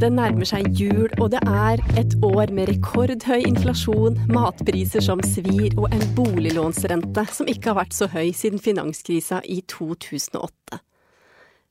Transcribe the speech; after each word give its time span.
Det 0.00 0.08
nærmer 0.08 0.48
seg 0.48 0.64
jul, 0.80 1.10
og 1.20 1.26
det 1.34 1.42
er 1.44 1.80
et 2.00 2.14
år 2.24 2.48
med 2.56 2.70
rekordhøy 2.70 3.42
inflasjon, 3.44 4.14
matpriser 4.32 5.02
som 5.04 5.20
svir 5.20 5.74
og 5.76 5.92
en 5.92 6.04
boliglånsrente 6.16 7.26
som 7.28 7.50
ikke 7.52 7.68
har 7.68 7.76
vært 7.82 7.92
så 7.92 8.08
høy 8.08 8.30
siden 8.32 8.62
finanskrisa 8.64 9.42
i 9.44 9.58
2008. 9.68 10.78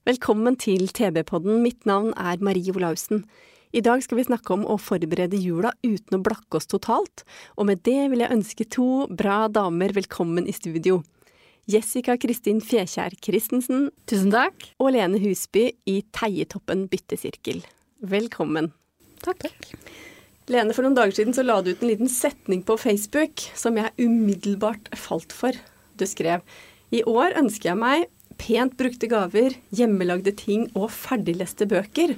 Velkommen 0.06 0.60
til 0.62 0.92
TB-podden. 0.94 1.64
Mitt 1.64 1.90
navn 1.90 2.12
er 2.22 2.38
Marie 2.46 2.70
Olaussen. 2.76 3.24
I 3.74 3.82
dag 3.82 4.06
skal 4.06 4.22
vi 4.22 4.28
snakke 4.30 4.54
om 4.54 4.68
å 4.70 4.78
forberede 4.78 5.42
jula 5.42 5.74
uten 5.82 6.20
å 6.20 6.22
blakke 6.30 6.62
oss 6.62 6.70
totalt, 6.70 7.26
og 7.58 7.66
med 7.72 7.82
det 7.90 8.12
vil 8.14 8.22
jeg 8.28 8.36
ønske 8.38 8.70
to 8.70 9.08
bra 9.10 9.48
damer 9.50 9.98
velkommen 9.98 10.46
i 10.46 10.54
studio. 10.54 11.00
Jessica 11.66 12.14
Kristin 12.22 12.62
Fjekjær 12.62 13.18
Christensen 13.26 13.90
Tusen 14.06 14.30
takk. 14.38 14.70
og 14.78 14.94
Lene 14.94 15.18
Husby 15.26 15.72
i 15.90 16.00
Teietoppen 16.14 16.86
byttesirkel. 16.94 17.66
Velkommen. 18.00 18.72
Takk. 19.20 19.50
Lene, 20.48 20.72
for 20.72 20.86
noen 20.86 20.96
dager 20.96 21.18
siden 21.18 21.36
så 21.36 21.44
la 21.44 21.58
du 21.60 21.74
ut 21.74 21.82
en 21.84 21.90
liten 21.90 22.08
setning 22.08 22.62
på 22.64 22.78
Facebook 22.80 23.44
som 23.60 23.76
jeg 23.76 23.92
umiddelbart 24.00 24.88
falt 24.96 25.36
for. 25.36 25.52
Du 26.00 26.06
skrev 26.08 26.46
I 26.96 27.04
år 27.04 27.36
ønsker 27.42 27.74
jeg 27.74 27.82
meg 27.82 28.06
pent 28.40 28.78
brukte 28.80 29.10
gaver, 29.12 29.58
hjemmelagde 29.76 30.32
ting 30.40 30.70
og 30.80 30.88
ferdigleste 30.96 31.68
bøker. 31.68 32.16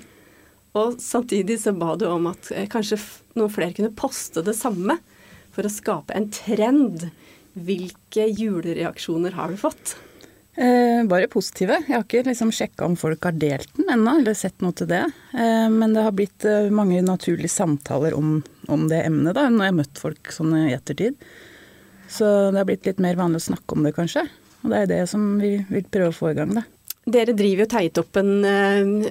Og 0.77 1.01
samtidig 1.01 1.57
så 1.63 1.73
ba 1.73 1.95
du 1.97 2.05
om 2.11 2.29
at 2.29 2.51
eh, 2.53 2.69
kanskje 2.69 3.01
noen 3.33 3.49
flere 3.51 3.73
kunne 3.73 3.97
poste 3.97 4.45
det 4.45 4.53
samme 4.59 4.99
for 5.51 5.65
å 5.65 5.73
skape 5.73 6.13
en 6.13 6.29
trend. 6.29 7.09
Hvilke 7.57 8.29
julereaksjoner 8.29 9.33
har 9.33 9.49
du 9.49 9.57
fått? 9.65 9.97
Eh, 10.55 11.03
bare 11.07 11.29
positive. 11.31 11.77
Jeg 11.87 11.95
har 11.95 12.03
ikke 12.03 12.25
liksom 12.27 12.51
sjekka 12.51 12.87
om 12.89 12.97
folk 12.99 13.23
har 13.23 13.37
delt 13.39 13.69
den 13.77 13.87
ennå, 13.93 14.17
eller 14.19 14.35
sett 14.35 14.59
noe 14.63 14.75
til 14.75 14.89
det. 14.91 15.05
Eh, 15.31 15.67
men 15.71 15.95
det 15.95 16.03
har 16.03 16.15
blitt 16.15 16.45
eh, 16.47 16.67
mange 16.73 16.99
naturlige 17.05 17.53
samtaler 17.53 18.17
om, 18.17 18.41
om 18.67 18.83
det 18.91 19.05
emnet, 19.05 19.35
da, 19.37 19.47
når 19.47 19.65
jeg 19.65 19.73
har 19.73 19.79
møtt 19.79 20.01
folk 20.03 20.33
sånn 20.35 20.57
i 20.59 20.73
ettertid. 20.75 21.15
Så 22.11 22.27
det 22.51 22.59
har 22.59 22.67
blitt 22.67 22.89
litt 22.89 22.99
mer 22.99 23.15
vanlig 23.19 23.39
å 23.39 23.47
snakke 23.47 23.77
om 23.77 23.87
det, 23.87 23.95
kanskje. 23.95 24.25
Og 24.61 24.73
det 24.73 24.81
er 24.81 24.91
det 24.91 24.99
som 25.09 25.23
vi 25.39 25.55
vil 25.71 25.87
prøve 25.87 26.11
å 26.11 26.19
få 26.19 26.33
i 26.33 26.37
gang, 26.41 26.51
da. 26.59 26.65
Dere 27.11 27.33
driver 27.33 27.63
jo 27.63 27.71
teit 27.71 27.97
opp 27.97 28.19
en 28.19 28.43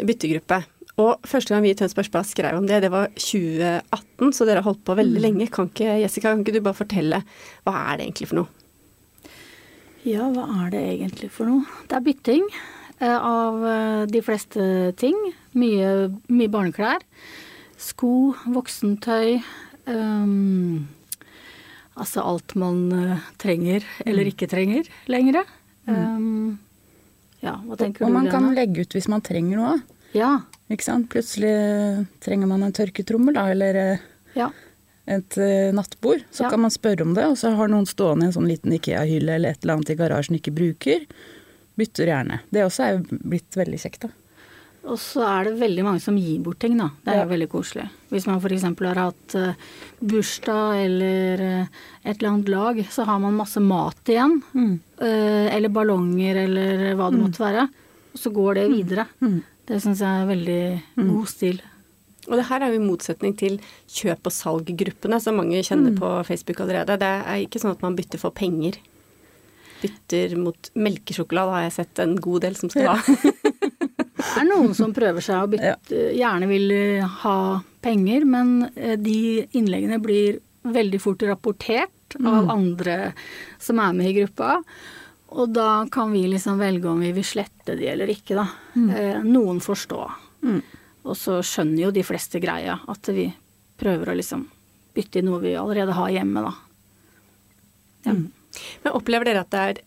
byttegruppe. 0.07 0.61
Og 1.01 1.25
første 1.27 1.55
gang 1.55 1.65
vi 1.65 1.73
i 1.73 1.79
Tønsbergs 1.79 2.13
Blad 2.13 2.29
skrev 2.29 2.59
om 2.59 2.69
det, 2.69 2.83
det 2.85 2.93
var 2.93 3.09
2018, 3.17 4.35
så 4.37 4.45
dere 4.45 4.61
har 4.61 4.69
holdt 4.69 4.85
på 4.85 4.95
veldig 4.99 5.25
lenge. 5.25 5.49
Kan 5.51 5.73
ikke, 5.73 5.97
Jessica, 6.05 6.35
kan 6.35 6.45
ikke 6.45 6.59
du 6.59 6.63
bare 6.63 6.77
fortelle, 6.77 7.23
hva 7.65 7.75
er 7.89 7.99
det 7.99 8.11
egentlig 8.11 8.29
for 8.31 8.43
noe? 8.43 8.60
Ja, 10.09 10.29
hva 10.33 10.47
er 10.65 10.71
det 10.73 10.81
egentlig 10.95 11.29
for 11.35 11.49
noe? 11.51 11.81
Det 11.91 11.99
er 11.99 12.05
bytting 12.07 12.47
eh, 13.01 13.19
av 13.19 13.65
eh, 13.69 14.05
de 14.09 14.23
fleste 14.25 14.63
ting. 15.01 15.17
Mye, 15.59 15.91
mye 16.33 16.53
barneklær. 16.53 17.05
Sko, 17.81 18.33
voksentøy. 18.49 19.41
Um, 19.91 20.87
altså 21.99 22.23
alt 22.25 22.55
man 22.61 22.81
eh, 22.95 23.29
trenger 23.41 23.85
eller 24.07 24.29
ikke 24.31 24.49
trenger 24.49 24.89
lenger. 25.11 25.43
Um, 25.91 26.59
ja, 27.43 27.57
hva 27.65 27.77
tenker 27.81 28.05
Og 28.07 28.13
du, 28.13 28.15
man 28.15 28.29
kan 28.31 28.45
Lene? 28.51 28.57
legge 28.61 28.85
ut 28.85 28.97
hvis 28.97 29.09
man 29.11 29.25
trenger 29.27 29.61
noe. 29.61 29.77
Ja. 30.17 30.33
Ikke 30.71 30.87
sant? 30.87 31.09
Plutselig 31.13 31.53
trenger 32.25 32.49
man 32.51 32.65
en 32.67 32.75
tørketrommel, 32.77 33.37
da, 33.37 33.49
eller 33.53 33.81
Ja. 34.37 34.49
Et 35.11 35.37
eh, 35.43 35.73
nattbord. 35.75 36.23
Så 36.31 36.45
Ja. 36.47 36.51
kan 36.53 36.61
man 36.63 36.71
spørre 36.71 37.03
om 37.03 37.15
det, 37.17 37.25
og 37.27 37.37
så 37.41 37.51
har 37.57 37.69
noen 37.73 37.87
stående 37.91 38.25
i 38.29 38.31
en 38.31 38.37
sånn 38.37 38.47
liten 38.49 38.73
Ikea-hylle 38.77 39.35
eller 39.37 39.51
et 39.57 39.65
eller 39.65 39.75
annet 39.81 39.91
i 39.91 39.99
garasjen 39.99 40.39
ikke 40.39 40.55
bruker. 40.55 41.05
Bytter 41.81 42.07
gjerne. 42.13 42.41
Det 42.53 42.63
også 42.67 42.85
er 42.87 42.99
blitt 43.25 43.57
veldig 43.59 43.79
kjekt, 43.81 44.01
da. 44.07 44.09
Og 44.91 44.97
så 44.97 45.21
er 45.29 45.45
det 45.45 45.59
veldig 45.61 45.83
mange 45.85 46.01
som 46.01 46.17
gir 46.17 46.39
bort 46.41 46.59
ting, 46.63 46.79
da. 46.79 46.87
Det 47.05 47.13
er 47.13 47.17
Ja. 47.19 47.25
jo 47.27 47.31
veldig 47.35 47.49
koselig. 47.53 47.91
Hvis 48.11 48.27
man 48.27 48.41
f.eks. 48.41 48.63
har 48.63 48.95
hatt 48.95 49.35
eh, 49.35 49.55
bursdag 50.01 50.85
eller 50.87 51.41
eh, 51.41 51.67
et 52.05 52.17
eller 52.23 52.31
annet 52.31 52.49
lag, 52.49 52.77
så 52.91 53.05
har 53.05 53.19
man 53.21 53.37
masse 53.37 53.61
mat 53.61 54.01
igjen. 54.09 54.43
Mm. 54.55 54.81
eller 55.01 55.69
ballonger 55.73 56.37
eller 56.45 56.95
hva 56.95 57.11
det 57.11 57.21
måtte 57.21 57.41
være. 57.41 57.69
Og 58.15 58.19
så 58.21 58.31
går 58.33 58.55
det 58.55 58.67
videre. 58.71 59.07
Det 59.67 59.79
syns 59.81 60.01
jeg 60.01 60.23
er 60.23 60.27
veldig 60.29 60.83
god 61.09 61.29
stil. 61.29 61.61
Og 62.29 62.37
det 62.37 62.47
her 62.51 62.63
er 62.63 62.73
jo 62.73 62.81
i 62.81 62.85
motsetning 62.85 63.35
til 63.39 63.59
kjøp- 63.89 64.29
og 64.29 64.35
salggruppene, 64.35 65.21
som 65.23 65.39
mange 65.41 65.63
kjenner 65.65 65.95
på 65.97 66.11
Facebook 66.29 66.61
allerede. 66.61 66.99
Det 67.01 67.09
er 67.09 67.45
ikke 67.45 67.63
sånn 67.63 67.73
at 67.73 67.85
man 67.85 67.97
bytter 67.97 68.21
for 68.21 68.37
penger. 68.37 68.77
Bytter 69.81 70.37
mot 70.37 70.71
melkesjokolade 70.77 71.55
har 71.57 71.65
jeg 71.69 71.77
sett 71.79 72.03
en 72.05 72.19
god 72.21 72.45
del 72.45 72.59
som 72.59 72.73
skal 72.73 72.93
ha. 72.93 72.99
Det 74.21 74.43
er 74.43 74.47
noen 74.47 74.75
som 74.77 74.93
prøver 74.95 75.25
seg 75.25 75.43
og 75.43 75.55
bytte, 75.55 76.01
gjerne 76.15 76.47
vil 76.51 76.73
eh, 76.75 77.15
ha 77.23 77.37
penger, 77.83 78.27
men 78.29 78.67
eh, 78.75 78.99
de 79.01 79.47
innleggene 79.57 79.97
blir 80.03 80.39
veldig 80.69 81.01
fort 81.01 81.25
rapportert 81.25 82.19
av 82.21 82.51
andre 82.53 83.15
som 83.63 83.81
er 83.81 83.95
med 83.97 84.11
i 84.11 84.17
gruppa. 84.19 84.59
Og 85.41 85.55
da 85.55 85.87
kan 85.93 86.13
vi 86.13 86.27
liksom 86.29 86.61
velge 86.61 86.91
om 86.91 87.01
vi 87.01 87.15
vil 87.17 87.27
slette 87.27 87.79
de 87.79 87.89
eller 87.89 88.13
ikke, 88.13 88.37
da. 88.37 88.47
Mm. 88.75 89.25
Noen 89.31 89.61
får 89.65 89.83
stå. 89.87 90.03
Og 91.05 91.17
så 91.17 91.39
skjønner 91.47 91.87
jo 91.87 91.93
de 91.95 92.05
fleste 92.05 92.41
greia, 92.43 92.79
at 92.89 93.13
vi 93.15 93.31
prøver 93.81 94.13
å 94.13 94.17
liksom 94.19 94.45
bytte 94.95 95.21
i 95.21 95.25
noe 95.25 95.41
vi 95.43 95.55
allerede 95.57 95.95
har 95.97 96.11
hjemme, 96.13 96.43
da. 96.45 96.53
Men 98.11 98.93
opplever 98.97 99.29
dere 99.29 99.45
at 99.45 99.55
det 99.55 99.63
er 99.69 99.81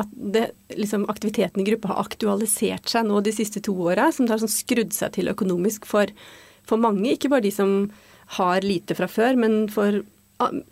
at 0.00 0.12
det, 0.12 0.50
liksom, 0.68 1.08
aktiviteten 1.10 1.60
i 1.60 1.64
gruppa 1.64 1.90
har 1.92 2.04
aktualisert 2.04 2.88
seg 2.88 3.04
nå 3.08 3.20
de 3.24 3.32
siste 3.34 3.60
to 3.64 3.74
åra, 3.84 4.08
som 4.14 4.26
det 4.26 4.32
har 4.32 4.42
sånn 4.42 4.52
skrudd 4.52 4.94
seg 4.96 5.12
til 5.16 5.28
økonomisk 5.32 5.88
for, 5.88 6.12
for 6.68 6.80
mange? 6.80 7.10
Ikke 7.12 7.30
bare 7.32 7.44
de 7.44 7.52
som 7.54 7.90
har 8.38 8.64
lite 8.64 8.96
fra 8.96 9.10
før, 9.10 9.36
men 9.40 9.64
for 9.72 10.02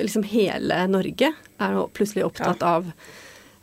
liksom 0.01 0.25
hele 0.31 0.79
Norge 0.89 1.33
er 1.35 1.75
nå 1.75 1.89
plutselig 1.93 2.25
opptatt 2.25 2.63
av 2.65 2.87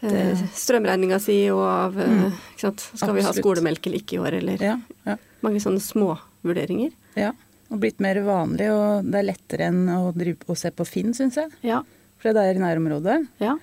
eh, 0.06 0.44
strømregninga 0.54 1.18
si 1.24 1.40
og 1.54 1.64
av 1.66 1.98
mm. 1.98 2.26
ikke 2.54 2.68
sant? 2.68 2.86
Skal 2.92 3.16
vi 3.16 3.24
ha 3.24 3.32
Absolutt. 3.32 3.42
skolemelk 3.42 3.88
eller 3.88 4.04
ikke 4.04 4.20
i 4.20 4.22
år, 4.22 4.40
eller 4.44 4.68
Ja, 4.68 4.76
ja. 5.08 5.18
Mange 5.46 5.62
sånne 5.64 5.84
småvurderinger. 5.84 6.92
Ja, 7.20 7.32
og 7.72 7.80
blitt 7.82 8.02
mer 8.04 8.20
vanlig, 8.26 8.68
og 8.74 9.08
det 9.10 9.22
er 9.22 9.30
lettere 9.32 9.70
enn 9.72 9.86
å, 9.90 10.10
drive, 10.16 10.46
å 10.52 10.58
se 10.58 10.70
på 10.76 10.86
Finn, 10.88 11.16
syns 11.18 11.40
jeg. 11.40 11.54
Ja. 11.66 11.80
For 12.22 12.34
det 12.36 12.44
er 12.44 12.58
i 12.60 12.62
nærområdet. 12.62 13.16
Ja. 13.42 13.56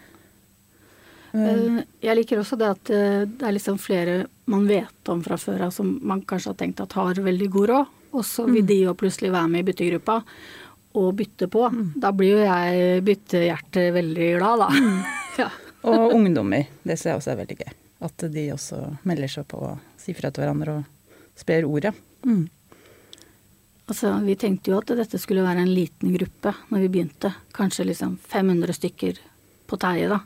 Eh, 1.32 1.82
Jeg 2.04 2.16
liker 2.18 2.42
også 2.42 2.58
det 2.60 2.68
at 2.74 2.90
eh, 2.92 3.22
det 3.30 3.46
er 3.48 3.54
liksom 3.56 3.78
flere 3.80 4.16
man 4.52 4.66
vet 4.68 5.08
om 5.12 5.22
fra 5.24 5.38
før 5.40 5.68
av 5.68 5.70
som 5.74 5.94
man 6.04 6.20
kanskje 6.28 6.50
har 6.52 6.58
tenkt 6.60 6.82
at 6.82 6.96
har 6.98 7.20
veldig 7.24 7.48
god 7.54 7.70
råd, 7.72 7.92
og 8.12 8.26
så 8.28 8.44
vil 8.50 8.66
de 8.68 8.82
jo 8.82 8.96
plutselig 8.98 9.30
være 9.32 9.48
med 9.48 9.62
i 9.62 9.68
byttegruppa 9.70 10.18
og 11.00 11.14
bytte 11.16 11.48
på. 11.48 11.62
Da 11.96 12.10
blir 12.12 12.34
jo 12.34 12.42
jeg 12.44 13.04
byttehjerte 13.06 13.86
veldig 13.94 14.26
glad, 14.36 14.66
da. 14.66 14.98
ja. 15.40 15.46
Og 15.88 16.12
ungdommer. 16.18 16.66
Det 16.84 16.98
ser 17.00 17.14
jeg 17.14 17.22
også 17.22 17.32
er 17.32 17.38
veldig 17.40 17.56
gøy. 17.62 17.70
At 18.04 18.24
de 18.34 18.44
også 18.52 18.80
melder 19.08 19.30
seg 19.32 19.46
på 19.48 19.62
og 19.70 19.78
sier 20.02 20.18
fra 20.18 20.28
til 20.34 20.44
hverandre 20.44 20.74
og 20.80 20.90
sprer 21.38 21.64
ordet. 21.68 21.94
Altså, 23.90 24.12
vi 24.24 24.36
tenkte 24.38 24.70
jo 24.70 24.78
at 24.80 24.92
dette 24.96 25.18
skulle 25.20 25.42
være 25.44 25.64
en 25.66 25.74
liten 25.74 26.12
gruppe 26.14 26.52
når 26.70 26.84
vi 26.84 26.88
begynte. 26.94 27.32
Kanskje 27.52 27.88
liksom 27.90 28.16
500 28.30 28.72
stykker 28.78 29.18
på 29.68 29.76
Teie, 29.82 30.08
da. 30.08 30.20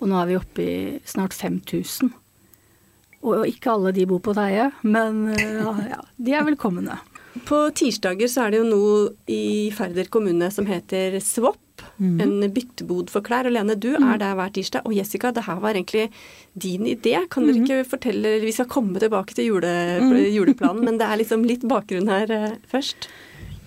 Og 0.00 0.08
nå 0.08 0.16
er 0.20 0.26
vi 0.30 0.36
oppe 0.38 0.64
i 0.64 0.74
snart 1.04 1.34
5000. 1.36 2.12
Og 3.20 3.42
ikke 3.50 3.74
alle 3.74 3.92
de 3.92 4.06
bor 4.08 4.22
på 4.24 4.32
Teie, 4.36 4.70
men 4.82 5.26
eh, 5.34 5.58
ja, 5.90 5.98
de 6.16 6.32
er 6.32 6.46
velkomne. 6.46 6.96
På 7.46 7.66
tirsdager 7.76 8.30
så 8.32 8.46
er 8.46 8.54
det 8.54 8.62
jo 8.62 8.70
noe 8.70 8.94
i 9.30 9.68
Færder 9.76 10.08
kommune 10.10 10.48
som 10.50 10.64
heter 10.66 11.18
Swap. 11.20 11.60
En 12.00 12.52
byttebod 12.54 13.10
for 13.12 13.24
klær. 13.24 13.48
Og 13.48 13.54
Lene, 13.54 13.76
du 13.76 13.90
er 13.94 14.20
der 14.20 14.36
hver 14.38 14.52
tirsdag. 14.56 14.86
Og 14.88 14.94
Jessica, 14.96 15.32
det 15.36 15.44
her 15.46 15.60
var 15.60 15.76
egentlig 15.76 16.08
din 16.54 16.86
idé. 16.88 17.18
Kan 17.30 17.46
dere 17.46 17.60
ikke 17.60 17.88
fortelle 17.94 18.38
Vi 18.40 18.54
skal 18.56 18.70
komme 18.70 19.02
tilbake 19.02 19.36
til 19.36 19.50
jule, 19.50 19.72
juleplanen, 20.32 20.84
men 20.86 21.00
det 21.00 21.08
er 21.08 21.20
liksom 21.20 21.44
litt 21.48 21.66
bakgrunn 21.68 22.08
her 22.08 22.32
eh, 22.32 22.56
først. 22.70 23.10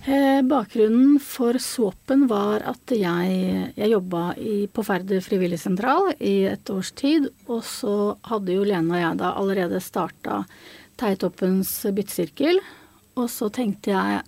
Eh, 0.04 0.42
bakgrunnen 0.44 1.16
for 1.22 1.56
såpen 1.62 2.26
var 2.28 2.60
at 2.68 2.92
jeg, 2.92 3.70
jeg 3.72 3.92
jobba 3.94 4.24
på 4.68 4.84
Færder 4.84 5.22
frivilligsentral 5.24 6.10
i 6.18 6.42
et 6.50 6.74
års 6.74 6.90
tid. 6.92 7.30
Og 7.48 7.62
så 7.64 7.94
hadde 8.28 8.58
jo 8.58 8.66
Lene 8.68 8.98
og 8.98 9.00
jeg 9.00 9.22
da 9.22 9.32
allerede 9.38 9.80
starta 9.80 10.42
Teitoppens 11.00 11.70
byttesirkel. 11.94 12.60
Og 13.14 13.30
så 13.30 13.48
tenkte 13.54 13.94
jeg 13.94 14.20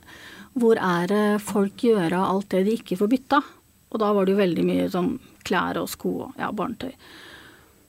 hvor 0.57 0.79
er 0.81 1.11
det 1.11 1.45
folk 1.45 1.83
gjør 1.85 2.15
av 2.17 2.31
alt 2.31 2.49
det 2.55 2.65
de 2.65 2.79
ikke 2.79 2.97
får 2.97 3.13
bytta? 3.13 3.43
Og 3.93 4.03
da 4.03 4.11
var 4.13 4.27
det 4.27 4.35
jo 4.35 4.43
veldig 4.43 4.67
mye 4.67 4.91
sånn 4.93 5.15
klær 5.47 5.79
og 5.81 5.89
sko 5.91 6.13
og 6.27 6.41
ja, 6.41 6.51
barnetøy. 6.55 6.93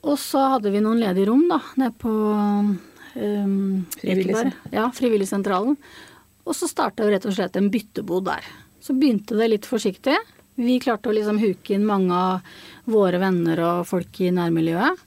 Og 0.08 0.18
så 0.22 0.44
hadde 0.54 0.70
vi 0.72 0.82
noen 0.82 1.00
ledige 1.02 1.26
rom 1.28 1.44
da, 1.50 1.58
nede 1.80 1.94
på 1.98 2.12
um, 3.18 3.84
Frivillig, 3.98 4.52
ja, 4.70 4.86
Frivilligsentralen. 4.94 5.76
Og 6.48 6.56
så 6.56 6.68
starta 6.70 7.08
rett 7.10 7.26
og 7.28 7.34
slett 7.36 7.58
en 7.58 7.70
byttebod 7.72 8.28
der. 8.30 8.46
Så 8.80 8.94
begynte 8.96 9.36
det 9.36 9.50
litt 9.50 9.68
forsiktig. 9.68 10.16
Vi 10.58 10.78
klarte 10.82 11.10
å 11.10 11.14
liksom 11.14 11.40
huke 11.42 11.74
inn 11.74 11.86
mange 11.86 12.14
av 12.14 12.62
våre 12.88 13.20
venner 13.20 13.60
og 13.66 13.88
folk 13.90 14.22
i 14.22 14.30
nærmiljøet. 14.34 15.02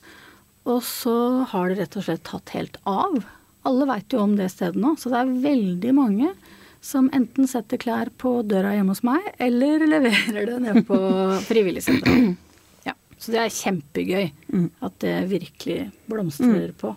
Og 0.70 0.84
så 0.86 1.16
har 1.50 1.72
det 1.72 1.80
rett 1.82 1.98
og 1.98 2.06
slett 2.06 2.28
tatt 2.28 2.54
helt 2.54 2.78
av. 2.88 3.24
Alle 3.68 3.88
veit 3.90 4.14
jo 4.14 4.22
om 4.22 4.36
det 4.38 4.52
stedet 4.54 4.80
nå, 4.80 4.94
så 5.00 5.10
det 5.10 5.22
er 5.22 5.38
veldig 5.48 5.94
mange 5.98 6.30
som 6.82 7.10
enten 7.14 7.48
setter 7.50 7.78
klær 7.82 8.10
på 8.18 8.40
døra 8.48 8.74
hjemme 8.76 8.96
hos 8.96 9.04
meg, 9.06 9.28
eller 9.38 9.86
leverer 9.86 10.50
det 10.50 10.58
ned 10.64 10.82
på 10.88 10.98
frivilligsentralen. 11.50 12.36
Ja, 12.88 12.96
så 13.18 13.36
det 13.36 13.44
er 13.44 13.56
kjempegøy 13.60 14.28
mm. 14.50 14.68
at 14.82 15.00
det 15.06 15.16
virkelig 15.30 15.80
blomstrer 16.10 16.72
mm. 16.74 16.78
på. 16.82 16.96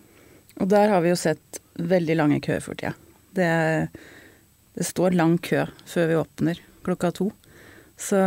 Og 0.63 0.71
der 0.71 0.93
har 0.93 1.05
vi 1.05 1.13
jo 1.13 1.21
sett 1.21 1.61
veldig 1.75 2.17
lange 2.17 2.41
køer 2.45 2.63
for 2.65 2.79
tida. 2.79 2.95
Det 3.35 3.49
det 4.75 4.85
står 4.85 5.15
lang 5.15 5.39
kø 5.39 5.67
før 5.87 6.09
vi 6.11 6.17
åpner 6.19 6.61
klokka 6.85 7.11
to. 7.15 7.29
Så 7.97 8.19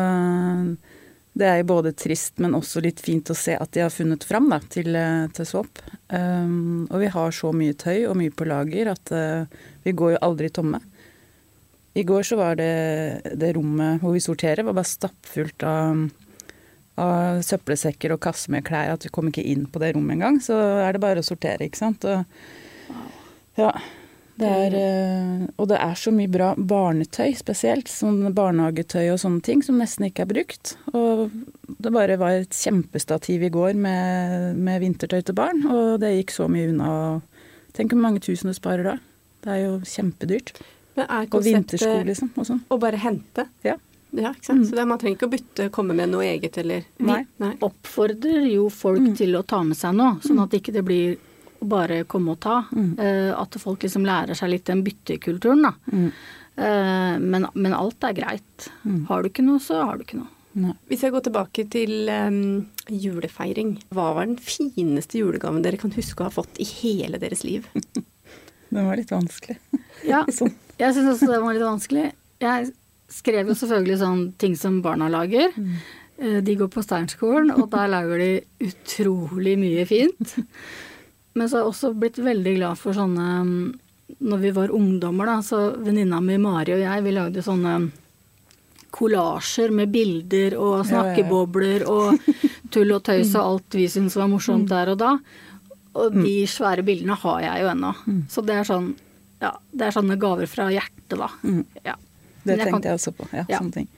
det 1.37 1.45
er 1.45 1.59
jo 1.59 1.69
både 1.69 1.91
trist, 1.93 2.37
men 2.41 2.55
også 2.57 2.81
litt 2.81 3.01
fint 3.03 3.29
å 3.29 3.35
se 3.37 3.57
at 3.59 3.73
de 3.75 3.83
har 3.83 3.91
funnet 3.93 4.23
fram 4.25 4.47
da, 4.49 4.61
til, 4.63 4.95
til 5.35 5.47
såp. 5.47 5.81
Um, 6.07 6.87
og 6.87 7.03
vi 7.03 7.11
har 7.13 7.35
så 7.35 7.51
mye 7.53 7.75
tøy 7.77 8.07
og 8.07 8.15
mye 8.17 8.33
på 8.33 8.47
lager 8.47 8.93
at 8.93 9.11
uh, 9.11 9.67
vi 9.83 9.93
går 9.93 10.15
jo 10.15 10.23
aldri 10.29 10.49
tomme. 10.55 10.79
I 11.97 12.05
går 12.05 12.25
så 12.29 12.37
var 12.37 12.57
det, 12.59 12.71
det 13.41 13.55
rommet 13.57 14.03
hvor 14.03 14.13
vi 14.13 14.21
sorterer, 14.21 14.65
var 14.67 14.77
bare 14.77 14.89
stappfullt 14.89 15.65
av, 15.65 16.03
av 17.01 17.41
søppelsekker 17.45 18.13
og 18.13 18.21
kasser 18.21 18.53
med 18.53 18.65
klær. 18.67 18.93
At 18.93 19.07
vi 19.07 19.13
kom 19.13 19.31
ikke 19.31 19.45
inn 19.45 19.65
på 19.71 19.81
det 19.81 19.95
rommet 19.95 20.19
engang. 20.19 20.37
Så 20.43 20.57
er 20.57 20.93
det 20.93 21.01
bare 21.01 21.23
å 21.23 21.25
sortere, 21.25 21.65
ikke 21.65 21.81
sant. 21.81 22.05
Og, 22.05 22.21
ja, 23.57 23.71
det 24.37 24.49
er, 24.53 24.75
eh, 24.77 25.45
og 25.57 25.71
det 25.71 25.79
er 25.81 25.97
så 25.97 26.13
mye 26.13 26.29
bra 26.29 26.51
barnetøy 26.53 27.33
spesielt, 27.39 27.89
sånn 27.89 28.21
barnehagetøy 28.37 29.07
og 29.15 29.21
sånne 29.23 29.41
ting, 29.41 29.63
som 29.65 29.81
nesten 29.81 30.05
ikke 30.11 30.27
er 30.27 30.33
brukt. 30.35 30.75
Og 30.93 31.33
det 31.81 31.93
bare 31.95 32.19
var 32.21 32.37
et 32.43 32.53
kjempestativ 32.53 33.47
i 33.47 33.53
går 33.53 33.73
med, 33.73 34.53
med 34.61 34.83
vintertøy 34.85 35.23
til 35.25 35.37
barn, 35.37 35.65
og 35.65 35.97
det 36.05 36.13
gikk 36.19 36.37
så 36.37 36.45
mye 36.53 36.69
unna. 36.69 36.91
Tenk 37.73 37.95
hvor 37.95 38.05
mange 38.05 38.21
tusen 38.21 38.53
du 38.53 38.57
sparer 38.57 38.85
da. 38.85 38.97
Det 39.41 39.55
er 39.55 39.63
jo 39.63 39.73
kjempedyrt. 39.89 40.53
Og 41.05 41.43
vintersko, 41.45 41.93
liksom. 42.07 42.31
Og 42.35 42.47
sånn. 42.49 42.63
Å 42.73 42.79
bare 42.81 42.99
hente? 43.01 43.45
Ja. 43.65 43.77
Ja, 44.15 44.31
ikke 44.31 44.45
sant? 44.45 44.63
Mm. 44.63 44.67
Så 44.69 44.77
det, 44.77 44.85
Man 44.87 44.99
trenger 45.01 45.17
ikke 45.17 45.27
å 45.27 45.33
bytte, 45.33 45.69
komme 45.73 45.95
med 45.97 46.11
noe 46.13 46.25
eget 46.25 46.57
eller 46.61 46.85
Nei. 47.03 47.21
Nei. 47.43 47.53
Oppfordrer 47.65 48.47
jo 48.49 48.69
folk 48.73 49.03
mm. 49.03 49.15
til 49.19 49.35
å 49.37 49.43
ta 49.47 49.59
med 49.67 49.77
seg 49.77 49.97
noe, 49.97 50.17
sånn 50.23 50.39
at 50.45 50.55
ikke 50.57 50.73
det 50.75 50.83
blir 50.87 51.17
å 51.57 51.67
bare 51.67 52.03
komme 52.09 52.35
og 52.35 52.41
ta. 52.43 52.61
Mm. 52.71 52.95
Uh, 52.99 53.33
at 53.35 53.59
folk 53.61 53.83
liksom 53.85 54.07
lærer 54.07 54.37
seg 54.37 54.53
litt 54.53 54.67
den 54.69 54.83
byttekulturen, 54.85 55.67
da. 55.67 55.73
Mm. 55.91 56.09
Uh, 56.57 57.13
men, 57.21 57.47
men, 57.53 57.75
alt 57.77 58.07
er 58.07 58.17
greit. 58.17 58.71
Mm. 58.87 59.05
Har 59.11 59.21
du 59.21 59.31
ikke 59.31 59.45
noe, 59.45 59.61
så 59.63 59.83
har 59.83 59.97
du 59.97 60.07
ikke 60.07 60.21
noe. 60.21 60.31
Nei. 60.57 60.73
Hvis 60.89 61.03
jeg 61.05 61.13
går 61.13 61.27
tilbake 61.27 61.67
til 61.69 62.09
um, 62.09 62.39
julefeiring, 62.89 63.75
hva 63.93 64.09
var 64.17 64.25
den 64.25 64.39
fineste 64.41 65.19
julegaven 65.19 65.61
dere 65.65 65.77
kan 65.77 65.93
huske 65.93 66.23
å 66.23 66.31
ha 66.31 66.33
fått 66.33 66.57
i 66.63 66.65
hele 66.65 67.19
deres 67.21 67.43
liv? 67.45 67.67
den 68.69 68.89
var 68.89 68.99
litt 68.99 69.13
vanskelig. 69.13 69.57
ja, 70.07 70.23
sånn. 70.37 70.53
jeg 70.79 70.95
syns 70.95 71.13
også 71.13 71.31
det 71.31 71.39
var 71.43 71.55
litt 71.55 71.67
vanskelig. 71.67 72.09
Jeg 72.43 72.69
skrev 73.11 73.49
jo 73.49 73.55
selvfølgelig 73.57 74.01
sånn 74.01 74.25
ting 74.41 74.57
som 74.59 74.81
barna 74.85 75.07
lager. 75.11 75.53
Mm. 75.55 75.77
Eh, 76.17 76.39
de 76.43 76.55
går 76.59 76.69
på 76.73 76.83
Steinskolen, 76.83 77.53
og 77.55 77.69
der 77.73 77.91
lager 77.93 78.21
de 78.21 78.31
utrolig 78.67 79.57
mye 79.59 79.85
fint. 79.89 80.35
Men 81.37 81.45
så 81.45 81.59
har 81.59 81.65
jeg 81.65 81.73
også 81.73 81.93
blitt 81.93 82.17
veldig 82.23 82.55
glad 82.57 82.79
for 82.81 82.97
sånne 82.97 83.27
mm, 83.45 83.59
Når 84.25 84.39
vi 84.41 84.51
var 84.55 84.73
ungdommer, 84.73 85.29
da, 85.29 85.37
så 85.45 85.59
venninna 85.83 86.21
mi 86.23 86.37
Mari 86.41 86.73
og 86.73 86.81
jeg, 86.81 87.03
vi 87.05 87.13
lagde 87.13 87.43
sånne 87.45 87.77
kollasjer 88.97 89.73
med 89.75 89.91
bilder 89.91 90.55
og 90.57 90.85
snakkebobler 90.87 91.83
og 91.91 92.15
tull 92.73 92.93
og 92.95 93.03
tøys 93.05 93.33
og 93.35 93.41
alt 93.41 93.75
vi 93.77 93.85
syntes 93.91 94.15
var 94.17 94.29
morsomt 94.31 94.65
mm. 94.65 94.71
der 94.71 94.93
og 94.93 95.01
da. 95.01 95.11
Og 95.97 96.13
de 96.13 96.33
mm. 96.43 96.49
svære 96.51 96.85
bildene 96.85 97.17
har 97.17 97.43
jeg 97.43 97.63
jo 97.63 97.69
ennå. 97.73 97.91
Så 98.31 98.43
det 98.45 98.57
er 98.59 98.67
sånn 98.67 98.91
ja, 99.41 99.51
det 99.69 99.87
er 99.87 99.93
sånne 99.93 100.17
gaver 100.17 100.49
fra 100.49 100.67
hjertet, 100.73 101.17
da. 101.17 101.29
Ja. 101.85 101.95
Det 102.41 102.55
jeg 102.55 102.63
tenkte 102.63 102.71
kan... 102.71 102.85
jeg 102.89 102.99
også 102.99 103.13
på. 103.17 103.27
Ja, 103.33 103.43
ja. 103.45 103.59
sånne 103.59 103.75
ting. 103.75 103.89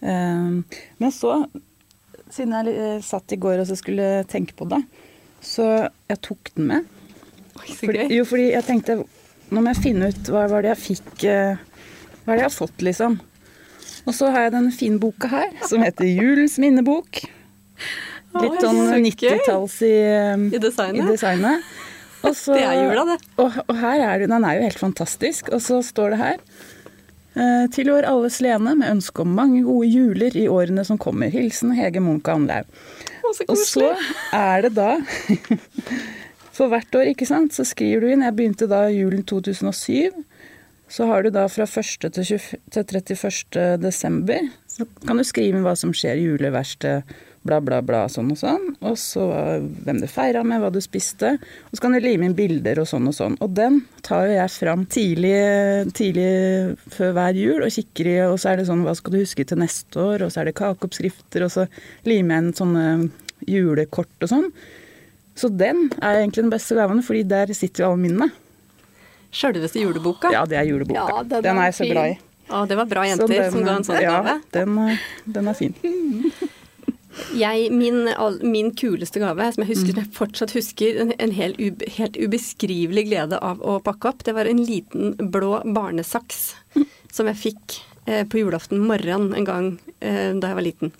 Um, 0.00 0.58
men 1.00 1.12
så, 1.12 1.34
siden 2.32 2.56
jeg 2.56 2.74
eh, 2.76 2.98
satt 3.04 3.32
i 3.34 3.38
går 3.40 3.62
og 3.62 3.68
så 3.68 3.76
skulle 3.76 4.08
tenke 4.28 4.56
på 4.56 4.68
det, 4.70 4.80
så 5.44 5.66
jeg 6.10 6.20
tok 6.24 6.52
den 6.56 6.70
med. 6.72 6.92
Oi, 7.56 7.66
så 7.68 7.78
fordi, 7.82 8.04
jo, 8.16 8.26
fordi 8.28 8.52
jeg 8.52 8.64
tenkte 8.64 9.02
Nå 9.50 9.58
må 9.58 9.72
jeg 9.72 9.82
finne 9.82 10.08
ut 10.12 10.28
hva 10.30 10.44
var 10.46 10.62
det 10.62 10.70
jeg 10.70 10.78
fikk 10.78 11.24
eh, 11.26 11.58
Hva 12.22 12.30
er 12.30 12.38
det 12.38 12.44
jeg 12.44 12.46
har 12.46 12.54
fått, 12.54 12.84
liksom. 12.86 13.16
Og 14.06 14.14
så 14.14 14.28
har 14.30 14.46
jeg 14.46 14.52
den 14.54 14.68
finboka 14.72 15.28
her, 15.32 15.50
som 15.66 15.82
heter 15.82 16.06
Julens 16.06 16.54
minnebok. 16.62 17.24
Litt 18.38 18.60
sånn 18.62 18.82
90-talls 19.02 19.80
i, 19.82 19.94
I, 20.54 20.60
designet. 20.62 21.02
I 21.02 21.14
designet. 21.14 21.70
Så, 22.20 22.52
det 22.52 22.66
er 22.68 22.76
jula, 22.76 23.06
det. 23.08 23.16
Og, 23.40 23.56
og, 23.64 23.72
her 23.80 24.02
er 24.04 24.22
hun. 24.22 24.34
den 24.34 24.44
er 24.44 24.58
jo 24.58 24.66
helt 24.68 24.82
fantastisk. 24.82 25.48
Og 25.56 25.62
så 25.64 25.80
står 25.84 26.14
det 26.14 26.18
her 26.20 26.36
eh, 26.36 27.64
Tilhør 27.72 28.06
alles 28.10 28.40
Lene 28.44 28.76
med 28.76 28.92
ønske 28.92 29.24
om 29.24 29.32
mange 29.38 29.62
gode 29.64 29.88
juler 29.88 30.36
i 30.36 30.44
årene 30.52 30.84
som 30.86 31.00
kommer. 31.00 31.32
Hilsen 31.32 31.72
Hege 31.78 32.02
Munch 32.04 32.28
Anlaug 32.30 32.68
så 33.30 33.44
Og 33.48 33.58
så 33.62 33.90
er 34.34 34.66
det 34.66 34.72
da 34.74 34.96
For 36.56 36.68
hvert 36.68 36.96
år, 36.98 37.12
ikke 37.12 37.28
sant, 37.28 37.54
så 37.54 37.64
skriver 37.64 38.04
du 38.04 38.10
inn 38.12 38.24
Jeg 38.26 38.36
begynte 38.36 38.66
da 38.68 38.82
julen 38.92 39.22
2007. 39.24 40.12
Så 40.90 41.06
har 41.06 41.22
du 41.22 41.30
da 41.32 41.46
fra 41.48 41.64
1. 41.64 42.10
til, 42.10 42.24
20, 42.34 42.58
til 42.74 42.96
31. 42.98 43.78
desember. 43.80 44.48
Så 44.68 44.84
kan 45.06 45.16
du 45.16 45.24
skrive 45.24 45.56
inn 45.56 45.64
hva 45.64 45.76
som 45.78 45.94
skjer 45.94 46.18
i 46.18 46.26
juleverkstedet, 46.26 47.14
bla, 47.46 47.60
bla, 47.64 47.80
bla, 47.84 48.02
sånn 48.12 48.32
og 48.34 48.38
sånn. 48.40 48.66
Og 48.84 48.96
så 49.00 49.24
hvem 49.84 50.00
du 50.02 50.06
feira 50.10 50.42
med, 50.46 50.60
hva 50.62 50.70
du 50.72 50.80
spiste. 50.84 51.36
Og 51.70 51.78
så 51.78 51.84
kan 51.84 51.96
du 51.96 52.00
lime 52.02 52.28
inn 52.28 52.36
bilder 52.36 52.82
og 52.82 52.88
sånn 52.90 53.08
og 53.10 53.16
sånn. 53.16 53.38
Og 53.44 53.54
den 53.56 53.80
tar 54.06 54.26
jo 54.28 54.36
jeg 54.36 54.54
fram 54.56 54.84
tidlig, 54.90 55.32
tidlig 55.96 56.28
før 56.92 57.14
hver 57.16 57.40
jul 57.40 57.64
og 57.64 57.72
kikker 57.74 58.12
i, 58.12 58.18
og 58.28 58.36
så 58.42 58.52
er 58.52 58.60
det 58.60 58.68
sånn 58.68 58.84
hva 58.86 58.94
skal 58.98 59.16
du 59.16 59.22
huske 59.22 59.46
til 59.48 59.62
neste 59.62 60.04
år, 60.04 60.26
og 60.26 60.34
så 60.34 60.42
er 60.42 60.50
det 60.50 60.58
kakeoppskrifter, 60.60 61.46
og 61.46 61.54
så 61.56 61.66
limer 62.08 62.36
jeg 62.36 62.44
inn 62.44 62.54
sånne 62.60 62.86
julekort 63.48 64.28
og 64.28 64.32
sånn. 64.34 64.48
Så 65.40 65.48
den 65.48 65.88
er 66.02 66.20
egentlig 66.20 66.44
den 66.44 66.52
beste 66.52 66.76
gaven, 66.76 67.00
fordi 67.04 67.24
der 67.28 67.52
sitter 67.56 67.86
jo 67.86 67.92
alle 67.92 68.02
minnene. 68.02 68.32
Sjølveste 69.32 69.80
juleboka? 69.80 70.32
Ja, 70.34 70.42
det 70.48 70.58
er 70.58 70.66
juleboka. 70.68 71.06
Ja, 71.06 71.22
den, 71.22 71.44
den, 71.46 71.56
er 71.62 71.70
jeg 71.70 71.78
så 71.78 71.86
glad 71.88 72.12
i. 72.12 72.18
Å, 72.50 72.64
det 72.66 72.76
var 72.80 72.88
bra 72.90 73.04
jenter 73.06 73.30
den, 73.30 73.52
som 73.54 73.62
ga 73.62 73.76
en 73.78 73.86
sånn 73.86 74.00
ja, 74.02 74.16
gave. 74.18 74.40
Den, 74.52 74.80
den 75.38 75.50
er 75.52 75.56
fin. 75.56 75.76
Jeg, 77.36 77.68
min, 77.74 78.08
min, 78.42 78.70
kuleste 78.74 79.20
gave, 79.22 79.46
som 79.54 79.62
jeg 79.64 79.70
husker, 79.70 79.94
mm. 79.94 80.00
jeg 80.02 80.14
fortsatt 80.16 80.54
husker, 80.56 80.98
en, 81.02 81.12
en 81.22 81.34
helt, 81.36 81.60
ube, 81.60 81.86
helt, 81.96 82.18
ubeskrivelig 82.18 83.06
glede 83.10 83.38
av 83.38 83.62
å 83.62 83.78
pakke 83.84 84.10
opp, 84.10 84.24
det 84.26 84.34
var 84.36 84.50
en 84.50 84.62
liten 84.66 85.14
blå 85.32 85.60
barnesaks 85.76 86.50
mm. 86.74 86.88
som 87.12 87.30
jeg 87.30 87.40
fikk 87.44 87.78
eh, 88.06 88.24
på 88.26 88.42
julaften 88.42 88.82
morgen 88.82 89.30
en 89.36 89.46
gang 89.48 89.70
eh, 90.00 90.32
da 90.34 90.50
jeg 90.52 90.58
var 90.58 90.66
liten. 90.66 90.94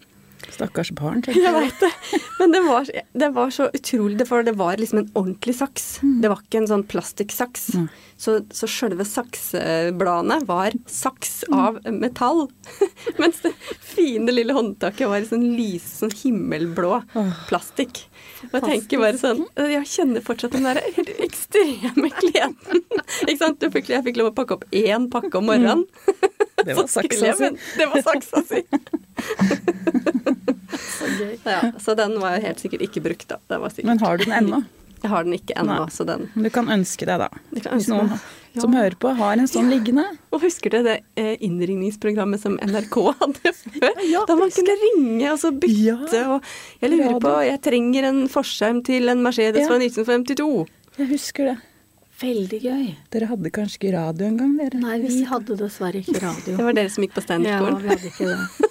Stakkars 0.54 0.90
barn, 0.99 1.23
tenker 1.25 1.40
jeg. 1.45 1.49
Jeg 1.49 1.57
veit 1.57 1.83
det. 1.85 2.21
Men 2.40 2.54
det 2.54 2.61
var, 2.66 2.92
det 3.23 3.30
var, 3.37 3.50
så 3.54 3.69
utrolig 3.76 4.26
for 4.28 4.47
det 4.47 4.57
var 4.61 4.80
liksom 4.80 5.02
en 5.02 5.11
ordentlig 5.14 5.57
saks. 5.59 5.88
Mm. 6.02 6.14
Det 6.23 6.33
var 6.33 6.45
ikke 6.45 6.62
en 6.62 6.71
sånn 6.71 6.87
plastikksaks. 6.90 7.66
Mm. 7.76 7.88
Så, 8.21 8.37
så 8.52 8.69
sjølve 8.69 9.07
saksebladene 9.09 10.40
var 10.49 10.76
saks 10.90 11.42
mm. 11.49 11.57
av 11.57 11.80
metall. 11.97 12.47
Mens 13.21 13.40
det 13.45 13.54
fine 13.80 14.33
lille 14.33 14.57
håndtaket 14.57 15.09
var 15.11 15.25
sånn 15.28 15.47
lyse, 15.57 15.88
sånn 16.02 16.14
himmelblå 16.23 17.00
plastikk. 17.49 18.04
Og 18.50 18.57
jeg 18.57 18.64
tenker 18.64 19.00
bare 19.02 19.19
sånn 19.21 19.42
Jeg 19.69 19.88
kjenner 19.88 20.23
fortsatt 20.25 20.54
den 20.54 20.64
der 20.64 20.80
ekstreme 21.26 22.09
gleden. 22.21 22.57
Ikke 23.28 23.40
sant? 23.42 23.66
Fikk, 23.75 23.90
jeg 23.92 24.04
fikk 24.07 24.21
lov 24.21 24.33
å 24.33 24.37
pakke 24.37 24.57
opp 24.57 24.64
én 24.73 25.11
pakke 25.12 25.40
om 25.40 25.50
morgenen. 25.50 25.85
Det 26.64 26.76
var 26.76 26.88
saksa 26.92 27.35
si. 27.37 27.50
Det 27.76 27.87
var 27.88 28.02
saksa 28.04 28.42
si. 28.49 28.64
Så 30.99 31.09
gøy. 31.19 31.33
Ja, 31.47 31.61
så 31.83 31.95
den 31.99 32.19
var 32.23 32.37
jo 32.39 32.45
helt 32.49 32.61
sikkert 32.63 32.85
ikke 32.89 33.03
brukt, 33.05 33.29
da. 33.31 33.39
Men 33.85 33.99
har 34.03 34.17
du 34.21 34.25
den 34.29 34.37
ennå? 34.45 34.63
Jeg 35.01 35.09
har 35.09 35.25
den 35.25 35.33
ikke 35.33 35.55
ennå, 35.57 35.87
så 35.89 36.05
den 36.05 36.27
Du 36.37 36.51
kan 36.53 36.67
ønske 36.69 37.07
deg, 37.09 37.23
da. 37.23 37.29
Hvis 37.57 37.87
noen, 37.89 38.11
som 38.61 38.75
hører 38.77 38.99
på, 39.01 39.15
har 39.17 39.39
en 39.41 39.49
sånn 39.49 39.71
liggende. 39.73 40.03
Og 40.29 40.43
husker 40.43 40.75
du 40.75 40.83
det 40.85 40.99
eh, 41.17 41.39
innringningsprogrammet 41.41 42.43
som 42.43 42.59
NRK 42.61 42.99
hadde 43.23 43.53
før? 43.57 44.03
Ja, 44.11 44.27
da 44.29 44.37
man 44.37 44.53
kunne 44.53 44.77
ringe 44.83 45.33
og 45.33 45.41
så 45.41 45.55
bytte 45.57 46.21
Ja. 46.21 46.27
og 46.37 46.45
Jeg 46.83 46.93
lurer 46.93 47.17
på, 47.25 47.33
jeg 47.49 47.63
trenger 47.65 48.11
en 48.11 48.21
forskjerm 48.29 48.83
til 48.85 49.09
en 49.09 49.25
Mercedes 49.25 49.65
Ja. 49.65 49.71
fra 49.73 49.81
1952. 49.81 50.67
Jeg 51.01 51.09
husker 51.15 51.49
det. 51.55 51.57
Veldig 52.21 52.59
gøy. 52.61 52.89
Dere 53.15 53.31
hadde 53.31 53.49
kanskje 53.57 53.79
ikke 53.81 53.95
radio 53.97 54.27
engang, 54.29 54.53
dere? 54.61 54.77
Nei, 54.83 54.99
vi 55.01 55.23
hadde 55.25 55.57
dessverre 55.57 56.03
ikke 56.05 56.21
radio. 56.21 56.59
Det 56.59 56.67
var 56.67 56.77
dere 56.77 56.93
som 56.93 57.07
gikk 57.07 57.15
på 57.17 57.23
Ja, 57.23 57.29
standup-skolen. 57.31 57.81
vi 57.81 57.89
hadde 57.95 58.11
ikke 58.13 58.29
det. 58.29 58.69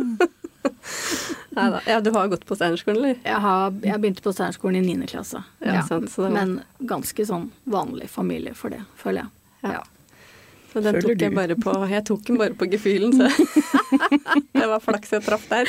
Neida. 1.50 1.80
Ja, 1.86 2.00
du 2.00 2.10
har 2.14 2.28
gått 2.30 2.44
på 2.46 2.54
standup-skolen, 2.56 2.98
eller? 3.00 3.16
Jeg, 3.26 3.40
har, 3.42 3.72
jeg 3.82 4.00
begynte 4.02 4.22
på 4.22 4.32
Steinerskolen 4.32 4.76
i 4.84 4.94
9. 4.96 5.06
klasse. 5.10 5.40
Ja, 5.64 5.80
sant, 5.86 6.10
så 6.12 6.22
det 6.26 6.30
var- 6.30 6.36
Men 6.38 6.60
ganske 6.92 7.26
sånn 7.26 7.48
vanlig 7.64 8.06
familie 8.12 8.54
for 8.54 8.70
det, 8.70 8.82
føler 9.00 9.24
jeg. 9.24 9.72
Ja. 9.74 9.82
Så 10.70 10.78
den 10.84 10.94
Føler 10.94 11.02
tok 11.02 11.10
jeg 11.24 11.30
du? 11.32 11.36
bare 11.36 11.54
på 11.58 11.72
Jeg 11.90 12.04
tok 12.06 12.20
den 12.28 12.36
bare 12.38 12.54
på 12.54 12.68
gefühlen, 12.70 13.10
så 13.18 13.26
det 14.60 14.68
var 14.70 14.78
flaks 14.84 15.10
jeg 15.16 15.24
traff 15.26 15.48
der. 15.50 15.66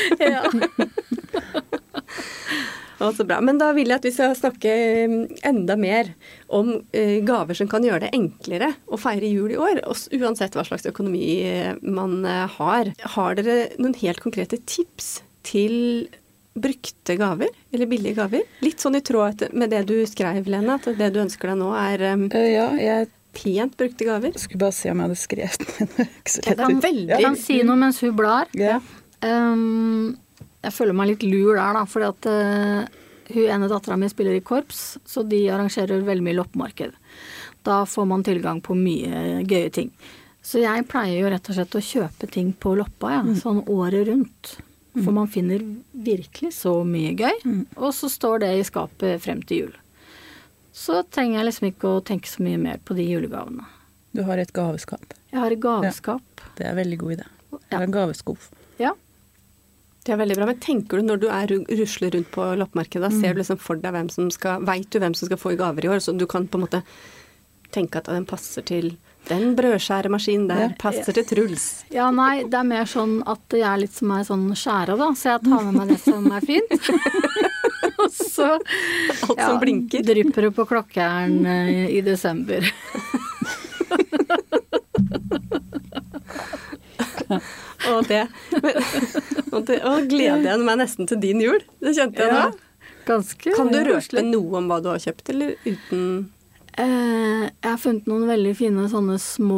Å, 3.02 3.10
så 3.18 3.26
bra. 3.26 3.40
Men 3.42 3.58
da 3.62 3.72
vil 3.74 3.90
jeg 3.90 3.98
at 3.98 4.06
vi 4.06 4.14
skal 4.14 4.36
snakke 4.38 4.72
mm, 5.10 5.20
enda 5.48 5.78
mer 5.80 6.14
om 6.54 6.76
eh, 6.94 7.18
gaver 7.26 7.58
som 7.58 7.70
kan 7.72 7.86
gjøre 7.86 8.06
det 8.06 8.14
enklere 8.18 8.72
å 8.86 9.00
feire 9.02 9.30
jul 9.32 9.56
i 9.56 9.60
år, 9.60 9.82
uansett 10.20 10.58
hva 10.58 10.66
slags 10.68 10.86
økonomi 10.90 11.42
eh, 11.48 11.74
man 11.82 12.22
eh, 12.28 12.46
har. 12.60 12.92
Har 13.16 13.40
dere 13.40 13.72
noen 13.82 13.98
helt 14.04 14.22
konkrete 14.24 14.62
tips 14.70 15.22
til 15.48 16.10
brukte 16.54 17.16
gaver, 17.16 17.50
eller 17.72 17.90
billige 17.90 18.20
gaver? 18.20 18.46
Litt 18.62 18.84
sånn 18.84 19.00
i 19.00 19.04
tråd 19.06 19.48
med 19.56 19.72
det 19.72 19.86
du 19.90 19.98
skrev, 20.10 20.46
Lene, 20.52 20.78
at 20.78 20.90
det 21.00 21.12
du 21.16 21.22
ønsker 21.24 21.54
deg 21.54 21.62
nå 21.62 21.72
er 21.80 22.08
Eh, 22.38 22.50
ja, 22.54 22.70
jeg 22.78 23.10
pent 23.32 23.78
brukte 23.80 24.06
gaver. 24.06 24.36
skulle 24.38 24.66
bare 24.66 24.76
se 24.76 24.92
om 24.92 25.00
jeg 25.00 25.10
hadde 25.10 25.22
skrevet 25.22 25.70
den. 25.78 26.10
Jeg 26.44 26.58
kan, 26.60 26.82
veldig, 26.84 27.08
jeg 27.16 27.24
kan 27.24 27.40
si 27.40 27.62
noe 27.66 27.80
mens 27.80 28.02
hun 28.04 28.14
blar. 28.18 28.52
Ja. 28.58 28.82
Ehm, 29.26 30.18
jeg 30.64 30.74
føler 30.76 30.94
meg 30.98 31.12
litt 31.14 31.24
lur 31.28 31.56
der, 31.58 31.74
da, 31.78 31.84
fordi 31.90 32.08
at 32.10 32.28
uh, 32.30 32.98
hun 33.32 33.52
ene 33.56 33.70
dattera 33.72 33.98
mi 33.98 34.10
spiller 34.12 34.36
i 34.38 34.44
korps, 34.46 34.98
så 35.08 35.24
de 35.28 35.44
arrangerer 35.50 36.04
veldig 36.08 36.26
mye 36.26 36.38
loppemarked. 36.40 36.94
Da 37.64 37.84
får 37.86 38.08
man 38.10 38.24
tilgang 38.26 38.62
på 38.66 38.76
mye 38.78 39.42
gøye 39.48 39.70
ting. 39.74 39.92
Så 40.42 40.58
jeg 40.64 40.88
pleier 40.90 41.22
jo 41.22 41.30
rett 41.30 41.50
og 41.52 41.56
slett 41.58 41.78
å 41.78 41.84
kjøpe 41.86 42.28
ting 42.34 42.50
på 42.58 42.74
loppa, 42.80 43.12
ja, 43.20 43.36
sånn 43.38 43.62
året 43.70 44.08
rundt. 44.10 44.56
For 44.92 45.14
man 45.16 45.30
finner 45.32 45.62
virkelig 45.96 46.50
så 46.58 46.74
mye 46.84 47.14
gøy, 47.16 47.38
og 47.78 47.94
så 47.96 48.10
står 48.12 48.42
det 48.44 48.50
i 48.60 48.64
skapet 48.68 49.22
frem 49.24 49.40
til 49.48 49.62
jul. 49.62 49.76
Så 50.76 50.98
trenger 51.08 51.38
jeg 51.40 51.48
liksom 51.48 51.68
ikke 51.70 51.94
å 51.94 52.02
tenke 52.04 52.28
så 52.32 52.44
mye 52.44 52.60
mer 52.60 52.82
på 52.84 52.98
de 52.98 53.06
julegavene. 53.08 53.64
Du 54.12 54.24
har 54.28 54.42
et 54.42 54.52
gaveskap. 54.52 55.14
Jeg 55.32 55.40
har 55.40 55.54
et 55.56 55.62
gaveskap. 55.64 56.44
Det 56.58 56.66
er 56.68 56.76
veldig 56.76 56.98
god 57.00 57.14
idé. 57.16 57.28
Jeg 57.52 57.62
har 57.72 57.80
Ja. 57.80 57.86
en 57.88 57.96
gaveskuff. 57.96 58.50
Ja. 58.80 58.92
Det 60.02 60.16
er 60.16 60.18
veldig 60.18 60.36
bra, 60.40 60.48
men 60.50 60.62
tenker 60.64 60.98
du 60.98 61.06
når 61.06 61.20
du 61.22 61.28
er 61.30 61.52
rusler 61.78 62.14
rundt 62.16 62.32
på 62.34 62.46
loppemarkedet, 62.58 63.04
da 63.06 63.12
ser 63.14 63.36
du 63.36 63.42
liksom 63.44 63.60
for 63.62 63.78
deg 63.78 63.94
hvem 63.94 64.10
som 64.10 64.32
skal 64.34 64.64
Veit 64.66 64.90
du 64.90 64.98
hvem 65.02 65.14
som 65.18 65.30
skal 65.30 65.38
få 65.38 65.54
i 65.54 65.60
gaver 65.60 65.86
i 65.86 65.92
år, 65.94 66.02
så 66.02 66.16
du 66.18 66.26
kan 66.30 66.48
på 66.50 66.58
en 66.58 66.66
måte 66.66 66.82
tenke 67.72 68.02
at 68.02 68.10
den 68.10 68.26
passer 68.28 68.66
til 68.68 68.96
den 69.30 69.54
brødskjæremaskinen 69.56 70.50
der, 70.50 70.74
passer 70.82 71.14
til 71.14 71.28
Truls. 71.30 71.68
Ja, 71.94 72.10
nei, 72.12 72.42
det 72.50 72.58
er 72.58 72.66
mer 72.68 72.90
sånn 72.90 73.20
at 73.30 73.54
jeg 73.54 73.68
er 73.70 73.84
litt 73.84 73.94
som 73.94 74.12
ei 74.16 74.24
sånn 74.28 74.48
skjæra, 74.58 74.98
da, 75.00 75.12
så 75.16 75.36
jeg 75.36 75.46
tar 75.46 75.68
med 75.68 75.78
meg 75.78 75.94
det 75.94 76.00
som 76.02 76.26
er 76.34 76.42
fint. 76.50 76.74
Og 78.02 78.10
så 78.18 78.48
Alt 78.58 79.38
som 79.38 79.60
blinker. 79.62 80.02
drypper 80.08 80.48
det 80.48 80.54
på 80.58 80.66
klokkeren 80.66 81.46
eh, 81.46 81.86
i 81.94 82.02
desember. 82.06 82.66
Og 87.90 88.06
det 88.08 88.28
og 89.54 89.66
det 89.66 89.80
og 89.88 90.06
gleder 90.12 90.46
jeg 90.52 90.60
meg 90.68 90.78
nesten 90.84 91.08
til 91.10 91.20
din 91.24 91.42
jul. 91.42 91.60
Det 91.82 91.96
kjente 91.98 92.22
jeg 92.28 92.34
nå. 92.36 92.52
Ganske 93.08 93.54
Kan 93.58 93.72
du 93.74 93.80
røpe 93.88 94.22
noe 94.28 94.60
om 94.60 94.68
hva 94.70 94.78
du 94.84 94.92
har 94.94 95.00
kjøpt, 95.02 95.30
eller 95.34 95.56
uten 95.66 96.30
Eh, 96.80 97.42
jeg 97.52 97.68
har 97.68 97.80
funnet 97.84 98.06
noen 98.08 98.30
veldig 98.30 98.54
fine 98.56 98.86
sånne 98.88 99.18
små 99.20 99.58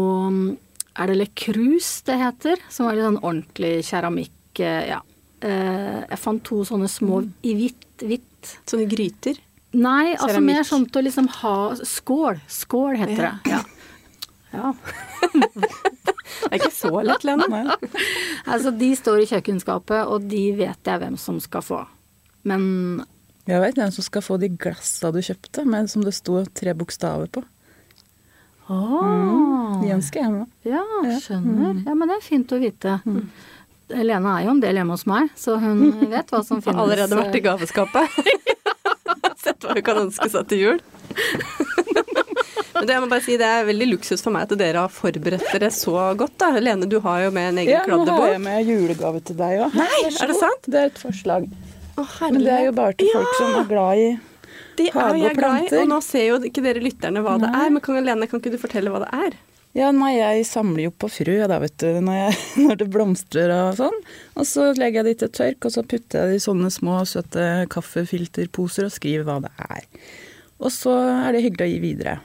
Er 0.97 1.11
det 1.11 1.17
Le 1.19 1.27
Cruz 1.37 2.01
det 2.07 2.15
heter? 2.17 2.57
Som 2.73 2.87
er 2.89 2.95
litt 2.97 3.05
sånn 3.05 3.19
ordentlig 3.21 3.73
keramikk. 3.85 4.59
eh, 4.65 4.87
Ja. 4.89 4.97
Eh, 5.43 5.99
jeg 6.09 6.17
fant 6.23 6.41
to 6.43 6.63
sånne 6.65 6.89
små 6.89 7.21
i 7.43 7.53
hvitt. 7.53 7.85
hvitt. 8.01 8.55
sånne 8.65 8.87
gryter? 8.89 9.37
Nei, 9.73 10.15
altså 10.15 10.41
mer 10.41 10.63
sånn 10.65 10.87
til 10.89 11.01
å 11.03 11.05
liksom 11.05 11.27
ha 11.29 11.75
Skål. 11.75 12.41
Skål 12.49 12.97
heter 12.97 13.23
Ja. 13.23 13.31
det. 13.43 13.51
Ja. 13.51 13.61
ja. 14.53 14.73
Er 16.53 16.59
ikke 16.61 16.69
så 16.75 16.91
lett, 17.01 17.23
Lene. 17.25 17.47
Nei. 17.49 17.63
Altså, 18.53 18.73
de 18.75 18.89
står 18.99 19.21
i 19.23 19.27
kjøkkenskapet, 19.31 20.03
og 20.11 20.25
de 20.29 20.41
vet 20.57 20.89
jeg 20.91 20.99
hvem 21.01 21.15
som 21.17 21.37
skal 21.41 21.63
få. 21.65 21.79
Men 22.45 22.63
Jeg 23.47 23.61
vet 23.63 23.77
hvem 23.79 23.91
som 23.95 24.03
skal 24.05 24.21
få 24.23 24.37
de 24.41 24.49
glassa 24.51 25.09
du 25.15 25.17
kjøpte, 25.23 25.63
med, 25.65 25.89
som 25.91 26.03
det 26.05 26.13
sto 26.17 26.41
tre 26.55 26.73
bokstaver 26.77 27.31
på. 27.33 27.43
Åh, 28.69 29.81
De 29.81 29.89
ønsker 29.95 30.21
jeg. 30.23 30.45
Ja, 30.71 30.83
skjønner. 31.23 31.81
Ja, 31.87 31.95
men 31.97 32.07
det 32.11 32.15
er 32.19 32.23
fint 32.23 32.51
å 32.55 32.59
vite. 32.61 32.97
Helene 33.93 34.35
er 34.37 34.45
jo 34.45 34.53
en 34.55 34.61
del 34.63 34.79
hjemme 34.79 34.95
hos 34.95 35.03
meg, 35.09 35.31
så 35.39 35.57
hun 35.59 35.81
vet 36.13 36.31
hva 36.31 36.43
som 36.47 36.59
Har 36.61 36.67
finnes. 36.69 36.83
allerede 36.85 37.19
vært 37.19 37.35
i 37.39 37.43
gaveskapet. 37.43 38.21
Sett 39.43 39.63
hva 39.65 39.75
hun 39.75 39.83
kan 39.83 39.99
ønske 40.05 40.29
seg 40.31 40.47
til 40.51 40.61
jul. 40.67 40.83
Det, 42.85 42.93
jeg 42.95 43.03
må 43.03 43.09
bare 43.11 43.23
si, 43.25 43.37
det 43.39 43.47
er 43.47 43.65
veldig 43.67 43.87
luksus 43.93 44.21
for 44.25 44.35
meg 44.35 44.45
at 44.47 44.57
dere 44.59 44.83
har 44.85 44.91
forberedt 44.93 45.45
dere 45.53 45.69
så 45.73 45.93
godt. 46.19 46.35
da. 46.41 46.51
Lene, 46.59 46.87
du 46.89 46.99
har 47.03 47.23
jo 47.25 47.31
med 47.35 47.49
en 47.53 47.61
egen 47.63 47.71
Ja, 47.73 47.83
nå 47.87 48.03
har 48.03 48.05
jeg 48.05 48.11
kladdebok. 48.17 48.43
med 48.47 48.67
julegave 48.71 49.23
til 49.29 49.39
deg 49.39 49.63
òg. 49.67 49.77
Nei, 49.79 49.89
er 50.09 50.33
det 50.33 50.37
sant? 50.39 50.67
Det 50.67 50.81
er 50.81 50.91
et 50.91 51.01
forslag. 51.01 51.47
Å, 51.93 52.05
Men 52.25 52.39
det 52.41 52.53
er 52.53 52.63
jo 52.67 52.75
bare 52.77 52.93
til 52.97 53.09
Ja, 53.11 53.19
folk 53.21 53.35
som 53.37 53.55
er 53.61 53.67
glad 53.69 53.97
i 54.01 54.11
De 54.79 54.87
er 54.89 55.09
jo 55.13 55.23
jeg 55.27 55.35
glad 55.37 55.67
i, 55.67 55.75
og 55.77 55.89
nå 55.91 55.99
ser 56.01 56.23
jo 56.31 56.37
ikke 56.49 56.63
dere 56.65 56.81
lytterne 56.81 57.21
hva 57.21 57.35
det 57.41 57.49
er. 57.53 57.67
Men 57.69 57.81
kan, 57.85 57.99
Lene, 58.03 58.27
kan 58.29 58.41
ikke 58.41 58.53
du 58.55 58.57
fortelle 58.61 58.89
hva 58.93 59.03
det 59.05 59.11
er? 59.13 59.35
Ja, 59.73 59.87
nei, 59.93 60.11
jeg 60.19 60.43
samler 60.45 60.83
jo 60.87 60.91
på 60.93 61.07
frø 61.09 61.35
da, 61.49 61.57
vet 61.61 61.77
du, 61.81 61.87
når, 62.05 62.17
jeg, 62.19 62.35
når 62.65 62.75
det 62.81 62.87
blomstrer 62.93 63.53
og 63.55 63.77
sånn. 63.79 63.95
Og 64.37 64.45
så 64.49 64.67
legger 64.77 65.01
jeg 65.01 65.05
de 65.07 65.13
til 65.23 65.31
tørk, 65.37 65.65
og 65.65 65.73
så 65.73 65.81
putter 65.85 66.19
jeg 66.27 66.33
de 66.35 66.41
i 66.41 66.43
sånne 66.45 66.69
små 66.73 66.99
søte 67.09 67.45
kaffefilterposer 67.73 68.85
og 68.89 68.93
skriver 68.93 69.25
hva 69.29 69.39
det 69.45 69.53
er. 69.69 69.87
Og 70.61 70.69
så 70.73 70.93
er 71.27 71.33
det 71.33 71.41
hyggelig 71.45 71.65
å 71.65 71.71
gi 71.73 71.79
videre. 71.83 72.17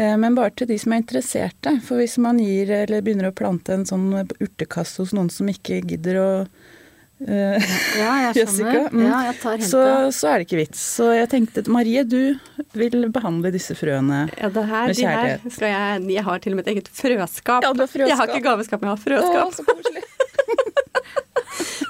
Eh, 0.00 0.16
Men 0.16 0.34
bare 0.34 0.52
til 0.56 0.70
de 0.70 0.78
som 0.80 0.94
er 0.94 1.02
interesserte. 1.02 1.76
For 1.84 2.00
hvis 2.00 2.16
man 2.22 2.40
gir 2.40 2.72
eller 2.82 3.04
begynner 3.04 3.28
å 3.30 3.36
plante 3.36 3.76
en 3.76 3.86
sånn 3.88 4.08
urtekasse 4.40 5.02
hos 5.02 5.14
noen 5.16 5.28
som 5.32 5.50
ikke 5.52 5.82
gidder 5.84 6.20
å 6.20 6.28
uh, 6.40 7.72
Ja. 8.00 8.30
Jessica, 8.38 8.86
mm. 8.88 9.04
Ja, 9.04 9.18
jeg 9.28 9.38
tar 9.42 9.64
så, 9.66 9.82
så 10.16 10.32
er 10.32 10.40
det 10.40 10.48
ikke 10.48 10.62
vits. 10.62 10.80
Så 10.96 11.10
jeg 11.12 11.28
tenkte 11.32 11.66
Marie, 11.68 12.06
du 12.08 12.38
vil 12.72 13.10
behandle 13.12 13.52
disse 13.52 13.76
frøene. 13.76 14.24
Ja, 14.40 14.48
det 14.54 14.64
her, 14.70 14.88
Med 14.88 14.96
de 15.02 15.08
her 15.10 15.36
skal 15.50 15.74
jeg 15.74 16.16
Jeg 16.16 16.28
har 16.30 16.44
til 16.46 16.56
og 16.56 16.62
med 16.62 16.68
et 16.68 16.74
eget 16.78 16.92
frøskap. 17.02 17.66
Ja, 17.66 17.74
frøskap. 17.76 18.08
Jeg 18.08 18.20
har 18.22 18.32
ikke 18.32 18.46
gaveskap, 18.48 18.80
men 18.80 18.94
jeg 18.94 18.96
har 18.96 19.04
frøskap. 19.04 19.52
Å, 19.52 19.58
så 19.60 19.68
koselig. 19.68 20.06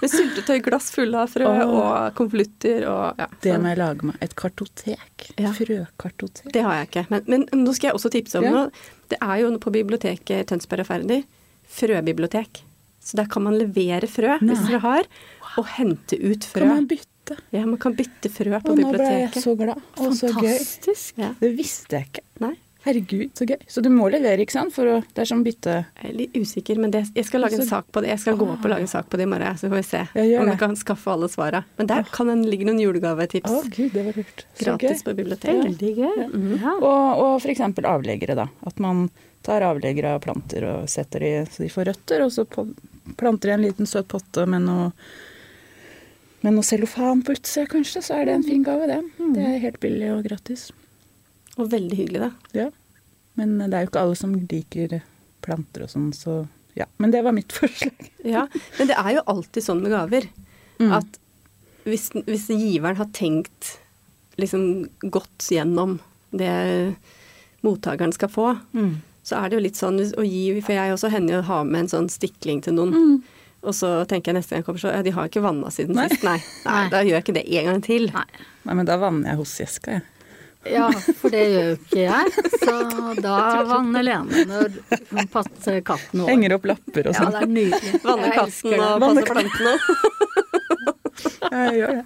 Med 0.01 0.13
syltetøyglass 0.13 0.91
fulle 0.95 1.25
av 1.25 1.33
frø 1.33 1.49
oh. 1.49 1.75
og 1.81 2.15
konvolutter 2.19 2.87
og 2.91 3.21
ja. 3.21 3.27
Det 3.45 3.57
må 3.61 3.73
jeg 3.73 3.81
lage 3.81 4.09
meg. 4.11 4.17
Et 4.25 4.35
kartotek. 4.39 5.29
Ja. 5.37 5.53
Frøkartotek. 5.57 6.49
Det 6.55 6.65
har 6.67 6.81
jeg 6.81 6.91
ikke. 6.91 7.05
Men, 7.13 7.29
men 7.31 7.47
nå 7.65 7.75
skal 7.77 7.91
jeg 7.91 8.01
også 8.01 8.13
tipse 8.15 8.41
om 8.41 8.49
Ja. 8.49 8.55
noe. 8.57 8.89
Det 9.11 9.19
er 9.21 9.43
jo 9.43 9.53
på 9.61 9.73
biblioteket 9.75 10.51
Tønsberg 10.51 10.87
Færder 10.89 11.25
frøbibliotek. 11.71 12.65
Så 13.01 13.17
der 13.17 13.29
kan 13.31 13.43
man 13.47 13.57
levere 13.59 14.09
frø 14.11 14.37
hvis 14.39 14.61
Nei. 14.61 14.67
dere 14.69 14.81
har, 14.85 15.07
og 15.59 15.71
hente 15.77 16.19
ut 16.21 16.45
frø. 16.45 16.65
Kan 16.67 16.75
man 16.75 16.89
bytte? 16.91 17.39
Ja, 17.55 17.63
man 17.65 17.79
kan 17.81 17.95
bytte 17.97 18.31
frø 18.33 18.59
på 18.61 18.75
Og 18.75 18.81
nå 18.81 18.91
ble 18.93 19.07
jeg 19.07 19.31
så 19.41 19.55
glad. 19.59 19.81
Og 20.03 20.17
så 20.19 20.33
gøy. 20.35 20.51
Fantastisk. 20.51 21.21
Ja. 21.21 21.31
Det 21.41 21.53
visste 21.57 21.97
jeg 21.97 22.11
ikke. 22.11 22.25
Nei, 22.45 22.55
Herregud, 22.81 23.31
så 23.37 23.45
gøy. 23.45 23.59
Så 23.69 23.83
du 23.85 23.91
må 23.93 24.07
levere, 24.09 24.41
ikke 24.41 24.55
sant? 24.55 24.73
For 24.73 24.89
å, 24.89 24.95
det 25.15 25.21
er 25.21 25.29
som 25.29 25.43
bytte 25.45 25.73
jeg 26.01 26.11
er 26.11 26.15
litt 26.17 26.37
usikker, 26.41 26.79
men 26.81 26.91
det, 26.95 27.03
jeg 27.15 27.27
skal 27.29 27.43
lage 27.45 27.59
en 27.59 27.67
Så- 27.67 27.69
sak 27.75 27.91
på 27.93 28.01
det. 28.01 28.09
Jeg 28.15 28.21
skal 28.23 28.39
gå 28.41 28.47
opp 28.55 28.65
og 28.65 28.71
lage 28.73 28.87
en 28.87 28.93
sak 28.95 29.11
på 29.13 29.19
det 29.21 29.27
i 29.27 29.31
morgen, 29.31 29.59
så 29.61 29.69
får 29.69 29.77
vi 29.77 29.83
se 29.91 30.01
Ja, 30.01 30.41
om 30.41 30.47
vi 30.49 30.55
jeg 30.55 30.59
kan 30.63 30.77
skaffe 30.81 31.13
alle 31.13 31.29
svara. 31.29 31.65
Men 31.77 31.87
der 31.91 32.05
kan 32.11 32.27
det 32.33 32.39
ligge 32.49 32.65
noen 32.65 32.81
julegavetips 32.81 33.51
Å, 33.51 33.63
gud, 33.69 33.93
det 33.93 34.05
var 34.07 34.17
lurt. 34.17 34.45
Gratis 34.63 35.03
gøy. 35.03 35.05
på 35.11 35.17
biblioteket. 35.21 35.65
Veldig 35.69 35.93
gøy. 35.97 36.57
Ja. 36.63 36.73
Og, 36.81 37.21
og 37.27 37.35
for 37.43 37.51
eksempel 37.53 37.85
avleggere, 37.85 38.35
da. 38.41 38.49
At 38.67 38.79
man 38.81 39.11
tar 39.43 39.61
avleggere 39.63 40.15
av 40.17 40.21
planter 40.25 40.65
og 40.69 40.89
setter 40.89 41.21
de 41.21 41.33
så 41.53 41.63
de 41.65 41.69
får 41.73 41.85
røtter, 41.93 42.25
og 42.25 42.33
så 42.33 42.45
på, 42.49 42.65
planter 43.17 43.49
de 43.53 43.59
en 43.59 43.63
liten 43.69 43.87
søt 43.89 44.09
potte 44.09 44.47
med 44.49 44.63
noe 44.65 44.93
med 46.43 46.55
noe 46.57 46.65
cellofan 46.65 47.21
på 47.21 47.35
utsida, 47.37 47.67
kanskje, 47.69 48.01
så 48.01 48.15
er 48.17 48.25
det 48.31 48.35
en 48.39 48.43
fin 48.47 48.63
gave, 48.65 48.87
det. 48.89 49.01
Mm. 49.21 49.33
Det 49.37 49.43
er 49.45 49.59
helt 49.67 49.81
billig 49.83 50.07
og 50.15 50.23
gratis. 50.25 50.71
Og 51.61 51.69
veldig 51.73 51.97
hyggelig, 51.99 52.21
da. 52.25 52.31
Ja. 52.57 52.69
Men 53.39 53.59
det 53.63 53.73
er 53.77 53.85
jo 53.85 53.91
ikke 53.93 54.03
alle 54.03 54.17
som 54.19 54.33
liker 54.35 54.97
planter 55.45 55.85
og 55.87 55.91
sånn, 55.93 56.11
så 56.17 56.41
ja. 56.79 56.87
Men 57.03 57.11
det 57.13 57.23
var 57.27 57.33
mitt 57.37 57.53
forslag. 57.61 58.11
Ja, 58.25 58.47
men 58.79 58.89
det 58.91 58.97
er 58.97 59.15
jo 59.19 59.23
alltid 59.29 59.65
sånn 59.67 59.83
med 59.85 59.93
gaver 59.95 60.29
Mm. 60.81 60.93
at 60.97 61.19
hvis, 61.85 62.07
hvis 62.25 62.47
giveren 62.49 62.97
har 62.97 63.09
tenkt 63.13 63.75
liksom 64.41 64.87
gått 65.13 65.51
gjennom 65.53 65.99
det 66.33 66.95
mottakeren 67.61 68.13
skal 68.17 68.29
få, 68.33 68.47
Mm. 68.73 69.03
så 69.23 69.37
er 69.45 69.51
det 69.51 69.57
jo 69.59 69.63
litt 69.67 69.77
sånn 69.77 69.99
å 70.17 70.25
gi 70.25 70.61
For 70.63 70.73
jeg 70.73 70.95
også 70.95 71.11
hender 71.13 71.35
jo 71.35 71.41
å 71.43 71.49
ha 71.51 71.59
med 71.65 71.81
en 71.83 71.89
sånn 71.93 72.09
stikling 72.09 72.63
til 72.65 72.73
noen. 72.79 72.95
Mm. 72.95 73.23
Og 73.63 73.75
så 73.77 74.07
tenker 74.09 74.33
jeg 74.33 74.37
neste 74.41 74.51
gang 74.55 74.63
jeg 74.63 74.65
kommer 74.71 74.81
så 74.81 74.95
Ja, 74.95 75.03
de 75.03 75.11
har 75.13 75.29
ikke 75.29 75.43
vanna 75.45 75.69
siden 75.69 75.95
Nei. 75.95 76.09
sist. 76.09 76.25
Nei. 76.25 76.39
Nei. 76.65 76.73
Nei. 76.73 76.89
Da 76.89 77.03
gjør 77.05 77.19
jeg 77.19 77.25
ikke 77.25 77.35
det 77.37 77.45
en 77.61 77.65
gang 77.69 77.83
til. 77.85 78.07
Nei, 78.65 78.75
men 78.75 78.87
da 78.87 78.97
vanner 78.97 79.29
jeg 79.35 79.37
hos 79.37 79.59
Jessica, 79.61 79.91
jeg. 79.99 80.03
Ja, 80.69 80.91
for 80.93 81.33
det 81.33 81.41
gjør 81.49 81.69
jo 81.71 81.77
ikke 81.79 82.03
jeg. 82.05 82.33
Så 82.61 82.75
da 83.25 83.37
vanner 83.65 84.05
Lene 84.05 84.43
når 84.51 84.75
hun 85.09 85.29
passer 85.33 85.79
katten 85.87 86.21
over. 86.21 86.29
Henger 86.35 86.57
opp 86.59 86.67
lapper 86.69 87.09
og 87.09 87.15
Ja, 87.17 87.23
sånn. 87.23 87.33
det 87.33 87.41
er 87.47 87.53
nydelig. 87.55 87.93
Vanner 88.05 88.35
katten 88.37 88.75
og 88.77 89.01
Vanne 89.05 89.25
passe 89.25 89.33
plantene. 89.39 89.75
Ja, 91.51 91.59
jeg 91.71 91.75
gjør 91.81 91.93
det. 91.97 92.05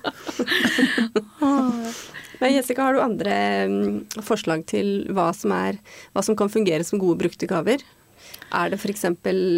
Men 2.40 2.52
Jessica, 2.54 2.82
har 2.86 2.94
du 2.96 3.00
andre 3.02 3.34
mm, 3.70 3.98
forslag 4.26 4.64
til 4.70 4.88
hva 5.14 5.28
som, 5.36 5.52
er, 5.54 5.78
hva 6.14 6.22
som 6.26 6.36
kan 6.38 6.50
fungere 6.52 6.84
som 6.86 6.98
gode 7.02 7.18
brukte 7.22 7.48
gaver? 7.50 7.82
Er 8.54 8.70
det 8.72 8.78
f.eks. 8.80 9.04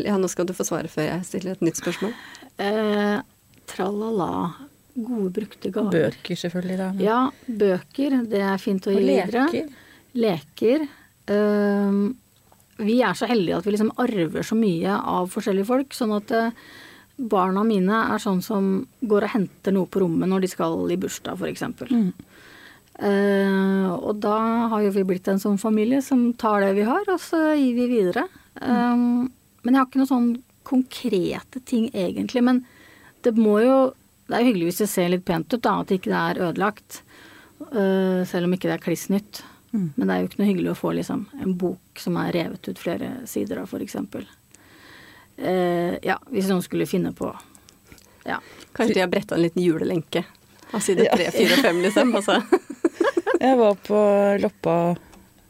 Ja, 0.06 0.16
nå 0.20 0.28
skal 0.32 0.48
du 0.48 0.54
få 0.56 0.64
svare 0.66 0.88
før 0.92 1.08
jeg 1.08 1.24
stiller 1.28 1.56
et 1.56 1.64
nytt 1.64 1.80
spørsmål. 1.80 2.12
Eh, 2.62 3.16
tralala. 3.68 4.30
Gode 4.96 5.32
brukte 5.36 5.70
gaver. 5.74 6.14
Bøker 6.16 6.38
selvfølgelig, 6.40 6.76
da. 6.80 6.88
Ja, 7.04 7.18
bøker. 7.46 8.16
Det 8.30 8.40
er 8.40 8.62
fint 8.62 8.86
å 8.88 8.94
Og 8.94 9.00
gi 9.00 9.04
videre. 9.10 9.44
leker. 9.52 9.68
Leker. 10.16 10.86
Uh, 11.28 12.14
vi 12.80 12.98
er 13.04 13.16
så 13.18 13.28
heldige 13.28 13.58
at 13.58 13.66
vi 13.66 13.74
liksom 13.74 13.92
arver 14.00 14.46
så 14.46 14.56
mye 14.56 14.96
av 14.96 15.28
forskjellige 15.32 15.68
folk, 15.68 15.96
sånn 15.96 16.14
at 16.16 16.32
uh, 16.32 16.66
barna 17.16 17.64
mine 17.64 18.02
er 18.14 18.22
sånn 18.22 18.42
som 18.44 18.86
går 19.00 19.26
og 19.26 19.34
henter 19.34 19.74
noe 19.76 19.88
på 19.88 20.02
rommet 20.04 20.28
når 20.28 20.44
de 20.44 20.52
skal 20.52 20.90
i 20.92 20.98
bursdag, 21.00 21.36
f.eks. 21.40 21.64
Mm. 21.92 22.10
Uh, 22.96 23.92
og 23.92 24.20
da 24.24 24.36
har 24.72 24.86
jo 24.86 24.94
vi 24.94 25.04
blitt 25.12 25.28
en 25.28 25.40
sånn 25.40 25.60
familie 25.60 26.00
som 26.04 26.30
tar 26.40 26.64
det 26.64 26.72
vi 26.78 26.88
har, 26.88 27.04
og 27.12 27.20
så 27.20 27.50
gir 27.52 27.76
vi 27.76 27.88
videre. 27.90 28.24
Ehm, 28.64 29.28
men 29.62 29.74
jeg 29.74 29.80
har 29.80 29.88
ikke 29.88 30.00
noen 30.00 30.12
sånn 30.12 30.30
konkrete 30.66 31.60
ting 31.68 31.90
egentlig. 31.92 32.42
Men 32.44 32.62
det 33.26 33.34
må 33.36 33.58
jo 33.64 33.76
Det 34.26 34.34
er 34.34 34.42
jo 34.42 34.50
hyggelig 34.50 34.70
hvis 34.70 34.80
det 34.82 34.88
ser 34.90 35.10
litt 35.12 35.26
pent 35.26 35.52
ut, 35.54 35.62
da, 35.62 35.76
at 35.82 35.92
ikke 35.94 36.10
det 36.10 36.22
er 36.22 36.40
ødelagt. 36.48 37.02
Uh, 37.70 38.22
selv 38.28 38.48
om 38.48 38.56
ikke 38.56 38.68
det 38.68 38.76
er 38.76 38.84
kliss 38.84 39.06
nytt. 39.12 39.42
Mm. 39.72 39.90
Men 39.94 40.02
det 40.02 40.14
er 40.14 40.22
jo 40.22 40.30
ikke 40.30 40.40
noe 40.40 40.50
hyggelig 40.50 40.72
å 40.72 40.78
få 40.78 40.92
liksom, 40.96 41.26
en 41.42 41.54
bok 41.60 42.00
som 42.00 42.16
er 42.20 42.32
revet 42.36 42.70
ut 42.70 42.80
flere 42.80 43.12
sider 43.28 43.60
av, 43.62 43.70
f.eks. 43.70 43.98
Uh, 45.36 45.94
ja, 46.06 46.16
hvis 46.32 46.48
noen 46.50 46.64
skulle 46.64 46.88
finne 46.88 47.12
på 47.16 47.30
Ja. 48.26 48.40
Kanskje 48.74 48.96
de 48.96 49.02
har 49.04 49.10
bretta 49.12 49.36
en 49.36 49.44
liten 49.44 49.62
julelenke 49.62 50.24
av 50.74 50.80
side 50.82 51.06
tre, 51.12 51.28
fire 51.34 51.58
og 51.58 51.66
fem, 51.66 51.82
liksom. 51.84 52.14
Altså. 52.16 52.40
Jeg 53.44 53.58
var 53.60 53.76
på 53.86 53.98
Loppa 54.42 54.78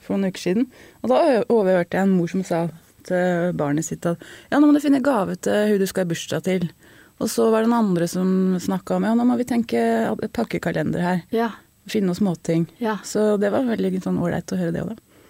for 0.03 0.17
noen 0.17 0.33
uker 0.35 0.43
siden, 0.43 0.67
og 1.03 1.11
da 1.11 1.21
overhørte 1.51 1.97
jeg 1.97 2.07
en 2.07 2.13
mor 2.15 2.31
som 2.31 2.43
sa 2.47 2.67
til 3.07 3.55
barnet 3.59 3.87
sitt 3.87 4.07
at 4.07 4.23
ja, 4.51 4.59
nå 4.59 4.67
må 4.67 4.75
du 4.75 4.83
finne 4.83 5.03
gave 5.03 5.35
til 5.43 5.73
hun 5.73 5.81
du 5.83 5.87
skal 5.91 6.07
i 6.07 6.11
bursdag 6.11 6.45
til. 6.47 6.67
Og 7.19 7.31
så 7.33 7.49
var 7.53 7.65
det 7.65 7.71
noen 7.71 7.91
andre 7.91 8.09
som 8.11 8.29
snakka 8.61 8.99
om 8.99 9.07
ja, 9.09 9.15
nå 9.17 9.25
må 9.25 9.39
vi 9.41 9.49
tenke 9.49 9.81
pakkekalender 10.37 11.05
her. 11.05 11.23
Ja. 11.33 11.51
Finne 11.89 12.11
noen 12.11 12.19
småting. 12.19 12.67
Ja. 12.83 12.99
Så 13.07 13.37
det 13.41 13.53
var 13.55 13.69
veldig 13.69 14.03
sånn 14.05 14.19
ålreit 14.21 14.53
å 14.53 14.59
høre 14.61 14.75
det 14.75 14.83
òg, 14.85 14.97
da. 14.97 15.23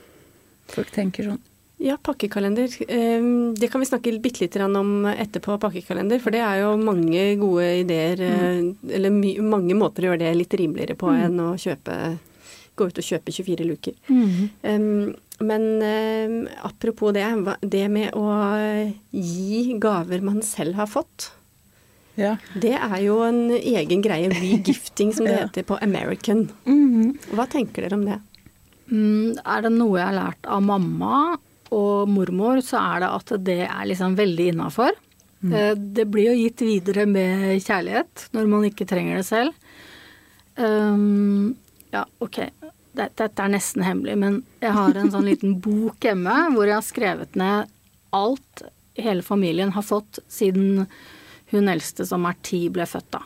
Folk 0.73 0.90
tenker 0.95 1.31
sånn. 1.31 1.43
Ja, 1.78 1.99
pakkekalender. 2.02 2.73
Eh, 2.88 3.23
Det 3.61 3.69
kan 3.69 3.81
vi 3.81 3.87
snakke 3.87 4.14
bitte 4.19 4.40
lite 4.40 4.59
grann 4.59 4.76
om 4.76 5.05
etterpå, 5.07 5.59
pakkekalender. 5.61 6.19
For 6.19 6.33
det 6.33 6.40
er 6.40 6.62
jo 6.62 6.76
mange 6.81 7.37
gode 7.38 7.69
ideer, 7.83 8.16
mm. 8.16 8.71
eller 8.97 9.12
my 9.12 9.37
mange 9.45 9.76
måter 9.76 10.07
å 10.07 10.11
gjøre 10.11 10.25
det 10.25 10.33
litt 10.40 10.57
rimeligere 10.57 10.97
på 10.97 11.12
enn 11.12 11.38
å 11.45 11.52
kjøpe 11.61 12.16
gå 12.76 12.88
ut 12.90 13.00
og 13.00 13.07
kjøpe 13.09 13.33
24 13.33 13.64
luker. 13.64 13.95
Um, 14.09 15.14
men 15.40 15.64
um, 15.81 16.37
apropos 16.64 17.14
det, 17.16 17.25
det 17.62 17.87
med 17.93 18.16
å 18.16 18.26
gi 19.12 19.78
gaver 19.81 20.25
man 20.25 20.43
selv 20.45 20.76
har 20.81 20.90
fått. 20.90 21.31
Ja. 22.16 22.37
Det 22.56 22.75
er 22.75 22.96
jo 23.04 23.20
en 23.26 23.50
egen 23.56 24.04
greie, 24.04 24.30
regifting 24.32 25.12
som 25.16 25.28
det 25.28 25.37
heter 25.38 25.66
på 25.68 25.78
American. 25.85 26.46
Hva 27.32 27.49
tenker 27.52 27.87
dere 27.87 27.99
om 27.99 28.06
det? 28.08 28.20
Mm, 28.87 29.37
er 29.42 29.66
det 29.66 29.73
noe 29.75 29.99
jeg 29.99 30.08
har 30.08 30.16
lært 30.16 30.49
av 30.49 30.62
mamma 30.64 31.17
og 31.75 32.08
mormor, 32.08 32.62
så 32.64 32.78
er 32.80 33.02
det 33.02 33.10
at 33.19 33.34
det 33.45 33.60
er 33.67 33.88
liksom 33.91 34.17
veldig 34.19 34.52
innafor. 34.52 34.95
Mm. 35.43 35.52
Det 35.95 36.06
blir 36.08 36.30
jo 36.30 36.38
gitt 36.38 36.62
videre 36.64 37.04
med 37.10 37.58
kjærlighet 37.60 38.28
når 38.34 38.49
man 38.50 38.64
ikke 38.69 38.86
trenger 38.88 39.21
det 39.21 39.26
selv. 39.28 39.67
Um, 40.56 41.56
ja, 41.93 42.06
ok. 42.25 42.47
Dette 42.97 43.28
er 43.28 43.52
nesten 43.52 43.84
hemmelig, 43.84 44.17
men 44.17 44.38
jeg 44.62 44.73
har 44.73 44.97
en 44.97 45.12
sånn 45.12 45.28
liten 45.28 45.58
bok 45.67 46.06
hjemme 46.06 46.38
hvor 46.54 46.69
jeg 46.69 46.78
har 46.78 46.86
skrevet 46.86 47.36
ned 47.36 47.75
alt 48.17 48.64
hele 48.97 49.23
familien 49.23 49.75
har 49.76 49.84
fått 49.84 50.23
siden 50.32 50.86
hun 51.52 51.69
eldste 51.73 52.06
som 52.09 52.25
er 52.26 52.37
ti, 52.43 52.67
ble 52.73 52.87
født 52.89 53.11
da. 53.15 53.23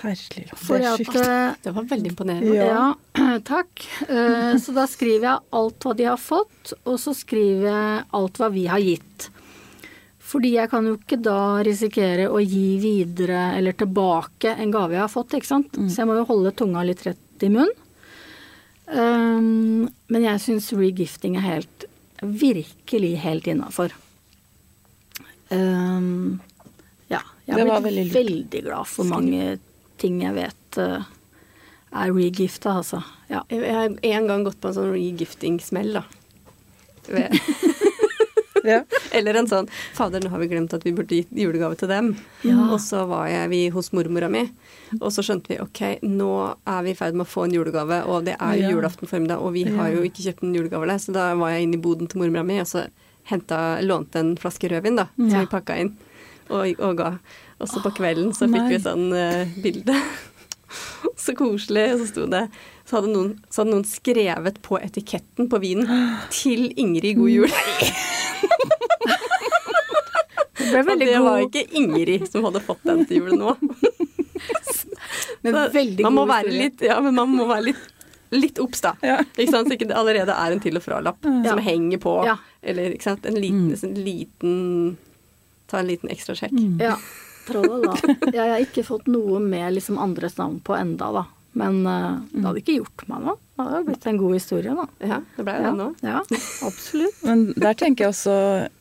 Herlig. 0.00 0.46
Det 0.48 0.76
er 0.80 0.96
sjukt. 0.96 1.16
eh, 1.20 1.56
Det 1.64 1.72
var 1.76 1.84
veldig 1.90 2.10
imponerende. 2.14 2.54
Ja. 2.56 2.94
ja, 3.18 3.34
takk. 3.52 3.82
Eh, 4.08 4.54
Så 4.62 4.72
da 4.76 4.86
skriver 4.88 5.26
jeg 5.28 5.44
alt 5.58 5.84
hva 5.84 5.92
de 5.98 6.06
har 6.08 6.16
fått, 6.20 6.72
og 6.86 6.96
så 7.02 7.12
skriver 7.16 7.66
jeg 7.68 8.04
alt 8.16 8.40
hva 8.40 8.48
vi 8.54 8.64
har 8.70 8.80
gitt. 8.80 9.28
Fordi 10.30 10.52
jeg 10.54 10.70
kan 10.70 10.86
jo 10.86 10.94
ikke 10.96 11.18
da 11.20 11.36
risikere 11.66 12.28
å 12.30 12.38
gi 12.38 12.78
videre 12.80 13.48
eller 13.58 13.74
tilbake 13.74 14.52
en 14.62 14.70
gave 14.72 14.94
jeg 14.94 15.02
har 15.02 15.10
fått, 15.10 15.34
ikke 15.36 15.48
sant. 15.50 15.74
Så 15.90 16.00
jeg 16.04 16.06
må 16.08 16.14
jo 16.20 16.26
holde 16.28 16.52
tunga 16.56 16.84
litt 16.86 17.02
rett 17.04 17.42
i 17.44 17.50
munnen. 17.50 17.74
Um, 18.90 19.88
men 20.10 20.22
jeg 20.24 20.40
syns 20.42 20.70
regifting 20.74 21.36
er 21.38 21.44
helt, 21.48 21.84
virkelig 22.22 23.12
helt 23.22 23.46
innafor. 23.50 23.92
Um, 25.50 26.40
jeg 27.50 27.58
Det 27.66 27.72
har 27.72 27.80
blitt 27.84 27.96
veldig 27.98 28.12
veldig, 28.14 28.62
glad 28.68 28.86
for 28.90 29.04
mange 29.10 29.58
ting 30.00 30.20
jeg 30.22 30.34
vet 30.38 30.78
eh, 30.78 31.02
er 31.92 32.12
regifta, 32.14 32.76
altså. 32.80 33.02
Ja. 33.28 33.42
Jeg 33.50 33.74
har 33.74 33.90
en 33.90 34.26
gang 34.30 34.44
gått 34.46 34.60
på 34.62 34.70
en 34.70 34.76
sånn 34.78 34.92
regifting-smell, 34.94 35.92
da. 35.98 36.04
Ja. 38.62 38.82
Eller 39.16 39.38
en 39.40 39.46
sånn 39.48 39.68
Fader, 39.96 40.20
nå 40.20 40.28
har 40.34 40.40
vi 40.42 40.46
glemt 40.50 40.74
at 40.76 40.82
vi 40.84 40.92
burde 40.92 41.16
gitt 41.16 41.30
julegave 41.32 41.78
til 41.80 41.88
dem. 41.88 42.10
Og 42.68 42.74
så 42.84 43.06
var 43.08 43.30
jeg 43.30 43.48
vi 43.48 43.60
hos 43.72 43.88
mormora 43.96 44.28
mi, 44.28 44.42
og 44.98 45.08
så 45.14 45.24
skjønte 45.24 45.54
vi 45.54 45.56
ok, 45.64 45.80
nå 46.04 46.28
er 46.68 46.82
vi 46.84 46.92
i 46.92 46.98
ferd 46.98 47.16
med 47.16 47.24
å 47.24 47.30
få 47.30 47.46
en 47.48 47.54
julegave, 47.56 48.02
og 48.04 48.26
det 48.28 48.34
er 48.36 48.58
jo 48.60 48.66
Ja. 48.66 48.74
julaften 48.74 49.08
formiddag, 49.08 49.40
og 49.40 49.54
vi 49.56 49.64
har 49.64 49.88
jo 49.94 50.02
ikke 50.04 50.26
kjøpt 50.26 50.44
en 50.44 50.52
julegave 50.58 50.86
der, 50.92 51.00
så 51.00 51.12
da 51.16 51.30
var 51.40 51.54
jeg 51.54 51.62
inne 51.70 51.78
i 51.80 51.84
boden 51.88 52.06
til 52.06 52.20
mormora 52.20 52.44
mi, 52.44 52.60
og 52.60 52.66
så 52.68 52.84
henta, 53.32 53.80
lånte 53.80 54.20
en 54.20 54.36
flaske 54.36 54.68
rødvin, 54.68 54.96
da, 55.00 55.06
som 55.16 55.30
Ja. 55.30 55.40
vi 55.40 55.46
pakka 55.56 55.78
inn 55.80 55.96
og, 56.50 56.82
og 56.82 56.98
ga. 56.98 57.12
Og 57.60 57.70
så 57.70 57.82
på 57.84 57.94
kvelden 58.00 58.34
så 58.36 58.48
fikk 58.50 58.66
nei. 58.66 58.74
vi 58.74 58.82
sånn 58.84 59.08
uh, 59.14 59.56
bilde. 59.62 59.96
Så 61.20 61.32
koselig. 61.34 61.88
Og 61.94 61.98
så 62.00 62.06
sto 62.06 62.26
det 62.30 62.44
så 62.90 62.98
hadde, 62.98 63.12
noen, 63.14 63.34
så 63.50 63.62
hadde 63.62 63.70
noen 63.70 63.86
skrevet 63.86 64.56
på 64.66 64.78
etiketten 64.82 65.46
på 65.50 65.60
vinen 65.62 65.86
'Til 66.34 66.72
Ingrid 66.74 67.20
god 67.20 67.30
jul'. 67.30 67.54
Det 70.60 70.78
Og 70.78 70.98
det 71.00 71.18
var 71.18 71.40
god, 71.40 71.46
ikke 71.48 71.62
Ingrid 71.78 72.26
som 72.30 72.44
hadde 72.46 72.60
fått 72.62 72.82
den 72.86 73.06
til 73.06 73.22
jul 73.22 73.38
nå. 73.38 73.54
men 75.42 75.54
Så 75.54 75.62
veldig 75.74 76.04
man 76.04 76.14
må 76.14 76.24
god 76.26 76.32
være 76.34 76.52
litt, 76.52 76.84
ja, 76.84 76.98
men 77.02 77.16
man 77.16 77.32
må 77.32 77.46
være 77.48 77.64
litt, 77.70 77.80
litt 78.34 78.60
obs, 78.62 78.82
da. 78.84 78.92
Ja. 79.02 79.16
Ikke 79.34 79.50
sant? 79.50 79.70
Så 79.70 79.74
ikke 79.74 79.88
det 79.90 79.98
allerede 79.98 80.36
er 80.36 80.54
en 80.54 80.62
til 80.62 80.78
og 80.78 80.84
fra-lapp 80.84 81.26
Ja. 81.26 81.48
som 81.48 81.62
henger 81.64 81.98
på. 82.02 82.14
Ja. 82.28 82.36
Eller 82.62 82.94
ikke 82.94 83.08
sant? 83.08 83.26
en 83.26 83.40
liten, 83.40 83.72
en 83.74 83.98
liten 84.04 84.54
Ta 85.70 85.80
en 85.80 85.90
liten 85.90 86.10
ekstra 86.12 86.34
sjekk. 86.38 86.56
Ja, 86.82 86.96
tralala. 87.46 87.96
Jeg 88.32 88.42
har 88.42 88.62
ikke 88.62 88.86
fått 88.86 89.06
noe 89.10 89.38
med 89.42 89.76
liksom 89.76 90.00
andres 90.02 90.36
navn 90.40 90.58
på 90.64 90.74
enda, 90.78 91.12
da. 91.20 91.26
Men 91.52 91.80
uh, 91.86 92.20
det 92.30 92.44
hadde 92.46 92.60
ikke 92.62 92.76
gjort 92.78 93.04
meg 93.10 93.24
noe. 93.26 93.36
Det 93.58 93.64
hadde 93.66 93.86
blitt 93.88 94.06
en 94.06 94.20
god 94.20 94.34
historie, 94.36 94.74
da. 94.76 94.84
Ja, 95.02 95.18
det 95.36 95.46
ble 95.46 95.56
Ja, 95.56 95.64
det 95.66 95.72
nå. 95.80 95.88
ja 96.06 96.20
absolutt. 96.68 97.24
Men 97.26 97.42
der 97.56 97.74
tenker 97.78 98.06
jeg 98.06 98.14
også 98.14 98.36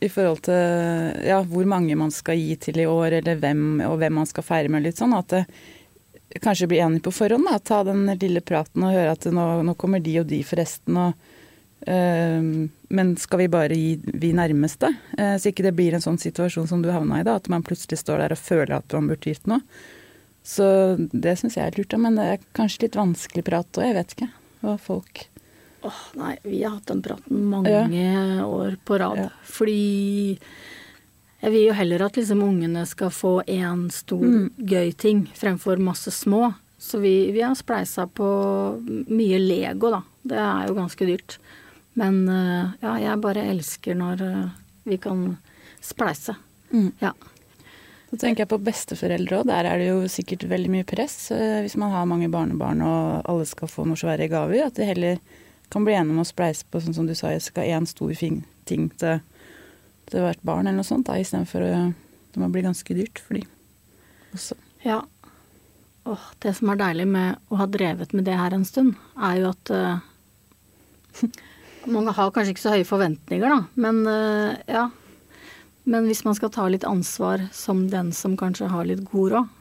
i 0.06 0.10
forhold 0.14 0.44
til 0.46 1.26
ja, 1.26 1.40
hvor 1.50 1.66
mange 1.70 1.98
man 2.00 2.14
skal 2.14 2.38
gi 2.40 2.54
til 2.62 2.84
i 2.84 2.88
år, 2.90 3.20
eller 3.22 3.42
hvem, 3.42 3.82
og 3.88 3.98
hvem 4.02 4.22
man 4.22 4.30
skal 4.30 4.46
feire 4.46 4.72
med, 4.72 4.86
litt 4.86 5.02
sånn 5.02 5.18
at 5.18 5.34
det 5.34 6.42
kanskje 6.46 6.68
blir 6.70 6.86
enig 6.86 7.02
på 7.06 7.14
forhånd. 7.14 7.50
Da, 7.50 7.58
ta 7.60 7.82
den 7.88 8.06
lille 8.22 8.42
praten 8.46 8.86
og 8.86 8.94
høre 8.94 9.18
at 9.18 9.26
nå, 9.34 9.48
nå 9.66 9.76
kommer 9.80 10.02
de 10.04 10.20
og 10.22 10.30
de 10.30 10.44
forresten. 10.46 10.98
Og, 11.02 11.29
men 11.88 13.14
skal 13.18 13.40
vi 13.40 13.48
bare 13.52 13.78
gi 13.78 13.94
vi 14.04 14.34
nærmeste? 14.36 14.92
Eh, 15.18 15.38
så 15.40 15.52
ikke 15.52 15.64
det 15.64 15.76
blir 15.78 15.96
en 15.96 16.04
sånn 16.04 16.20
situasjon 16.20 16.68
som 16.68 16.84
du 16.84 16.92
havna 16.92 17.22
i, 17.22 17.28
da, 17.28 17.38
at 17.40 17.50
man 17.52 17.64
plutselig 17.66 18.02
står 18.02 18.24
der 18.24 18.36
og 18.36 18.42
føler 18.42 18.76
at 18.80 18.98
man 18.98 19.08
burde 19.12 19.32
gitt 19.32 19.48
noe. 19.50 19.64
Så 20.44 20.66
det 20.98 21.38
syns 21.40 21.58
jeg 21.60 21.68
er 21.68 21.78
lurt, 21.78 21.96
men 22.00 22.18
det 22.18 22.26
er 22.26 22.48
kanskje 22.58 22.88
litt 22.88 22.98
vanskelig 23.00 23.46
prat 23.48 23.80
òg, 23.80 23.86
jeg 23.86 23.98
vet 24.00 24.16
ikke. 24.18 24.32
Hva 24.64 24.80
folk 24.82 25.28
Åh, 25.82 26.00
nei, 26.20 26.34
vi 26.44 26.58
har 26.64 26.74
hatt 26.74 26.90
den 26.90 27.00
praten 27.00 27.46
mange 27.48 28.44
år 28.44 28.74
på 28.84 28.98
rad. 29.00 29.22
Ja. 29.22 29.28
Fordi 29.48 30.38
jeg 31.40 31.54
vil 31.54 31.70
jo 31.70 31.76
heller 31.78 32.04
at 32.04 32.20
liksom 32.20 32.42
ungene 32.44 32.84
skal 32.90 33.14
få 33.16 33.38
én 33.48 33.86
stor, 33.96 34.50
gøy 34.58 34.92
ting 35.00 35.24
fremfor 35.40 35.80
masse 35.80 36.12
små. 36.12 36.50
Så 36.80 37.00
vi, 37.00 37.32
vi 37.32 37.44
har 37.44 37.56
spleisa 37.56 38.08
på 38.12 38.28
mye 39.08 39.40
Lego, 39.40 39.94
da. 39.96 40.02
Det 40.20 40.40
er 40.40 40.68
jo 40.68 40.76
ganske 40.78 41.08
dyrt. 41.08 41.38
Men 42.00 42.22
eh, 42.32 42.78
ja, 42.84 42.94
jeg 43.02 43.24
bare 43.24 43.48
elsker 43.52 43.98
når 44.00 44.24
eh, 44.26 44.56
vi 44.88 45.00
kan 45.02 45.26
spleise. 45.84 46.36
Mm. 46.72 46.92
Ja. 47.02 47.14
Så 48.10 48.18
tenker 48.18 48.44
jeg 48.46 48.52
på 48.52 48.62
besteforeldre 48.66 49.42
òg. 49.42 49.50
Der 49.52 49.68
er 49.70 49.82
det 49.82 49.92
jo 49.92 50.08
sikkert 50.10 50.48
veldig 50.50 50.72
mye 50.74 50.88
press 50.88 51.30
eh, 51.36 51.60
hvis 51.66 51.78
man 51.80 51.94
har 51.94 52.10
mange 52.10 52.32
barnebarn 52.32 52.82
og 52.86 53.30
alle 53.30 53.46
skal 53.50 53.72
få 53.72 53.86
noe 53.90 54.00
svære 54.00 54.30
gaver. 54.32 54.64
At 54.66 54.80
de 54.80 54.88
heller 54.88 55.22
kan 55.70 55.86
bli 55.86 55.94
enige 55.98 56.16
om 56.16 56.24
å 56.24 56.28
spleise 56.28 56.66
på 56.66 56.82
sånn 56.82 56.98
som 56.98 57.10
du 57.10 57.14
sa, 57.18 57.34
jeg 57.36 57.46
skal 57.46 57.70
én 57.70 57.86
stor 57.90 58.16
fin 58.18 58.42
ting 58.70 58.90
til, 58.98 59.22
til 60.10 60.26
hvert 60.26 60.42
barn 60.46 60.66
eller 60.66 60.82
noe 60.82 60.88
sånt, 60.88 61.06
da, 61.10 61.20
istedenfor 61.22 61.62
Det 62.34 62.42
må 62.42 62.50
bli 62.54 62.66
ganske 62.66 62.96
dyrt 62.98 63.22
for 63.22 63.38
de 63.38 63.46
også. 64.34 64.56
Ja. 64.82 65.04
Åh, 66.04 66.26
det 66.40 66.54
som 66.58 66.72
er 66.72 66.80
deilig 66.80 67.08
med 67.08 67.52
å 67.52 67.60
ha 67.60 67.68
drevet 67.70 68.14
med 68.14 68.26
det 68.26 68.38
her 68.40 68.56
en 68.56 68.66
stund, 68.66 68.96
er 69.18 69.42
jo 69.42 69.52
at 69.52 69.72
eh, 69.74 70.00
Mange 71.90 72.14
har 72.14 72.32
kanskje 72.34 72.54
ikke 72.54 72.64
så 72.64 72.74
høye 72.76 72.88
forventninger, 72.88 73.50
da, 73.50 73.64
men 73.82 74.02
eh, 74.10 74.58
ja. 74.70 74.90
Men 75.90 76.06
hvis 76.06 76.22
man 76.26 76.36
skal 76.38 76.52
ta 76.54 76.68
litt 76.70 76.86
ansvar 76.86 77.48
som 77.56 77.88
den 77.90 78.12
som 78.14 78.36
kanskje 78.38 78.68
har 78.70 78.86
litt 78.86 79.02
god 79.10 79.32
råd 79.34 79.56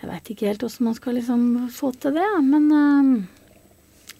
Jeg 0.00 0.08
veit 0.08 0.30
ikke 0.32 0.46
helt 0.48 0.62
åssen 0.64 0.86
man 0.88 0.96
skal 0.96 1.18
liksom 1.18 1.42
få 1.74 1.90
til 2.00 2.16
det, 2.16 2.28
men 2.46 2.70
eh, 2.72 3.39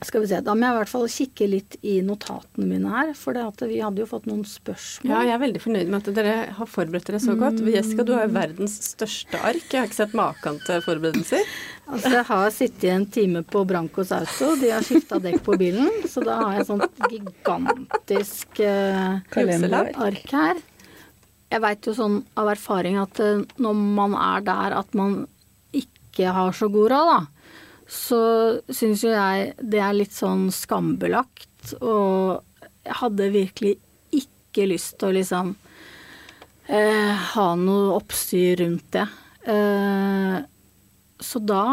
skal 0.06 0.22
vi 0.22 0.28
se, 0.30 0.38
Da 0.44 0.54
må 0.56 0.64
jeg 0.64 0.74
i 0.74 0.78
hvert 0.78 0.90
fall 0.90 1.06
kikke 1.12 1.46
litt 1.50 1.76
i 1.84 1.98
notatene 2.04 2.66
mine 2.68 2.92
her. 2.92 3.10
For 3.18 3.36
det 3.36 3.42
at 3.44 3.64
vi 3.68 3.80
hadde 3.82 4.00
jo 4.00 4.08
fått 4.08 4.28
noen 4.30 4.46
spørsmål. 4.48 5.10
Ja, 5.10 5.22
jeg 5.28 5.34
er 5.34 5.42
veldig 5.42 5.62
fornøyd 5.64 5.90
med 5.92 5.98
at 6.00 6.16
dere 6.16 6.36
har 6.56 6.70
forberedt 6.70 7.10
dere 7.10 7.20
så 7.22 7.34
godt. 7.38 7.60
Jessica, 7.68 8.06
du 8.08 8.14
har 8.16 8.24
jo 8.24 8.34
verdens 8.38 8.78
største 8.90 9.40
ark. 9.44 9.66
Jeg 9.68 9.82
har 9.82 9.90
ikke 9.90 9.98
sett 10.00 10.16
maken 10.18 10.60
til 10.66 10.82
forberedelser. 10.86 11.44
Altså, 11.90 12.10
jeg 12.14 12.26
har 12.28 12.52
sittet 12.54 12.84
i 12.86 12.90
en 12.92 13.04
time 13.10 13.40
på 13.42 13.64
Brancos 13.66 14.12
Auto. 14.14 14.52
De 14.60 14.68
har 14.70 14.84
skifta 14.86 15.18
dekk 15.18 15.40
på 15.42 15.56
bilen. 15.58 15.88
Så 16.06 16.22
da 16.22 16.36
har 16.38 16.52
jeg 16.54 16.62
et 16.62 16.68
sånt 16.68 17.00
gigantisk 17.10 18.60
uh, 18.62 19.16
Kalender. 19.34 19.90
ark 19.98 20.30
her. 20.30 20.60
Jeg 21.50 21.64
veit 21.64 21.88
jo 21.90 21.96
sånn 21.98 22.20
av 22.38 22.52
erfaring 22.52 23.00
at 23.02 23.18
uh, 23.18 23.42
når 23.58 23.82
man 23.98 24.14
er 24.14 24.46
der 24.46 24.76
at 24.78 24.94
man 24.94 25.24
ikke 25.74 26.30
har 26.36 26.54
så 26.54 26.70
god 26.70 26.92
råd, 26.94 27.10
da, 27.10 27.39
så 27.90 28.22
syns 28.70 29.02
jo 29.02 29.10
jeg 29.10 29.54
det 29.58 29.80
er 29.82 29.96
litt 29.96 30.14
sånn 30.14 30.48
skambelagt. 30.54 31.74
Og 31.82 32.38
jeg 32.86 32.98
hadde 33.02 33.32
virkelig 33.34 33.74
ikke 34.14 34.68
lyst 34.70 34.96
til 35.00 35.10
å 35.10 35.16
liksom 35.16 35.54
eh, 36.70 37.26
ha 37.34 37.48
noe 37.58 37.96
oppstyr 37.98 38.62
rundt 38.62 38.86
det. 38.94 39.08
Eh, 39.50 40.38
så 41.20 41.42
da 41.44 41.64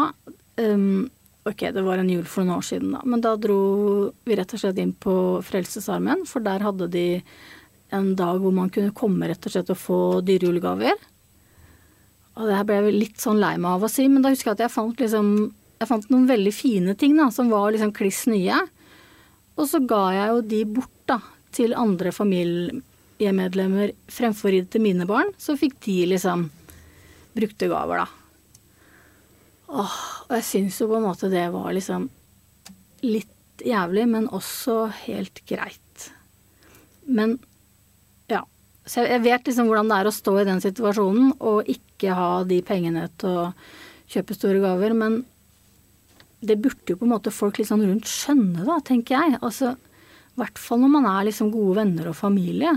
um, 0.60 1.06
Ok, 1.48 1.62
det 1.72 1.80
var 1.80 1.96
en 1.96 2.10
jul 2.12 2.26
for 2.28 2.44
noen 2.44 2.58
år 2.60 2.64
siden, 2.66 2.90
da. 2.92 2.98
Men 3.08 3.22
da 3.24 3.30
dro 3.40 3.60
vi 4.28 4.36
rett 4.36 4.50
og 4.52 4.60
slett 4.60 4.80
inn 4.82 4.90
på 4.92 5.12
Frelsesarmeen, 5.46 6.26
for 6.28 6.44
der 6.44 6.60
hadde 6.60 6.90
de 6.92 7.04
en 7.96 8.10
dag 8.18 8.42
hvor 8.42 8.52
man 8.52 8.68
kunne 8.68 8.92
komme 8.92 9.30
rett 9.30 9.46
og 9.48 9.54
slett 9.54 9.70
og 9.72 9.80
få 9.80 10.00
dyrejulegaver. 10.28 10.98
Og 12.36 12.50
det 12.50 12.58
her 12.58 12.66
ble 12.68 12.76
jeg 12.82 12.98
litt 12.98 13.22
sånn 13.22 13.40
lei 13.40 13.54
meg 13.56 13.78
av 13.78 13.86
å 13.86 13.90
si, 13.90 14.04
men 14.12 14.20
da 14.20 14.34
husker 14.34 14.50
jeg 14.50 14.58
at 14.58 14.66
jeg 14.66 14.74
fant 14.74 15.00
liksom 15.00 15.30
jeg 15.78 15.88
fant 15.88 16.10
noen 16.10 16.26
veldig 16.28 16.52
fine 16.54 16.94
ting 16.98 17.16
da, 17.18 17.28
som 17.34 17.50
var 17.52 17.70
liksom 17.72 17.94
kliss 17.94 18.24
nye. 18.30 18.58
Og 19.58 19.66
så 19.70 19.80
ga 19.86 20.04
jeg 20.14 20.30
jo 20.32 20.44
de 20.52 20.62
bort 20.78 20.94
da, 21.10 21.18
til 21.54 21.74
andre 21.78 22.12
familiemedlemmer 22.14 23.94
fremfor 24.12 24.52
å 24.52 24.60
det 24.60 24.70
til 24.74 24.84
mine 24.84 25.06
barn. 25.08 25.32
Så 25.38 25.56
fikk 25.58 25.78
de 25.86 26.00
liksom 26.12 26.48
brukte 27.38 27.70
gaver, 27.70 28.04
da. 28.04 28.08
Åh, 29.68 29.96
og 30.28 30.36
jeg 30.38 30.46
syns 30.48 30.78
jo 30.80 30.88
på 30.90 30.98
en 30.98 31.04
måte 31.04 31.28
det 31.32 31.44
var 31.52 31.72
liksom 31.76 32.08
litt 33.04 33.64
jævlig, 33.64 34.06
men 34.08 34.30
også 34.34 34.86
helt 35.04 35.42
greit. 35.48 36.08
Men 37.08 37.36
ja. 38.30 38.42
Så 38.88 39.04
jeg 39.04 39.24
vet 39.26 39.48
liksom 39.48 39.68
hvordan 39.68 39.90
det 39.90 39.98
er 39.98 40.08
å 40.08 40.14
stå 40.14 40.38
i 40.40 40.46
den 40.48 40.62
situasjonen 40.64 41.34
og 41.38 41.68
ikke 41.68 42.16
ha 42.16 42.30
de 42.48 42.62
pengene 42.64 43.08
til 43.20 43.42
å 43.44 43.50
kjøpe 44.08 44.36
store 44.36 44.62
gaver. 44.64 44.96
Men 44.96 45.20
det 46.40 46.58
burde 46.62 46.92
jo 46.92 46.96
på 47.00 47.06
en 47.06 47.12
måte 47.16 47.32
folk 47.34 47.58
litt 47.58 47.68
sånn 47.70 47.82
rundt 47.86 48.06
skjønne, 48.06 48.62
da, 48.68 48.76
tenker 48.86 49.16
jeg. 49.18 49.38
Altså, 49.42 49.72
I 49.74 50.38
hvert 50.42 50.58
fall 50.62 50.80
når 50.84 50.92
man 50.94 51.08
er 51.10 51.26
liksom 51.26 51.50
gode 51.50 51.80
venner 51.80 52.10
og 52.12 52.16
familie. 52.18 52.70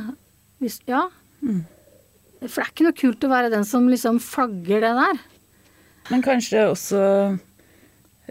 Hvis, 0.61 0.79
ja. 0.89 1.03
Mm. 1.45 1.63
For 2.41 2.57
det 2.57 2.63
er 2.65 2.71
ikke 2.73 2.87
noe 2.87 2.97
kult 2.97 3.27
å 3.27 3.29
være 3.29 3.51
den 3.53 3.65
som 3.69 3.85
liksom 3.89 4.17
flagger 4.23 4.81
det 4.81 4.93
der. 4.97 5.19
Men 6.09 6.23
kanskje 6.25 6.63
også 6.71 7.01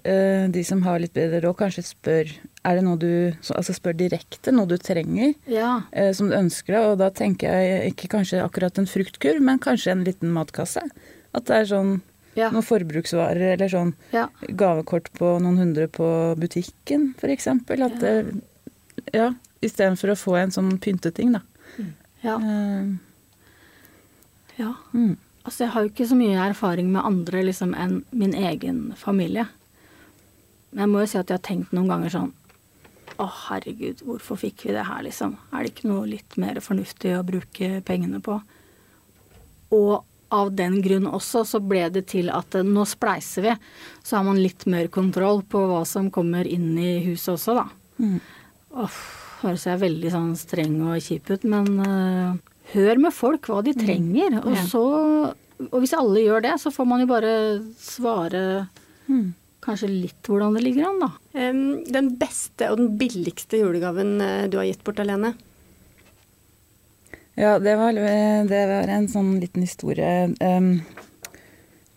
eh, 0.03 0.49
de 0.51 0.63
som 0.67 0.83
har 0.83 0.99
litt 1.03 1.15
bedre 1.15 1.41
råd, 1.45 1.57
kanskje 1.61 1.85
spør 1.87 2.33
Er 2.67 2.77
det 2.77 2.83
noe 2.85 2.99
du 3.01 3.07
Altså 3.55 3.73
spør 3.77 3.95
direkte, 3.97 4.53
noe 4.53 4.67
du 4.69 4.77
trenger, 4.83 5.35
Ja. 5.47 5.83
eh, 5.93 6.11
som 6.13 6.29
du 6.29 6.35
ønsker 6.37 6.75
deg. 6.75 6.89
Og 6.91 6.99
da 7.01 7.11
tenker 7.15 7.55
jeg 7.55 7.95
ikke 7.95 8.11
kanskje 8.19 8.43
akkurat 8.45 8.79
en 8.83 8.91
fruktkurv, 8.91 9.41
men 9.41 9.63
kanskje 9.63 9.93
en 9.95 10.05
liten 10.05 10.35
matkasse. 10.35 10.83
At 11.33 11.47
det 11.47 11.57
er 11.57 11.71
sånn 11.71 12.01
Ja. 12.39 12.51
noen 12.55 12.63
forbruksvarer 12.63 13.57
eller 13.57 13.71
sånn 13.73 13.95
ja. 14.15 14.29
gavekort 14.55 15.09
på 15.19 15.33
noen 15.43 15.59
hundre 15.59 15.89
på 15.91 16.07
butikken, 16.39 17.11
for 17.19 17.33
eksempel. 17.33 17.83
At 17.87 17.99
det 18.03 18.15
Ja, 19.17 19.33
istedenfor 19.65 20.13
å 20.13 20.19
få 20.19 20.37
en 20.39 20.53
sånn 20.55 20.77
pynteting, 20.79 21.33
da. 21.35 21.41
ja. 22.23 22.37
Uh, 22.37 22.99
ja. 24.61 24.75
mm. 24.93 25.17
Altså, 25.45 25.65
jeg 25.65 25.73
har 25.73 25.87
jo 25.87 25.91
ikke 25.91 26.07
så 26.11 26.19
mye 26.19 26.43
erfaring 26.51 26.91
med 26.93 27.07
andre 27.07 27.43
liksom, 27.49 27.73
enn 27.75 28.03
min 28.13 28.35
egen 28.37 28.91
familie. 28.99 29.47
Men 30.71 30.85
jeg 30.85 30.93
må 30.93 31.01
jo 31.03 31.09
si 31.11 31.19
at 31.19 31.33
jeg 31.33 31.41
har 31.41 31.47
tenkt 31.49 31.73
noen 31.75 31.89
ganger 31.91 32.13
sånn 32.15 32.29
Å, 33.21 33.25
herregud, 33.49 34.05
hvorfor 34.07 34.39
fikk 34.39 34.63
vi 34.69 34.75
det 34.77 34.85
her, 34.87 35.03
liksom? 35.05 35.35
Er 35.51 35.65
det 35.65 35.73
ikke 35.75 35.91
noe 35.91 36.07
litt 36.09 36.37
mer 36.41 36.61
fornuftig 36.65 37.17
å 37.19 37.25
bruke 37.27 37.81
pengene 37.85 38.21
på? 38.25 38.39
Og 39.77 40.07
av 40.31 40.53
den 40.57 40.79
grunn 40.85 41.07
også, 41.11 41.43
så 41.47 41.61
ble 41.63 41.89
det 41.93 42.05
til 42.13 42.31
at 42.35 42.55
eh, 42.59 42.67
nå 42.67 42.85
spleiser 42.89 43.45
vi. 43.49 43.55
Så 44.07 44.19
har 44.19 44.27
man 44.27 44.39
litt 44.41 44.67
mer 44.71 44.87
kontroll 44.93 45.43
på 45.43 45.63
hva 45.71 45.83
som 45.89 46.11
kommer 46.15 46.47
inn 46.47 46.73
i 46.79 47.01
huset 47.09 47.35
også, 47.37 47.57
da. 47.59 47.67
Mm. 48.01 48.21
Uff, 48.85 49.01
høres 49.43 49.67
jeg 49.67 49.81
veldig 49.83 50.13
sånn 50.15 50.33
streng 50.39 50.79
og 50.87 51.01
kjip 51.03 51.31
ut, 51.33 51.45
men 51.49 51.69
uh, 51.83 52.39
hør 52.75 53.01
med 53.03 53.15
folk 53.17 53.49
hva 53.51 53.63
de 53.67 53.75
trenger. 53.75 54.39
Og 54.45 54.57
så 54.71 54.85
Og 55.61 55.77
hvis 55.83 55.93
alle 55.93 56.23
gjør 56.23 56.41
det, 56.47 56.55
så 56.63 56.71
får 56.73 56.87
man 56.89 57.03
jo 57.03 57.11
bare 57.11 57.33
svare 57.77 58.69
Mm. 59.11 59.35
kanskje 59.61 59.89
litt 59.91 60.29
hvordan 60.31 60.55
det 60.55 60.63
ligger 60.63 60.87
an, 60.89 61.01
da. 61.03 61.09
Den 61.91 62.13
beste 62.17 62.71
og 62.71 62.79
den 62.79 62.93
billigste 62.97 63.59
julegaven 63.59 64.21
eh, 64.23 64.47
du 64.49 64.57
har 64.57 64.69
gitt 64.69 64.85
bort, 64.87 65.01
Alene? 65.03 65.35
Ja, 67.39 67.59
det 67.63 67.77
var, 67.79 67.95
det 67.95 68.65
var 68.73 68.91
en 68.91 69.07
sånn 69.09 69.37
liten 69.41 69.65
historie. 69.65 70.35
Um, 70.41 70.83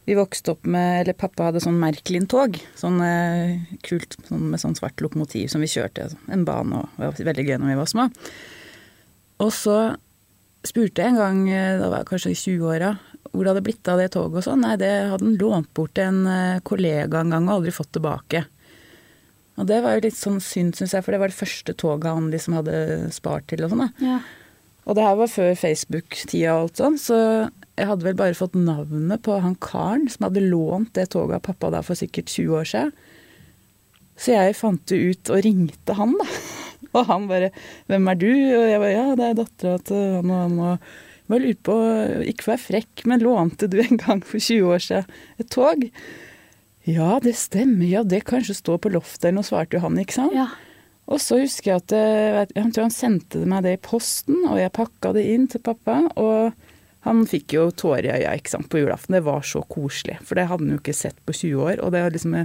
vi 0.04 0.16
vokste 0.20 0.52
opp 0.54 0.66
med 0.68 1.02
Eller 1.02 1.16
pappa 1.16 1.48
hadde 1.48 1.62
sånn 1.64 1.80
Merkelin-tog. 1.82 2.60
Sånn 2.80 3.00
uh, 3.02 3.60
kult 3.88 4.18
sånn 4.28 4.50
med 4.52 4.62
sånn 4.62 4.78
svart 4.78 5.02
lokomotiv 5.04 5.50
som 5.52 5.64
vi 5.64 5.72
kjørte 5.72 6.12
en 6.32 6.46
bane, 6.48 6.84
og 6.84 6.98
det 7.00 7.10
var 7.10 7.30
veldig 7.32 7.48
gøy 7.48 7.58
når 7.60 7.72
vi 7.72 7.80
var 7.80 7.92
små. 7.92 8.10
Og 9.44 9.52
så 9.56 9.78
spurte 10.64 11.04
jeg 11.04 11.14
en 11.14 11.20
gang, 11.20 11.40
eh, 11.52 11.78
da 11.80 11.90
var 11.92 12.04
jeg 12.04 12.12
kanskje 12.14 12.32
i 12.32 12.40
20-åra, 12.40 12.92
hvor 13.32 13.44
det 13.44 13.52
hadde 13.52 13.66
blitt 13.66 13.90
av 13.92 14.00
det 14.00 14.12
toget 14.14 14.40
og 14.40 14.46
sånn. 14.46 14.64
Nei, 14.64 14.78
det 14.80 14.92
hadde 15.12 15.26
han 15.26 15.40
lånt 15.40 15.72
bort 15.76 15.96
til 15.98 16.08
en 16.08 16.28
eh, 16.30 16.62
kollega 16.64 17.20
en 17.20 17.34
gang 17.34 17.50
og 17.50 17.58
aldri 17.58 17.74
fått 17.76 17.92
tilbake. 17.98 18.46
Og 19.60 19.68
det 19.70 19.82
var 19.84 19.98
jo 19.98 20.06
litt 20.06 20.18
sånn 20.18 20.40
synd, 20.42 20.78
syns 20.78 20.96
jeg, 20.96 21.04
for 21.06 21.14
det 21.14 21.20
var 21.22 21.34
det 21.34 21.38
første 21.38 21.76
toget 21.78 22.10
han 22.10 22.32
liksom 22.34 22.56
hadde 22.58 22.78
spart 23.14 23.50
til 23.52 23.66
og 23.66 23.74
sånn. 23.74 23.84
da. 23.86 24.08
Ja. 24.08 24.22
Og 24.84 24.98
det 24.98 25.06
her 25.06 25.16
var 25.20 25.32
før 25.32 25.54
Facebook-tida 25.56 26.56
og 26.56 26.66
alt 26.66 26.82
sånn, 26.82 26.98
så 27.00 27.20
jeg 27.74 27.90
hadde 27.90 28.06
vel 28.06 28.18
bare 28.20 28.38
fått 28.38 28.58
navnet 28.58 29.24
på 29.26 29.38
han 29.42 29.56
karen 29.64 30.10
som 30.12 30.28
hadde 30.28 30.44
lånt 30.46 30.92
det 30.98 31.10
toget 31.16 31.40
av 31.40 31.46
pappa 31.48 31.72
da 31.74 31.82
for 31.86 31.98
sikkert 31.98 32.30
20 32.30 32.60
år 32.60 32.70
siden. 32.70 32.92
Så 34.20 34.36
jeg 34.36 34.58
fant 34.60 34.84
det 34.92 35.00
ut 35.00 35.32
og 35.34 35.42
ringte 35.46 35.96
han, 35.98 36.14
da. 36.20 36.28
Og 36.94 37.08
han 37.10 37.24
bare 37.26 37.50
'Hvem 37.90 38.10
er 38.12 38.18
du?' 38.22 38.54
Og 38.60 38.68
jeg 38.70 38.80
bare 38.84 38.94
'Ja, 38.94 39.16
det 39.18 39.26
er 39.26 39.40
dattera 39.40 39.78
til 39.82 40.04
han 40.20 40.30
og 40.30 40.44
han'. 40.44 40.60
Og 40.62 40.78
jeg 40.78 41.30
bare 41.32 41.40
lurte 41.40 41.64
på, 41.66 41.78
ikke 42.30 42.48
være 42.52 42.66
frekk, 42.68 43.06
men 43.10 43.24
lånte 43.24 43.70
du 43.72 43.80
en 43.82 43.98
gang 43.98 44.22
for 44.22 44.38
20 44.38 44.70
år 44.70 44.78
siden 44.84 45.06
et 45.40 45.50
tog? 45.50 45.90
Ja, 46.86 47.18
det 47.24 47.34
stemmer, 47.40 47.88
ja, 47.88 48.04
det 48.04 48.26
kanskje 48.28 48.54
står 48.60 48.78
på 48.84 48.92
loftet 48.92 49.32
eller 49.32 49.40
noe, 49.40 49.48
svarte 49.48 49.80
jo 49.80 49.80
han, 49.88 49.98
ikke 49.98 50.14
sant? 50.20 50.36
ja. 50.36 50.52
Og 51.12 51.20
så 51.20 51.38
husker 51.42 51.74
jeg 51.74 51.82
at 51.84 51.94
eh, 51.98 52.38
jeg 52.56 52.70
tror 52.74 52.86
han 52.88 52.94
sendte 52.96 53.42
meg 53.50 53.66
det 53.66 53.74
i 53.76 53.82
posten, 53.84 54.38
og 54.48 54.56
jeg 54.62 54.72
pakka 54.76 55.12
det 55.18 55.26
inn 55.34 55.50
til 55.52 55.60
pappa. 55.66 55.98
Og 56.16 56.54
han 57.04 57.26
fikk 57.28 57.58
jo 57.58 57.66
tårer 57.76 58.08
i 58.08 58.14
øya 58.22 58.36
ikke 58.40 58.54
sant, 58.54 58.70
på 58.72 58.80
julaften. 58.80 59.18
Det 59.18 59.24
var 59.26 59.42
så 59.44 59.62
koselig, 59.68 60.16
for 60.24 60.40
det 60.40 60.46
hadde 60.48 60.64
han 60.64 60.78
jo 60.78 60.80
ikke 60.80 60.96
sett 60.96 61.18
på 61.28 61.36
20 61.36 61.66
år. 61.68 61.82
Og 61.84 61.92
det 61.92 62.04
har 62.06 62.16
liksom 62.16 62.38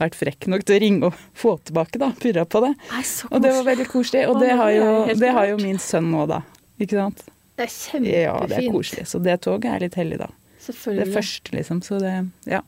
vært 0.00 0.16
frekk 0.16 0.46
nok 0.48 0.64
til 0.64 0.78
å 0.78 0.80
ringe 0.86 1.10
og 1.10 1.18
få 1.42 1.56
tilbake, 1.68 2.00
da. 2.00 2.08
Purra 2.22 2.46
på 2.48 2.64
det. 2.64 2.72
Nei, 2.94 3.04
Og 3.28 3.44
det 3.44 3.52
var 3.58 3.68
veldig 3.68 3.88
koselig. 3.92 4.24
Og 4.32 4.40
det 4.40 4.54
har 4.56 4.72
jo, 4.72 4.88
det 5.20 5.34
har 5.36 5.50
jo 5.52 5.60
min 5.60 5.78
sønn 5.82 6.08
nå, 6.14 6.24
da. 6.32 6.40
Ikke 6.80 6.96
sant? 7.02 7.24
Det 7.58 7.66
er 7.66 7.72
kjempefint. 7.74 8.22
Ja, 8.24 8.34
det 8.48 8.58
er 8.62 8.68
koselig. 8.72 9.04
Så 9.10 9.20
det 9.20 9.36
toget 9.44 9.68
er 9.74 9.84
litt 9.84 9.96
hellig, 10.00 10.20
da. 10.24 10.30
Selvfølgelig. 10.64 11.04
Det 11.04 11.14
første, 11.20 11.56
liksom. 11.60 11.84
Så 11.84 12.00
det 12.00 12.16
Ja. 12.48 12.64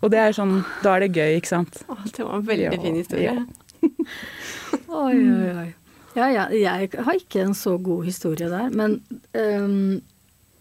Og 0.00 0.08
det 0.14 0.20
er 0.22 0.32
sånn, 0.32 0.62
da 0.80 0.94
er 0.96 1.02
det 1.04 1.10
gøy, 1.18 1.34
ikke 1.42 1.50
sant. 1.50 1.82
Å, 1.90 1.96
det 2.08 2.24
var 2.24 2.38
en 2.38 2.46
veldig 2.48 2.70
Ja, 2.70 2.76
fin 2.80 2.94
historie. 2.96 3.34
ja. 3.36 3.42
Oi, 5.02 5.16
oi, 5.16 5.50
oi. 5.64 5.68
Ja, 6.16 6.26
ja, 6.26 6.46
jeg 6.50 6.90
har 7.06 7.14
ikke 7.14 7.44
en 7.44 7.54
så 7.54 7.76
god 7.78 8.08
historie 8.08 8.48
der, 8.50 8.72
men 8.74 8.96
um, 9.38 10.00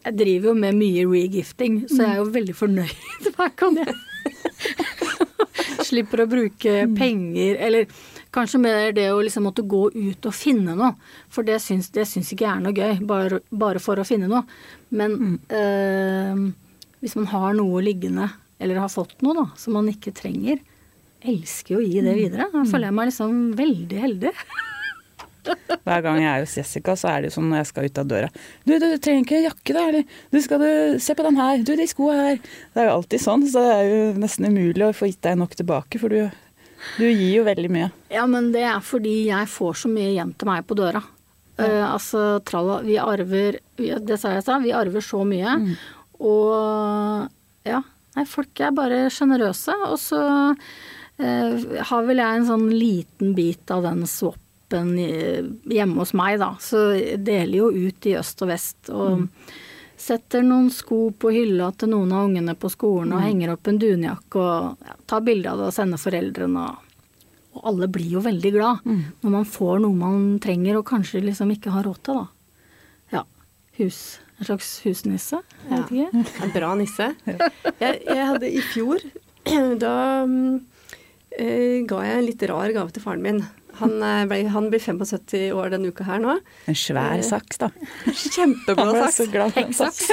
jeg 0.05 0.17
driver 0.19 0.51
jo 0.51 0.59
med 0.59 0.77
mye 0.77 1.05
regifting, 1.09 1.81
så 1.89 2.03
jeg 2.03 2.11
er 2.11 2.19
jo 2.21 2.29
veldig 2.35 2.55
fornøyd 2.55 3.31
hver 3.35 3.55
gang 3.57 3.79
jeg 3.81 3.95
slipper 5.89 6.23
å 6.23 6.29
bruke 6.29 6.75
penger, 6.93 7.57
eller 7.65 7.89
kanskje 8.35 8.61
mer 8.61 8.93
det 8.93 9.07
å 9.11 9.21
liksom 9.25 9.47
måtte 9.49 9.65
gå 9.65 9.87
ut 9.95 10.29
og 10.29 10.35
finne 10.37 10.75
noe, 10.77 10.93
for 11.33 11.47
det 11.47 11.57
syns, 11.63 11.89
det 11.95 12.05
syns 12.07 12.29
ikke 12.33 12.45
jeg 12.45 12.53
er 12.53 12.63
noe 12.63 12.75
gøy, 12.77 13.01
bare, 13.09 13.41
bare 13.49 13.81
for 13.81 13.99
å 13.99 14.05
finne 14.07 14.29
noe. 14.29 14.43
Men 14.93 15.39
øhm, 15.49 16.43
hvis 17.01 17.15
man 17.17 17.29
har 17.33 17.57
noe 17.57 17.81
liggende, 17.83 18.29
eller 18.59 18.83
har 18.83 18.91
fått 18.93 19.17
noe 19.25 19.37
da, 19.37 19.45
som 19.57 19.75
man 19.79 19.89
ikke 19.89 20.13
trenger, 20.15 20.61
elsker 21.19 21.75
jo 21.75 21.81
å 21.81 21.85
gi 21.85 22.03
det 22.05 22.15
videre. 22.17 22.49
Da 22.53 22.65
føler 22.65 22.89
jeg 22.89 22.97
meg 22.99 23.09
liksom 23.11 23.39
veldig 23.59 24.03
heldig. 24.03 24.33
Hver 25.87 26.03
gang 26.03 26.19
jeg 26.19 26.29
er 26.29 26.43
hos 26.43 26.55
Jessica, 26.57 26.95
så 26.99 27.09
er 27.11 27.21
det 27.21 27.29
jo 27.29 27.35
sånn 27.37 27.47
når 27.51 27.61
jeg 27.61 27.69
skal 27.69 27.87
ut 27.87 28.01
av 28.01 28.09
døra. 28.09 28.29
Du, 28.67 28.73
du 28.81 28.87
trenger 29.01 29.23
ikke 29.23 29.41
jakke, 29.45 29.75
da? 29.75 29.85
Eller 29.91 30.17
du, 30.33 30.39
skal 30.43 30.61
du 30.61 30.99
se 31.01 31.15
på 31.17 31.25
den 31.25 31.39
her? 31.39 31.63
Du, 31.65 31.71
de 31.79 31.87
skoa 31.89 32.17
her. 32.17 32.41
Det 32.43 32.83
er 32.83 32.89
jo 32.89 32.97
alltid 32.97 33.23
sånn, 33.23 33.45
så 33.49 33.63
det 33.65 33.77
er 33.77 33.89
jo 33.89 34.01
nesten 34.21 34.49
umulig 34.51 34.85
å 34.85 34.95
få 34.95 35.09
gitt 35.09 35.21
deg 35.25 35.39
nok 35.39 35.55
tilbake, 35.59 36.01
for 36.01 36.13
du, 36.13 36.27
du 36.99 37.05
gir 37.07 37.39
jo 37.39 37.45
veldig 37.47 37.71
mye. 37.73 37.89
Ja, 38.13 38.27
men 38.29 38.51
det 38.55 38.65
er 38.69 38.83
fordi 38.85 39.15
jeg 39.29 39.49
får 39.51 39.81
så 39.85 39.93
mye 39.93 40.11
igjen 40.11 40.35
til 40.37 40.51
meg 40.51 40.67
på 40.69 40.77
døra. 40.79 41.03
Uh, 41.59 41.85
altså, 41.89 42.37
tralla, 42.47 42.77
vi 42.85 42.93
arver 43.03 43.57
Det 43.75 44.15
sa 44.15 44.29
jeg 44.37 44.45
sa, 44.45 44.61
vi 44.63 44.71
arver 44.75 45.03
så 45.03 45.25
mye. 45.27 45.57
Og 46.23 47.67
ja, 47.67 47.81
nei, 48.15 48.23
folk 48.27 48.61
er 48.63 48.75
bare 48.75 49.01
sjenerøse. 49.11 49.75
Og 49.89 49.99
så 49.99 50.21
har 51.19 52.05
vel 52.07 52.21
jeg 52.21 52.37
en 52.39 52.47
sånn 52.47 52.67
liten 52.71 53.33
bit 53.35 53.71
av 53.75 53.83
den 53.83 54.05
swappen 54.07 54.93
hjemme 54.97 55.99
hos 55.99 56.13
meg, 56.15 56.37
da. 56.39 56.53
Så 56.63 56.83
jeg 56.95 57.23
deler 57.27 57.57
jo 57.57 57.71
ut 57.73 58.07
i 58.07 58.15
øst 58.19 58.43
og 58.45 58.51
vest. 58.53 58.91
Og 58.93 59.25
setter 59.99 60.45
noen 60.45 60.69
sko 60.71 61.09
på 61.11 61.31
hylla 61.35 61.71
til 61.75 61.91
noen 61.91 62.13
av 62.15 62.29
ungene 62.29 62.55
på 62.55 62.69
skolen 62.71 63.11
og 63.17 63.25
henger 63.25 63.51
opp 63.51 63.67
en 63.67 63.81
dunjakke 63.81 64.39
og 64.39 64.85
ja, 64.87 64.95
tar 65.11 65.25
bilde 65.27 65.51
av 65.51 65.59
det 65.59 65.71
og 65.71 65.75
sender 65.75 65.99
foreldrene. 65.99 66.67
og 66.69 66.85
og 67.57 67.63
alle 67.65 67.87
blir 67.91 68.11
jo 68.13 68.21
veldig 68.23 68.49
glad 68.53 68.83
når 68.85 69.31
man 69.33 69.45
får 69.49 69.79
noe 69.83 69.97
man 69.97 70.25
trenger 70.39 70.77
og 70.79 70.85
kanskje 70.87 71.23
liksom 71.25 71.49
ikke 71.55 71.73
har 71.73 71.87
råd 71.87 71.97
til, 72.05 72.19
da. 72.21 72.27
Ja. 73.17 73.23
Hus. 73.79 74.19
En 74.37 74.45
slags 74.47 74.69
husnisse. 74.85 75.39
Jeg 75.65 75.81
vet 75.81 75.89
ikke. 75.91 76.25
En 76.45 76.53
bra 76.53 76.69
nisse. 76.79 77.09
Jeg, 77.25 77.97
jeg 78.05 78.27
hadde 78.29 78.51
i 78.53 78.61
fjor 78.69 79.01
Da 79.83 79.95
eh, 81.39 81.79
ga 81.87 82.03
jeg 82.05 82.19
en 82.19 82.27
litt 82.27 82.45
rar 82.51 82.75
gave 82.75 82.93
til 82.95 83.03
faren 83.03 83.23
min. 83.23 83.41
Han, 83.79 83.95
eh, 84.03 84.25
ble, 84.27 84.41
han 84.51 84.67
blir 84.71 84.81
75 84.83 85.53
år 85.55 85.71
denne 85.73 85.91
uka 85.93 86.05
her 86.07 86.19
nå. 86.23 86.35
En 86.67 86.77
svær 86.77 87.21
saks, 87.25 87.61
da. 87.61 87.69
Kjempeblå 88.07 88.91
saks. 88.97 89.31
Hekksaks. 89.55 90.09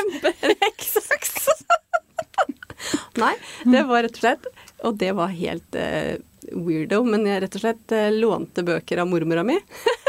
Hekksaks. 0.62 1.34
Nei, 3.22 3.32
det 3.64 3.82
var 3.88 4.04
rett 4.04 4.18
og 4.18 4.20
slett 4.20 4.44
Og 4.84 4.98
det 5.00 5.08
var 5.16 5.32
helt 5.34 5.78
uh, 5.80 6.14
weirdo, 6.52 7.00
men 7.08 7.24
jeg 7.26 7.42
rett 7.42 7.56
og 7.58 7.62
slett 7.64 7.94
uh, 7.96 8.10
lånte 8.12 8.62
bøker 8.66 9.00
av 9.02 9.08
mormora 9.10 9.42
mi. 9.46 9.56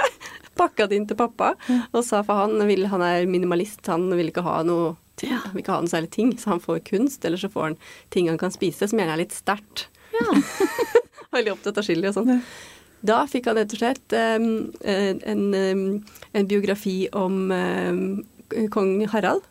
Pakka 0.60 0.90
det 0.90 1.00
inn 1.00 1.08
til 1.10 1.18
pappa 1.18 1.52
og 1.94 2.02
sa 2.06 2.24
for 2.26 2.44
han, 2.44 2.58
vil, 2.66 2.88
han 2.92 3.04
er 3.06 3.28
minimalist, 3.30 3.84
han 3.88 4.10
vil 4.18 4.32
ikke 4.32 4.46
ha 4.46 4.60
noe 4.66 4.96
Ja. 5.22 5.40
han 5.44 5.54
vil 5.54 5.62
ikke 5.64 5.76
ha 5.76 5.84
noe 5.86 5.92
særlig 5.92 6.10
ting, 6.14 6.32
så 6.38 6.56
han 6.56 6.62
får 6.62 6.82
kunst, 6.90 7.26
eller 7.26 7.38
så 7.42 7.50
får 7.54 7.64
han 7.70 7.78
ting 8.14 8.30
han 8.30 8.42
kan 8.42 8.54
spise, 8.54 8.90
som 8.90 8.98
gjerne 8.98 9.14
er 9.16 9.22
litt 9.22 9.38
sterkt. 9.38 9.88
Ja. 10.18 10.34
Veldig 11.38 11.54
opptatt 11.54 11.78
av 11.82 11.86
chili 11.86 12.10
og 12.10 12.16
sånn. 12.18 12.42
Da 13.06 13.20
fikk 13.30 13.46
han 13.52 13.60
rett 13.60 13.74
og 13.76 13.80
slett 13.82 14.14
eh, 14.18 14.38
en, 15.30 15.44
en 16.34 16.48
biografi 16.50 16.96
om 17.16 17.52
um, 17.54 18.00
kong 18.74 19.04
Harald. 19.14 19.46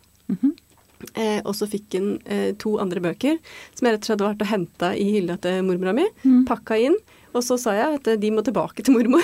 eh, 1.14 1.38
og 1.44 1.52
så 1.54 1.68
fikk 1.70 1.94
han 1.94 2.08
eh, 2.26 2.48
to 2.58 2.72
andre 2.82 3.02
bøker 3.04 3.36
som 3.76 3.86
jeg 3.86 3.94
rett 3.94 4.02
og 4.02 4.08
slett 4.08 4.16
hadde 4.16 4.30
vært 4.32 4.42
og 4.46 4.50
henta 4.50 4.88
i 4.98 5.06
hylla 5.14 5.36
til 5.44 5.62
mormora 5.68 5.94
mi. 5.94 6.08
Pakka 6.48 6.78
inn. 6.88 6.96
Og 7.36 7.44
så 7.44 7.58
sa 7.60 7.74
jeg 7.76 7.98
at 8.00 8.08
de 8.18 8.30
må 8.32 8.42
tilbake 8.42 8.82
til 8.82 8.96
mormor 8.96 9.22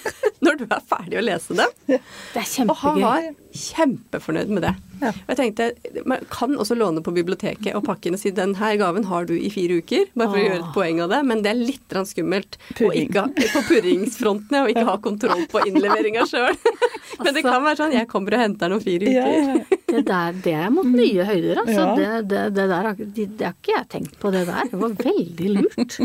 når 0.60 0.70
du 0.70 0.76
er 0.76 0.86
ferdig 0.92 1.18
å 1.20 1.24
lese 1.24 1.56
dem. 1.58 1.76
Det 2.34 2.44
er 2.44 2.70
Og 2.70 2.76
han 2.84 3.00
var 3.02 3.28
kjempefornøyd 3.50 4.50
med 4.54 4.62
det. 4.62 4.74
Og 5.00 5.30
jeg 5.32 5.38
tenkte, 5.38 5.66
Man 6.06 6.22
kan 6.30 6.52
også 6.60 6.76
låne 6.76 7.02
på 7.02 7.12
biblioteket 7.16 7.74
og 7.74 7.82
pakke 7.86 8.10
inn 8.10 8.18
og 8.18 8.20
si 8.22 8.30
den 8.36 8.52
her 8.60 8.76
gaven 8.78 9.06
har 9.08 9.26
du 9.26 9.32
i 9.34 9.48
fire 9.52 9.80
uker, 9.80 10.06
bare 10.14 10.30
for 10.30 10.38
å 10.38 10.44
gjøre 10.44 10.60
et 10.60 10.74
poeng 10.76 11.00
av 11.02 11.10
det, 11.14 11.20
men 11.26 11.42
det 11.44 11.50
er 11.54 11.58
litt 11.58 11.96
skummelt 12.10 12.58
Purring. 12.78 13.08
ikke 13.08 13.24
ha, 13.24 13.48
på 13.56 13.62
purringsfronten 13.70 14.60
og 14.60 14.70
ikke 14.70 14.86
ha 14.86 14.96
kontroll 15.02 15.42
på 15.50 15.64
innleveringa 15.68 16.26
sjøl. 16.30 16.54
Men 17.20 17.34
det 17.36 17.42
kan 17.44 17.60
være 17.60 17.76
sånn 17.76 17.92
jeg 17.92 18.08
kommer 18.08 18.32
og 18.32 18.40
henter 18.40 18.70
den 18.70 18.78
om 18.78 18.80
fire 18.80 19.10
uker. 19.10 19.34
ja. 19.34 19.80
Det 19.90 20.04
der 20.06 20.36
det 20.44 20.52
er 20.54 20.70
mot 20.72 20.86
nye 20.86 21.24
høyder, 21.26 21.58
altså. 21.64 21.82
Ja. 21.82 21.96
Det, 21.98 22.28
det, 22.30 22.42
det 22.54 22.66
der 22.70 22.88
det, 23.00 23.26
det 23.40 23.48
har 23.48 23.56
ikke 23.58 23.74
jeg 23.74 23.88
tenkt 23.92 24.14
på, 24.22 24.30
det 24.32 24.44
der. 24.48 24.70
Det 24.70 24.78
var 24.80 24.94
veldig 25.02 25.50
lurt. 25.56 25.96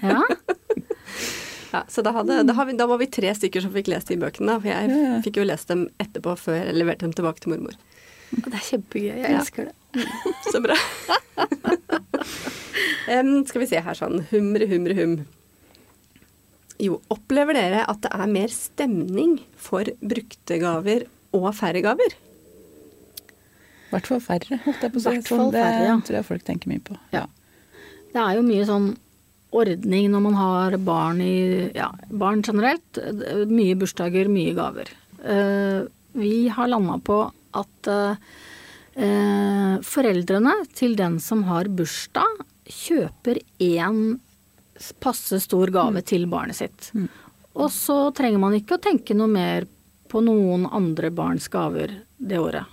Ja. 0.00 0.22
Ja, 1.76 1.82
så 1.92 2.02
da, 2.06 2.12
hadde, 2.16 2.40
da, 2.48 2.54
har 2.56 2.66
vi, 2.70 2.74
da 2.78 2.86
var 2.88 2.98
vi 3.02 3.08
tre 3.12 3.28
stykker 3.36 3.60
som 3.66 3.72
fikk 3.74 3.90
lest 3.92 4.08
de 4.08 4.16
bøkene, 4.22 4.56
for 4.62 4.70
jeg 4.72 4.88
Ja, 4.90 5.00
ja. 5.12 5.20
fikk 5.24 5.36
jo 5.42 5.44
lest 5.46 5.68
dem 5.68 5.86
etterpå 6.02 6.32
før 6.40 6.56
jeg 6.62 6.76
leverte 6.78 7.04
dem 7.04 7.12
tilbake 7.16 7.42
til 7.44 7.52
mormor. 7.54 7.76
Det 8.32 8.52
er 8.54 8.64
kjempegøy. 8.70 9.10
Jeg 9.12 9.30
Ja. 9.30 9.40
elsker 9.40 9.68
det. 9.68 9.74
Så 10.52 10.60
bra. 10.64 10.76
um, 13.12 13.32
skal 13.46 13.62
vi 13.62 13.68
se 13.70 13.80
her 13.82 13.98
sånn. 13.98 14.22
Humre, 14.32 14.66
humre, 14.70 14.96
hum. 14.98 15.16
Jo, 16.82 16.98
opplever 17.12 17.56
dere 17.56 17.84
at 17.88 18.02
det 18.04 18.10
er 18.12 18.28
mer 18.28 18.52
stemning 18.52 19.38
for 19.56 19.88
brukte 20.04 20.58
gaver 20.60 21.06
og 21.36 21.48
færre 21.56 21.80
gaver? 21.84 22.16
I 23.86 23.94
hvert 23.94 24.08
fall 24.10 24.20
færre, 24.20 24.58
holdt 24.66 24.82
jeg 24.84 24.92
på 24.92 25.00
å 25.00 25.04
si. 25.06 25.14
Sånn, 25.30 25.50
det 25.54 25.62
færre, 25.62 25.86
ja. 25.88 25.96
tror 26.04 26.18
jeg 26.18 26.26
folk 26.28 26.44
tenker 26.44 26.68
mye 26.72 26.82
på. 26.84 26.98
Ja. 27.14 27.24
Det 28.12 28.20
er 28.22 28.36
jo 28.38 28.44
mye 28.44 28.66
sånn 28.68 28.90
ordning 29.56 30.10
når 30.12 30.24
man 30.26 30.36
har 30.38 30.76
barn 30.84 31.20
i 31.24 31.70
Ja, 31.76 31.90
barn 32.10 32.42
generelt. 32.46 33.00
Mye 33.50 33.76
bursdager, 33.78 34.28
mye 34.32 34.54
gaver. 34.56 34.90
Eh, 35.24 35.86
vi 36.16 36.34
har 36.52 36.68
landa 36.72 36.98
på 37.04 37.18
at 37.56 37.90
eh, 37.92 39.76
foreldrene 39.84 40.54
til 40.76 40.96
den 40.98 41.18
som 41.20 41.44
har 41.50 41.68
bursdag, 41.68 42.44
kjøper 42.66 43.38
én 43.62 44.18
passe 45.00 45.38
stor 45.44 45.70
gave 45.72 46.02
til 46.04 46.26
barnet 46.28 46.58
sitt. 46.58 46.90
Og 47.56 47.70
så 47.72 48.10
trenger 48.16 48.42
man 48.42 48.56
ikke 48.58 48.76
å 48.76 48.82
tenke 48.82 49.14
noe 49.16 49.30
mer 49.30 49.66
på 50.10 50.20
noen 50.24 50.66
andre 50.68 51.10
barns 51.14 51.48
gaver 51.52 51.92
det 52.18 52.40
året. 52.40 52.66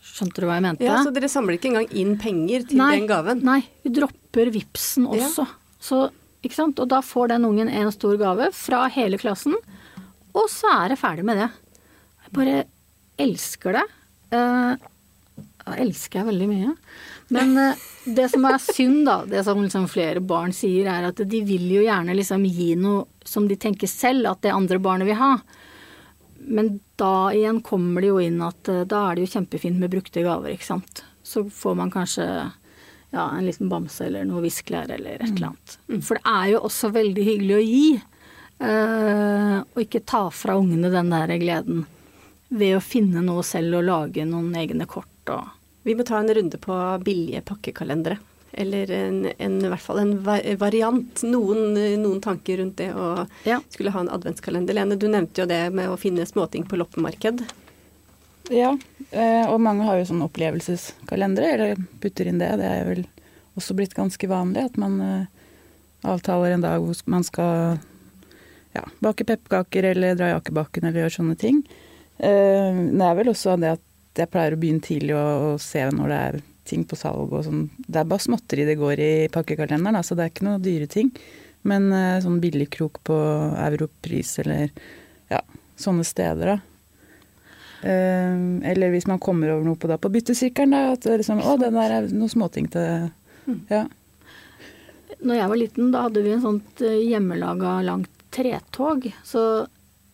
Skjønte 0.00 0.40
du 0.42 0.46
hva 0.48 0.56
jeg 0.56 0.64
mente? 0.64 0.84
Ja, 0.86 0.98
Så 1.04 1.12
dere 1.12 1.28
samler 1.28 1.56
ikke 1.58 1.70
engang 1.70 1.88
inn 1.92 2.14
penger 2.20 2.64
til 2.68 2.80
den 2.80 3.06
gaven? 3.08 3.42
Nei, 3.44 3.60
vi 3.84 3.92
dropper 3.94 4.50
vipsen 4.54 5.06
også. 5.10 5.44
Så? 5.80 6.08
Og 6.40 6.86
da 6.88 7.02
får 7.04 7.34
den 7.34 7.44
ungen 7.44 7.68
en 7.68 7.92
stor 7.92 8.16
gave 8.20 8.48
fra 8.56 8.86
hele 8.92 9.18
klassen, 9.20 9.56
og 10.32 10.46
så 10.48 10.70
er 10.72 10.92
det 10.92 11.00
ferdig 11.00 11.24
med 11.26 11.36
det. 11.36 11.48
Jeg 12.24 12.32
bare 12.38 12.56
elsker 13.20 13.76
det. 13.76 13.86
Eh, 14.32 14.86
ja, 15.66 15.74
elsker 15.82 16.20
jeg 16.20 16.28
veldig 16.30 16.48
mye. 16.50 16.74
Men 17.34 17.56
eh, 17.60 17.82
det 18.04 18.28
som 18.32 18.46
er 18.48 18.60
synd, 18.62 19.02
da, 19.08 19.20
det 19.28 19.42
som 19.46 19.60
liksom 19.62 19.88
flere 19.90 20.22
barn 20.22 20.54
sier, 20.56 20.88
er 20.90 21.10
at 21.10 21.20
de 21.20 21.42
vil 21.46 21.66
jo 21.74 21.84
gjerne 21.84 22.16
liksom 22.16 22.46
gi 22.48 22.72
noe 22.78 23.06
som 23.26 23.46
de 23.50 23.58
tenker 23.60 23.90
selv 23.90 24.30
at 24.30 24.40
det 24.46 24.54
andre 24.54 24.80
barnet 24.82 25.10
vil 25.10 25.20
ha. 25.20 25.34
Men 26.40 26.78
da 27.00 27.30
igjen 27.36 27.60
kommer 27.62 28.02
det 28.02 28.12
jo 28.12 28.22
inn 28.22 28.40
at 28.44 28.70
eh, 28.70 28.86
da 28.88 29.08
er 29.08 29.18
det 29.18 29.26
jo 29.28 29.34
kjempefint 29.36 29.80
med 29.80 29.92
brukte 29.92 30.24
gaver, 30.24 30.54
ikke 30.54 30.70
sant. 30.72 31.04
Så 31.26 31.44
får 31.52 31.76
man 31.78 31.92
kanskje 31.92 32.26
ja, 33.12 33.24
en 33.36 33.46
liten 33.46 33.68
bamse 33.68 34.06
eller 34.06 34.24
noe 34.28 34.42
viskelær 34.44 34.90
eller 34.94 35.18
et 35.20 35.30
eller 35.34 35.50
annet. 35.52 35.76
For 36.06 36.18
det 36.20 36.24
er 36.30 36.50
jo 36.52 36.60
også 36.68 36.90
veldig 36.94 37.24
hyggelig 37.26 37.56
å 37.56 37.64
gi. 37.66 37.86
eh, 38.60 39.56
og 39.74 39.80
ikke 39.82 40.02
ta 40.06 40.26
fra 40.34 40.56
ungene 40.60 40.90
den 40.92 41.10
der 41.12 41.32
gleden 41.40 41.84
ved 42.50 42.76
å 42.76 42.82
finne 42.84 43.22
noe 43.24 43.42
selv 43.46 43.78
og 43.80 43.86
lage 43.86 44.24
noen 44.26 44.52
egne 44.58 44.86
kort 44.90 45.06
og 45.30 45.48
Vi 45.86 45.94
må 45.96 46.04
ta 46.04 46.18
en 46.20 46.28
runde 46.36 46.58
på 46.60 46.74
billige 47.06 47.40
pakkekalendere. 47.48 48.18
Eller 48.52 48.90
en, 48.92 49.20
en, 49.38 49.54
i 49.64 49.68
hvert 49.70 49.80
fall 49.80 50.00
en 50.02 50.10
variant. 50.58 51.22
Noen, 51.24 51.70
noen 52.02 52.18
tanker 52.20 52.58
rundt 52.60 52.76
det 52.82 52.90
å 52.92 53.26
Ja. 53.46 53.60
skulle 53.70 53.92
ha 53.94 54.00
en 54.02 54.10
adventskalender. 54.12 54.74
Lene, 54.76 54.98
du 54.98 55.06
nevnte 55.08 55.40
jo 55.40 55.46
det 55.48 55.70
med 55.72 55.88
å 55.88 55.96
finne 55.96 56.26
småting 56.28 56.66
på 56.68 56.76
loppemarked. 56.76 57.46
Ja, 58.50 58.72
eh, 59.14 59.46
og 59.46 59.60
mange 59.62 59.84
har 59.86 60.00
jo 60.00 60.08
sånn 60.08 60.24
opplevelseskalendere, 60.26 61.50
eller 61.54 61.82
putter 62.02 62.26
inn 62.26 62.40
det. 62.42 62.50
Det 62.58 62.66
er 62.66 62.88
vel 62.88 63.04
også 63.58 63.76
blitt 63.78 63.94
ganske 63.94 64.26
vanlig 64.30 64.64
at 64.66 64.78
man 64.80 64.96
eh, 65.04 65.52
avtaler 66.10 66.56
en 66.56 66.64
dag 66.64 66.82
hvor 66.82 66.98
man 67.12 67.26
skal 67.26 67.78
ja, 68.74 68.82
bake 68.98 69.26
pepperkaker 69.28 69.92
eller 69.92 70.18
dra 70.18 70.32
i 70.32 70.34
akebakken 70.34 70.88
eller 70.88 71.04
gjøre 71.04 71.16
sånne 71.20 71.36
ting. 71.38 71.60
Eh, 72.18 72.80
Det 72.90 73.06
er 73.06 73.18
vel 73.20 73.30
også 73.30 73.54
det 73.60 73.76
at 73.76 73.86
jeg 74.18 74.32
pleier 74.32 74.56
å 74.56 74.58
begynne 74.58 74.82
tidlig 74.82 75.14
å 75.14 75.54
se 75.62 75.84
når 75.86 76.10
det 76.10 76.18
er 76.30 76.40
ting 76.66 76.82
på 76.86 76.98
salg 76.98 77.30
og 77.30 77.44
sånn. 77.46 77.68
Det 77.86 78.02
er 78.02 78.08
bare 78.10 78.24
småtteri 78.26 78.66
det 78.66 78.78
går 78.80 79.02
i 79.02 79.12
pakkekalenderen, 79.30 79.98
altså 80.00 80.18
det 80.18 80.26
er 80.26 80.32
ikke 80.34 80.48
noe 80.48 80.62
dyre 80.62 80.90
ting. 80.90 81.12
Men 81.62 81.90
sånn 82.24 82.38
billigkrok 82.42 83.02
på 83.04 83.16
Europris 83.60 84.38
eller 84.42 84.70
ja, 85.30 85.40
sånne 85.78 86.06
steder, 86.08 86.54
da. 86.54 86.69
Eh, 87.82 88.36
eller 88.70 88.92
hvis 88.92 89.08
man 89.08 89.20
kommer 89.22 89.54
over 89.54 89.64
noe 89.64 89.80
på, 89.80 89.88
da, 89.90 89.98
på 90.00 90.12
byttesykkelen. 90.12 90.76
At 90.94 91.06
det 91.06 91.22
liksom, 91.22 91.42
å, 91.44 91.56
den 91.60 91.78
der 91.78 91.96
er 91.96 92.12
noen 92.12 92.32
småting 92.32 92.70
til 92.72 93.10
Ja. 93.70 93.86
Når 95.20 95.36
jeg 95.36 95.50
var 95.50 95.58
liten, 95.58 95.90
da 95.92 96.06
hadde 96.06 96.22
vi 96.24 96.32
en 96.32 96.44
sånt 96.44 96.82
eh, 96.86 97.00
hjemmelaga 97.10 97.80
langt 97.84 98.12
tretog. 98.32 99.08
Så 99.26 99.42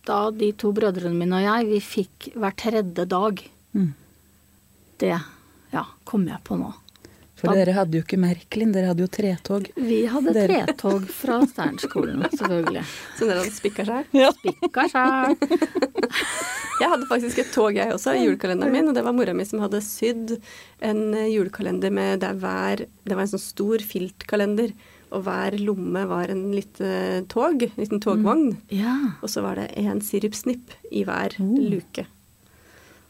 da 0.07 0.19
de 0.31 0.51
to 0.57 0.71
brødrene 0.75 1.15
mine 1.15 1.39
og 1.39 1.45
jeg, 1.45 1.67
vi 1.69 1.79
fikk 1.83 2.29
hver 2.35 2.55
tredje 2.59 3.05
dag. 3.07 3.43
Mm. 3.77 3.93
Det 4.99 5.13
ja, 5.13 5.83
kom 6.07 6.27
jeg 6.27 6.41
på 6.47 6.57
nå. 6.59 6.71
For 7.37 7.53
dere 7.53 7.73
hadde 7.77 7.99
jo 7.99 8.01
ikke 8.01 8.17
Merkelin, 8.17 8.71
dere 8.73 8.89
hadde 8.89 9.03
jo 9.05 9.09
tretog. 9.13 9.67
Vi 9.77 9.99
hadde 10.09 10.33
Dere- 10.33 10.63
tretog 10.65 11.03
fra 11.13 11.35
Sternskolen, 11.45 12.23
selvfølgelig. 12.33 12.81
Så 13.19 13.27
dere 13.29 13.43
hadde 13.43 13.53
spikka 13.53 13.85
seg. 13.85 14.09
Spikka 14.39 14.87
sjæl. 14.89 15.37
Jeg 16.77 16.91
hadde 16.93 17.07
faktisk 17.09 17.39
et 17.41 17.51
tog, 17.53 17.73
jeg 17.77 17.89
også, 17.93 18.13
i 18.17 18.25
julekalenderen 18.27 18.73
min. 18.73 18.89
Og 18.89 18.97
det 18.97 19.03
var 19.05 19.13
mora 19.17 19.33
mi 19.37 19.45
som 19.49 19.61
hadde 19.63 19.79
sydd 19.85 20.35
en 20.85 21.01
julekalender 21.29 21.93
med 21.93 22.21
der 22.25 22.37
hver 22.37 22.83
Det 23.05 23.15
var 23.15 23.23
en 23.25 23.31
sånn 23.35 23.41
stor 23.45 23.81
filtkalender. 23.85 24.73
Og 25.15 25.23
hver 25.23 25.55
lomme 25.63 26.03
var 26.09 26.27
en 26.33 26.49
lite 26.51 27.23
tog, 27.31 27.63
en 27.63 27.77
liten 27.79 28.01
togvogn. 28.03 28.57
Ja. 28.75 28.97
Og 29.23 29.29
så 29.31 29.41
var 29.45 29.55
det 29.61 29.69
en 29.79 30.01
sirupsnipp 30.03 30.73
i 30.91 31.05
hver 31.07 31.37
luke. 31.39 32.03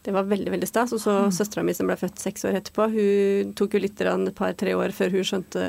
Det 0.07 0.13
var 0.15 0.29
veldig 0.29 0.53
veldig 0.53 0.69
stas. 0.69 0.93
Og 0.95 1.01
så 1.03 1.17
søstera 1.35 1.65
mi 1.67 1.75
som 1.75 1.89
ble 1.89 1.97
født 1.99 2.21
seks 2.21 2.47
år 2.47 2.61
etterpå, 2.61 2.87
hun 2.93 3.51
tok 3.59 3.75
jo 3.75 3.83
litt 3.83 3.99
et 3.99 4.37
par-tre 4.37 4.77
år 4.77 4.95
før 4.95 5.11
hun 5.17 5.27
skjønte 5.27 5.67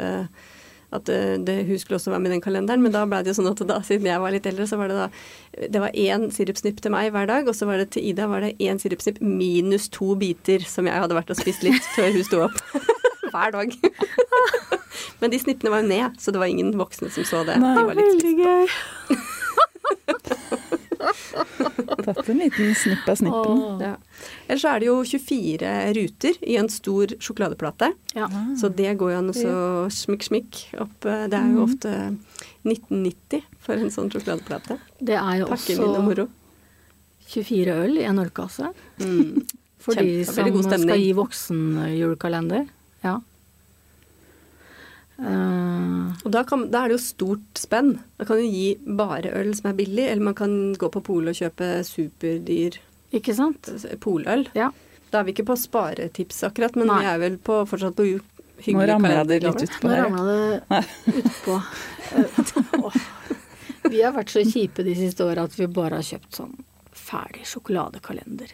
at 0.88 1.04
det, 1.04 1.44
det, 1.44 1.56
hun 1.68 1.80
skulle 1.80 1.98
også 1.98 2.12
være 2.14 2.22
med 2.22 2.30
i 2.30 2.34
den 2.36 2.44
kalenderen. 2.44 2.84
Men 2.84 2.94
da 2.94 3.02
ble 3.08 3.20
det 3.24 3.32
jo 3.32 3.38
sånn 3.40 3.50
at 3.50 3.60
da, 3.68 3.80
siden 3.84 4.08
jeg 4.08 4.22
var 4.22 4.32
litt 4.32 4.46
eldre, 4.48 4.68
så 4.70 4.78
var 4.80 4.92
det 4.92 5.00
da 5.00 5.08
Det 5.74 5.82
var 5.82 5.98
én 5.98 6.28
sirupsnipp 6.32 6.78
til 6.84 6.94
meg 6.94 7.10
hver 7.12 7.28
dag, 7.28 7.50
og 7.50 7.56
så 7.58 7.68
var 7.68 7.82
det 7.82 7.90
til 7.96 8.06
Ida 8.12 8.28
var 8.30 8.46
det 8.46 8.54
én 8.62 8.80
sirupsnipp 8.80 9.18
minus 9.20 9.90
to 9.92 10.14
biter 10.20 10.64
som 10.64 10.88
jeg 10.88 11.02
hadde 11.02 11.18
vært 11.18 11.34
og 11.34 11.40
spist 11.40 11.66
litt 11.66 11.90
før 11.96 12.14
hun 12.14 12.24
sto 12.30 12.44
opp. 12.46 12.62
hver 13.34 13.52
dag. 13.58 13.74
Men 15.20 15.34
de 15.34 15.42
snippene 15.42 15.74
var 15.74 15.82
jo 15.82 15.90
ned, 15.90 16.22
så 16.22 16.32
det 16.32 16.40
var 16.40 16.48
ingen 16.48 16.72
voksne 16.78 17.10
som 17.12 17.26
så 17.26 17.42
det. 17.48 17.58
Nei. 17.60 17.74
De 17.74 17.84
var 17.90 17.98
litt 17.98 18.14
Veldig 18.14 18.36
gøy. 18.38 18.78
Tatt 22.04 22.28
en 22.28 22.38
liten 22.42 22.74
snipp 22.78 23.08
av 23.08 23.18
snippen. 23.20 23.60
Ja. 23.82 23.92
Ellers 24.48 24.62
så 24.64 24.72
er 24.74 24.80
det 24.82 24.88
jo 24.88 24.96
24 25.04 25.72
ruter 25.98 26.38
i 26.42 26.56
en 26.60 26.68
stor 26.72 27.14
sjokoladeplate. 27.20 27.92
Ja. 28.16 28.28
Så 28.60 28.70
det 28.74 28.94
går 29.00 29.12
jo 29.14 29.18
an 29.18 29.30
å 29.32 29.54
smikk-smikk 29.92 30.62
opp. 30.80 31.04
eh, 31.06 31.26
Det 31.28 31.38
er 31.38 31.52
jo 31.54 31.64
ofte 31.66 31.92
1990 32.64 33.42
for 33.64 33.74
en 33.80 33.90
sånn 33.94 34.10
sjokoladeplate. 34.12 34.78
Det 35.00 35.16
er 35.20 35.40
jo 35.42 35.46
Pakken 35.52 35.78
også 35.84 36.02
moro. 36.04 36.28
24 37.28 37.74
øl 37.84 37.98
i 38.00 38.04
en 38.08 38.18
ølkasse. 38.22 38.70
Mm. 39.02 39.42
For 39.78 39.94
de 39.94 40.24
som 40.24 40.48
skal 40.82 40.98
gi 40.98 41.12
voksenjulekalender. 41.16 42.66
Eh, 45.18 46.24
Og 46.24 46.30
da, 46.34 46.42
kan, 46.46 46.66
da 46.70 46.84
er 46.84 46.92
det 46.92 46.98
jo 46.98 47.04
stort 47.04 47.58
spenn. 47.58 47.96
Da 48.18 48.24
kan 48.28 48.38
du 48.40 48.44
gi 48.46 48.76
bare 48.98 49.32
øl 49.38 49.52
som 49.58 49.70
er 49.72 49.78
billig, 49.78 50.04
eller 50.12 50.24
man 50.30 50.36
kan 50.38 50.54
gå 50.78 50.90
på 50.94 51.02
polet 51.06 51.34
og 51.34 51.40
kjøpe 51.42 51.70
superdyr 51.86 52.78
ikke 53.16 53.34
sant? 53.34 53.70
poløl. 54.04 54.46
Ja. 54.58 54.70
Da 55.10 55.20
er 55.22 55.24
vi 55.28 55.32
ikke 55.32 55.46
på 55.48 55.56
sparetips 55.56 56.42
akkurat, 56.44 56.74
men 56.76 56.90
Nei. 56.90 56.98
vi 57.00 57.08
er 57.14 57.22
vel 57.22 57.38
på, 57.40 57.62
fortsatt 57.70 57.96
på 57.96 58.04
hyggelig 58.60 58.74
Nå 58.74 58.88
ramla 58.90 59.22
det 59.24 59.38
litt 59.46 59.62
utpå 59.64 59.88
Nå 59.88 59.94
her. 59.94 60.04
ramla 60.04 60.24
det 60.28 61.22
utpå. 61.22 61.60
Eh. 62.18 62.98
Vi 63.88 64.02
har 64.02 64.12
vært 64.12 64.32
så 64.34 64.42
kjipe 64.44 64.84
de 64.84 64.94
siste 64.98 65.24
åra 65.24 65.46
at 65.48 65.54
vi 65.56 65.66
bare 65.72 66.00
har 66.00 66.04
kjøpt 66.04 66.36
sånn 66.36 66.54
ferdig 66.98 67.46
sjokoladekalender. 67.48 68.50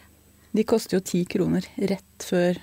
De 0.55 0.63
koster 0.69 0.99
jo 1.01 1.03
ti 1.03 1.25
kroner 1.27 1.67
rett 1.91 2.23
før 2.29 2.61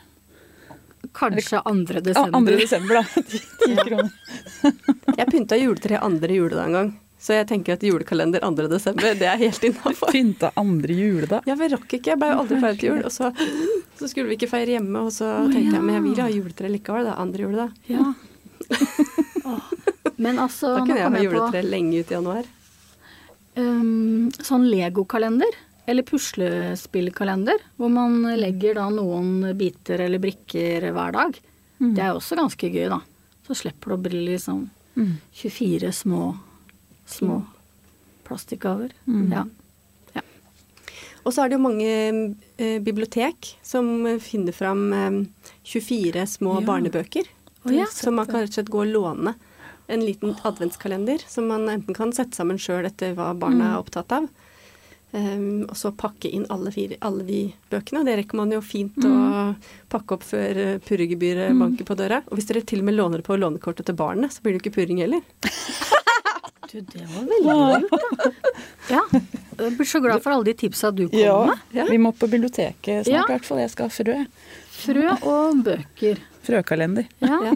Kanskje 1.18 1.62
2. 1.66 2.02
Desember. 2.06 2.40
2. 2.52 2.58
desember, 2.62 2.96
da. 3.02 3.22
Ti, 3.32 3.40
ti 3.66 3.76
kroner. 3.76 4.12
Jeg 5.18 5.28
pynta 5.32 5.58
juletre 5.60 6.00
andre 6.00 6.36
juledag 6.38 6.66
en 6.70 6.76
gang, 6.78 6.92
så 7.22 7.34
jeg 7.40 7.48
tenker 7.50 7.76
at 7.78 7.84
julekalender 7.86 8.42
2. 8.46 8.68
desember, 8.72 9.14
det 9.18 9.28
er 9.30 9.38
helt 9.42 9.64
innafor. 9.68 10.12
Pynta 10.14 10.52
andre 10.58 10.94
juledag. 10.98 11.46
Ja, 11.50 11.56
vi 11.60 11.68
rakk 11.74 11.98
ikke. 11.98 12.14
Jeg 12.14 12.22
ble 12.22 12.32
jo 12.32 12.40
aldri 12.44 12.60
ferdig 12.64 12.80
til 12.84 12.90
jul. 12.94 13.02
Og 13.10 13.14
så, 13.14 13.32
så 14.00 14.10
skulle 14.10 14.32
vi 14.32 14.38
ikke 14.40 14.50
feire 14.54 14.78
hjemme, 14.78 15.04
og 15.08 15.12
så 15.16 15.32
tenkte 15.52 15.76
jeg 15.78 15.84
men 15.86 15.98
jeg 16.00 16.06
vil 16.08 16.22
ha 16.24 16.30
juletre 16.34 16.72
likevel, 16.74 17.10
da. 17.12 17.18
Andre 17.22 17.46
juledag. 17.48 17.76
Ja. 17.92 18.12
Men 20.22 20.38
altså, 20.38 20.76
Da 20.78 20.82
kunne 20.86 21.00
jeg 21.00 21.08
ha 21.08 21.14
på 21.16 21.24
juletre 21.26 21.62
lenge 21.66 22.02
ut 22.04 22.12
i 22.12 22.14
januar. 22.14 22.46
um, 23.58 24.28
sånn 24.46 24.68
legokalender. 24.70 25.56
Eller 25.90 26.04
puslespillkalender, 26.06 27.60
hvor 27.78 27.90
man 27.92 28.22
legger 28.38 28.76
da 28.78 28.90
noen 28.94 29.42
biter 29.58 30.04
eller 30.06 30.22
brikker 30.22 30.86
hver 30.94 31.16
dag. 31.16 31.40
Mm. 31.82 31.96
Det 31.98 32.04
er 32.06 32.14
også 32.14 32.38
ganske 32.38 32.70
gøy, 32.70 32.88
da. 32.94 33.00
Så 33.48 33.58
slipper 33.58 33.90
du 33.90 33.98
å 33.98 34.04
bli 34.10 34.26
liksom 34.34 34.70
Mm. 34.92 35.14
24 35.32 35.88
små, 35.96 36.36
små 37.08 37.46
plastikkgaver. 38.28 38.92
Mm. 39.08 39.32
Ja. 39.32 39.46
Og 41.24 41.32
så 41.32 41.44
er 41.46 41.50
det 41.50 41.56
jo 41.60 41.64
mange 41.64 41.88
eh, 42.58 42.80
bibliotek 42.84 43.54
som 43.64 44.04
finner 44.20 44.52
fram 44.52 44.82
eh, 44.94 45.20
24 45.64 46.26
små 46.28 46.58
Ja. 46.60 46.66
barnebøker. 46.68 47.24
Oh, 47.64 47.72
ja. 47.72 47.86
som 47.94 48.16
man 48.16 48.26
kan 48.26 48.42
rett 48.42 48.50
og 48.50 48.58
slett 48.58 48.70
gå 48.74 48.82
og 48.82 48.92
låne. 48.92 49.36
En 49.88 50.02
liten 50.04 50.36
adventskalender 50.44 51.22
som 51.30 51.48
man 51.48 51.70
enten 51.70 51.94
kan 51.96 52.12
sette 52.12 52.36
sammen 52.36 52.58
sjøl 52.58 52.86
etter 52.90 53.14
hva 53.16 53.32
barna 53.38 53.74
er 53.76 53.80
opptatt 53.84 54.12
av. 54.12 54.28
Um, 55.12 55.66
og 55.68 55.76
så 55.76 55.90
pakke 55.92 56.30
inn 56.32 56.46
alle, 56.54 56.72
fire, 56.72 56.96
alle 57.04 57.26
de 57.28 57.42
bøkene. 57.72 58.06
Det 58.08 58.14
rekker 58.22 58.40
man 58.40 58.54
jo 58.56 58.62
fint 58.64 58.96
å 59.04 59.16
pakke 59.92 60.16
opp 60.16 60.24
før 60.24 60.62
purregebyret 60.88 61.52
mm. 61.52 61.60
banker 61.66 61.88
på 61.90 61.98
døra. 62.00 62.22
Og 62.32 62.40
hvis 62.40 62.48
dere 62.48 62.64
til 62.64 62.80
og 62.80 62.88
med 62.88 62.96
låner 62.96 63.20
det 63.20 63.28
på 63.28 63.36
lånekortet 63.36 63.90
til 63.90 63.98
barnet, 64.00 64.32
så 64.32 64.40
blir 64.44 64.56
det 64.56 64.62
jo 64.62 64.64
ikke 64.66 64.78
purring 64.80 65.04
heller. 65.04 65.26
Du, 66.72 66.78
det 66.80 67.02
var 67.04 67.26
veldig 67.28 67.52
lurt. 67.52 67.90
da. 67.92 68.30
Ja. 68.88 69.02
Jeg 69.60 69.74
blir 69.76 69.88
så 69.90 70.00
glad 70.00 70.22
for 70.24 70.32
alle 70.32 70.48
de 70.48 70.54
tipsa 70.56 70.92
du 70.96 71.02
kom 71.10 71.20
Ja, 71.20 71.36
med. 71.74 71.90
vi 71.90 71.98
må 72.00 72.14
på 72.16 72.30
biblioteket 72.32 73.04
snart 73.04 73.12
Ja. 73.12 73.26
hvert 73.28 73.44
fall. 73.44 73.60
Jeg 73.60 73.74
skal 73.74 73.90
ha 73.90 73.92
frø. 73.92 74.16
Frø 74.78 75.18
og 75.20 75.66
bøker. 75.66 76.22
Frøkalender. 76.48 77.10
Ja. 77.20 77.42
Ja. 77.50 77.54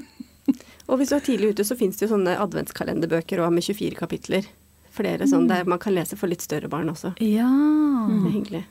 Og 0.91 0.99
hvis 0.99 1.09
du 1.09 1.15
er 1.15 1.23
tidlig 1.23 1.53
ute, 1.55 1.63
så 1.63 1.77
fins 1.79 1.95
det 1.95 2.09
jo 2.09 2.11
sånne 2.11 2.35
adventskalenderbøker 2.43 3.39
òg 3.39 3.55
med 3.55 3.63
24 3.63 3.95
kapitler. 3.95 4.51
Flere 4.95 5.27
sånn 5.27 5.49
der 5.51 5.67
man 5.67 5.81
kan 5.81 5.95
lese 5.95 6.17
for 6.19 6.31
litt 6.31 6.45
større 6.45 6.69
barn 6.71 6.89
også. 6.91 7.13
Ja. 7.23 7.49
Det 8.07 8.21
er 8.21 8.33
hyggelig. 8.39 8.63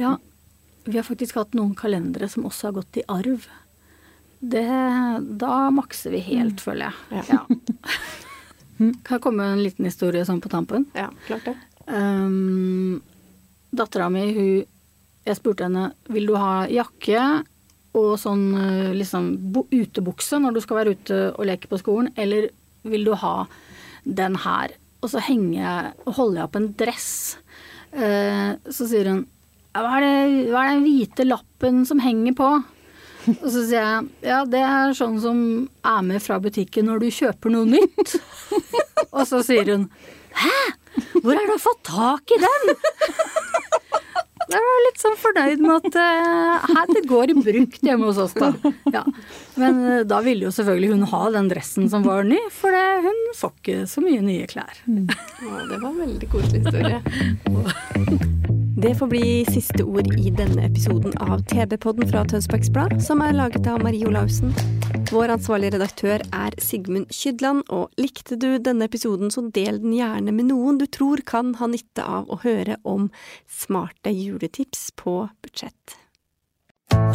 ja. 0.00 0.16
Vi 0.86 0.94
har 0.94 1.02
faktisk 1.02 1.34
hatt 1.34 1.56
noen 1.58 1.72
kalendere 1.74 2.28
som 2.30 2.44
også 2.46 2.68
har 2.68 2.76
gått 2.76 3.00
i 3.00 3.02
arv. 3.10 3.48
Det, 4.38 4.62
da 5.40 5.54
makser 5.74 6.12
vi 6.14 6.20
helt, 6.28 6.62
føler 6.62 6.92
jeg. 7.10 7.24
Ja. 7.32 7.40
Kan 8.78 9.16
jeg 9.16 9.22
komme 9.24 9.40
med 9.40 9.56
en 9.56 9.64
liten 9.64 9.88
historie 9.88 10.22
sånn 10.28 10.38
på 10.44 10.52
tampen? 10.52 10.86
Ja, 10.94 11.08
klart 11.26 11.48
det. 11.48 11.56
Um, 11.90 13.00
Dattera 13.74 14.08
mi, 14.10 14.24
hun 14.34 14.64
Jeg 15.26 15.38
spurte 15.38 15.66
henne 15.66 15.88
vil 16.12 16.28
du 16.28 16.36
ha 16.38 16.66
jakke 16.70 17.22
og 17.96 18.12
sånn 18.20 18.44
eh, 18.60 18.92
liksom 18.94 19.30
utebukse 19.72 20.38
når 20.38 20.54
du 20.54 20.60
skal 20.62 20.78
være 20.80 20.92
ute 20.94 21.20
og 21.32 21.46
leke 21.48 21.70
på 21.70 21.78
skolen, 21.80 22.12
eller 22.14 22.50
vil 22.86 23.06
du 23.08 23.14
ha 23.18 23.46
den 24.04 24.36
her? 24.44 24.74
Og 25.04 25.12
så 25.12 25.22
henger 25.22 25.58
jeg, 25.60 26.12
holder 26.16 26.40
jeg 26.40 26.48
opp 26.48 26.58
en 26.60 26.70
dress. 26.80 27.10
Eh, 27.92 28.52
så 28.72 28.88
sier 28.88 29.12
hun 29.12 29.24
hva 29.76 29.98
er, 29.98 30.04
det, 30.06 30.44
hva 30.54 30.62
er 30.62 30.70
den 30.72 30.86
hvite 30.86 31.26
lappen 31.26 31.82
som 31.84 32.00
henger 32.00 32.32
på? 32.38 32.46
Og 33.34 33.48
så 33.50 33.64
sier 33.66 33.82
jeg 33.82 34.06
ja, 34.24 34.38
det 34.48 34.62
er 34.64 34.94
sånn 34.96 35.18
som 35.20 35.38
er 35.84 36.06
med 36.06 36.22
fra 36.24 36.38
butikken 36.40 36.88
når 36.88 37.02
du 37.02 37.08
kjøper 37.12 37.52
noe 37.52 37.68
nytt. 37.68 38.16
Og 39.16 39.24
så 39.28 39.42
sier 39.44 39.68
hun 39.74 39.88
hæ? 40.36 40.56
Hvor 41.20 41.36
har 41.36 41.44
du 41.50 41.58
fått 41.60 41.82
tak 41.90 42.32
i 42.32 42.40
den? 42.40 42.72
Jeg 44.46 44.62
var 44.62 44.82
litt 44.84 45.00
sånn 45.02 45.16
fornøyd 45.18 45.62
med 45.64 45.88
at 45.88 45.98
uh, 45.98 46.66
her, 46.70 46.90
det 46.94 47.02
går 47.10 47.32
i 47.32 47.36
brukt 47.38 47.86
hjemme 47.86 48.10
hos 48.10 48.20
oss, 48.22 48.34
da. 48.38 48.52
Ja. 48.94 49.02
Men 49.58 49.80
uh, 49.82 50.00
da 50.06 50.20
ville 50.24 50.46
jo 50.46 50.54
selvfølgelig 50.54 50.92
hun 50.94 51.06
ha 51.12 51.22
den 51.34 51.50
dressen 51.50 51.90
som 51.92 52.06
var 52.06 52.26
ny, 52.28 52.38
for 52.54 52.74
det, 52.74 52.84
hun 53.06 53.22
får 53.36 53.56
ikke 53.56 53.78
så 53.90 54.04
mye 54.04 54.22
nye 54.24 54.46
klær. 54.50 54.84
Å, 54.86 55.64
det 55.66 55.80
var 55.80 55.90
en 55.90 56.02
veldig 56.04 56.30
koselig 56.30 56.62
historie. 56.66 57.02
Det 58.76 58.90
får 58.94 59.06
bli 59.08 59.28
siste 59.48 59.84
ord 59.88 60.10
i 60.20 60.28
denne 60.36 60.66
episoden 60.66 61.14
av 61.24 61.40
TV-podden 61.48 62.04
fra 62.10 62.26
Tønsbergs 62.28 62.68
Blad, 62.68 62.98
som 63.00 63.22
er 63.24 63.32
laget 63.32 63.64
av 63.72 63.80
Marie 63.80 64.04
Olaussen. 64.04 64.50
Vår 65.08 65.30
ansvarlige 65.32 65.78
redaktør 65.78 66.20
er 66.20 66.56
Sigmund 66.60 67.08
Kydland, 67.08 67.62
og 67.72 67.88
likte 67.96 68.36
du 68.36 68.58
denne 68.60 68.84
episoden, 68.84 69.30
så 69.32 69.46
del 69.48 69.78
den 69.80 69.94
gjerne 69.96 70.34
med 70.36 70.50
noen 70.50 70.76
du 70.76 70.84
tror 70.92 71.22
kan 71.24 71.54
ha 71.56 71.70
nytte 71.72 72.04
av 72.04 72.28
å 72.28 72.36
høre 72.42 72.76
om 72.84 73.06
smarte 73.48 74.12
juletips 74.12 74.90
på 75.00 75.22
budsjett. 75.40 75.96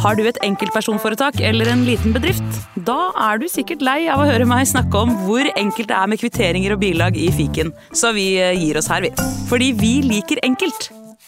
Har 0.02 0.18
du 0.18 0.24
et 0.26 0.40
enkeltpersonforetak 0.42 1.38
eller 1.46 1.70
en 1.70 1.84
liten 1.86 2.16
bedrift? 2.16 2.58
Da 2.88 3.12
er 3.28 3.38
du 3.38 3.46
sikkert 3.46 3.84
lei 3.86 4.00
av 4.10 4.24
å 4.24 4.26
høre 4.26 4.48
meg 4.50 4.66
snakke 4.66 5.04
om 5.06 5.14
hvor 5.28 5.46
enkelt 5.54 5.92
det 5.94 6.00
er 6.00 6.10
med 6.10 6.20
kvitteringer 6.24 6.74
og 6.74 6.82
bilag 6.82 7.14
i 7.14 7.30
fiken, 7.38 7.70
så 7.94 8.10
vi 8.18 8.32
eh, 8.42 8.50
gir 8.58 8.82
oss 8.82 8.90
her, 8.90 9.06
vi. 9.06 9.14
Fordi 9.46 9.70
vi 9.78 9.92
liker 10.10 10.42
enkelt. 10.42 10.90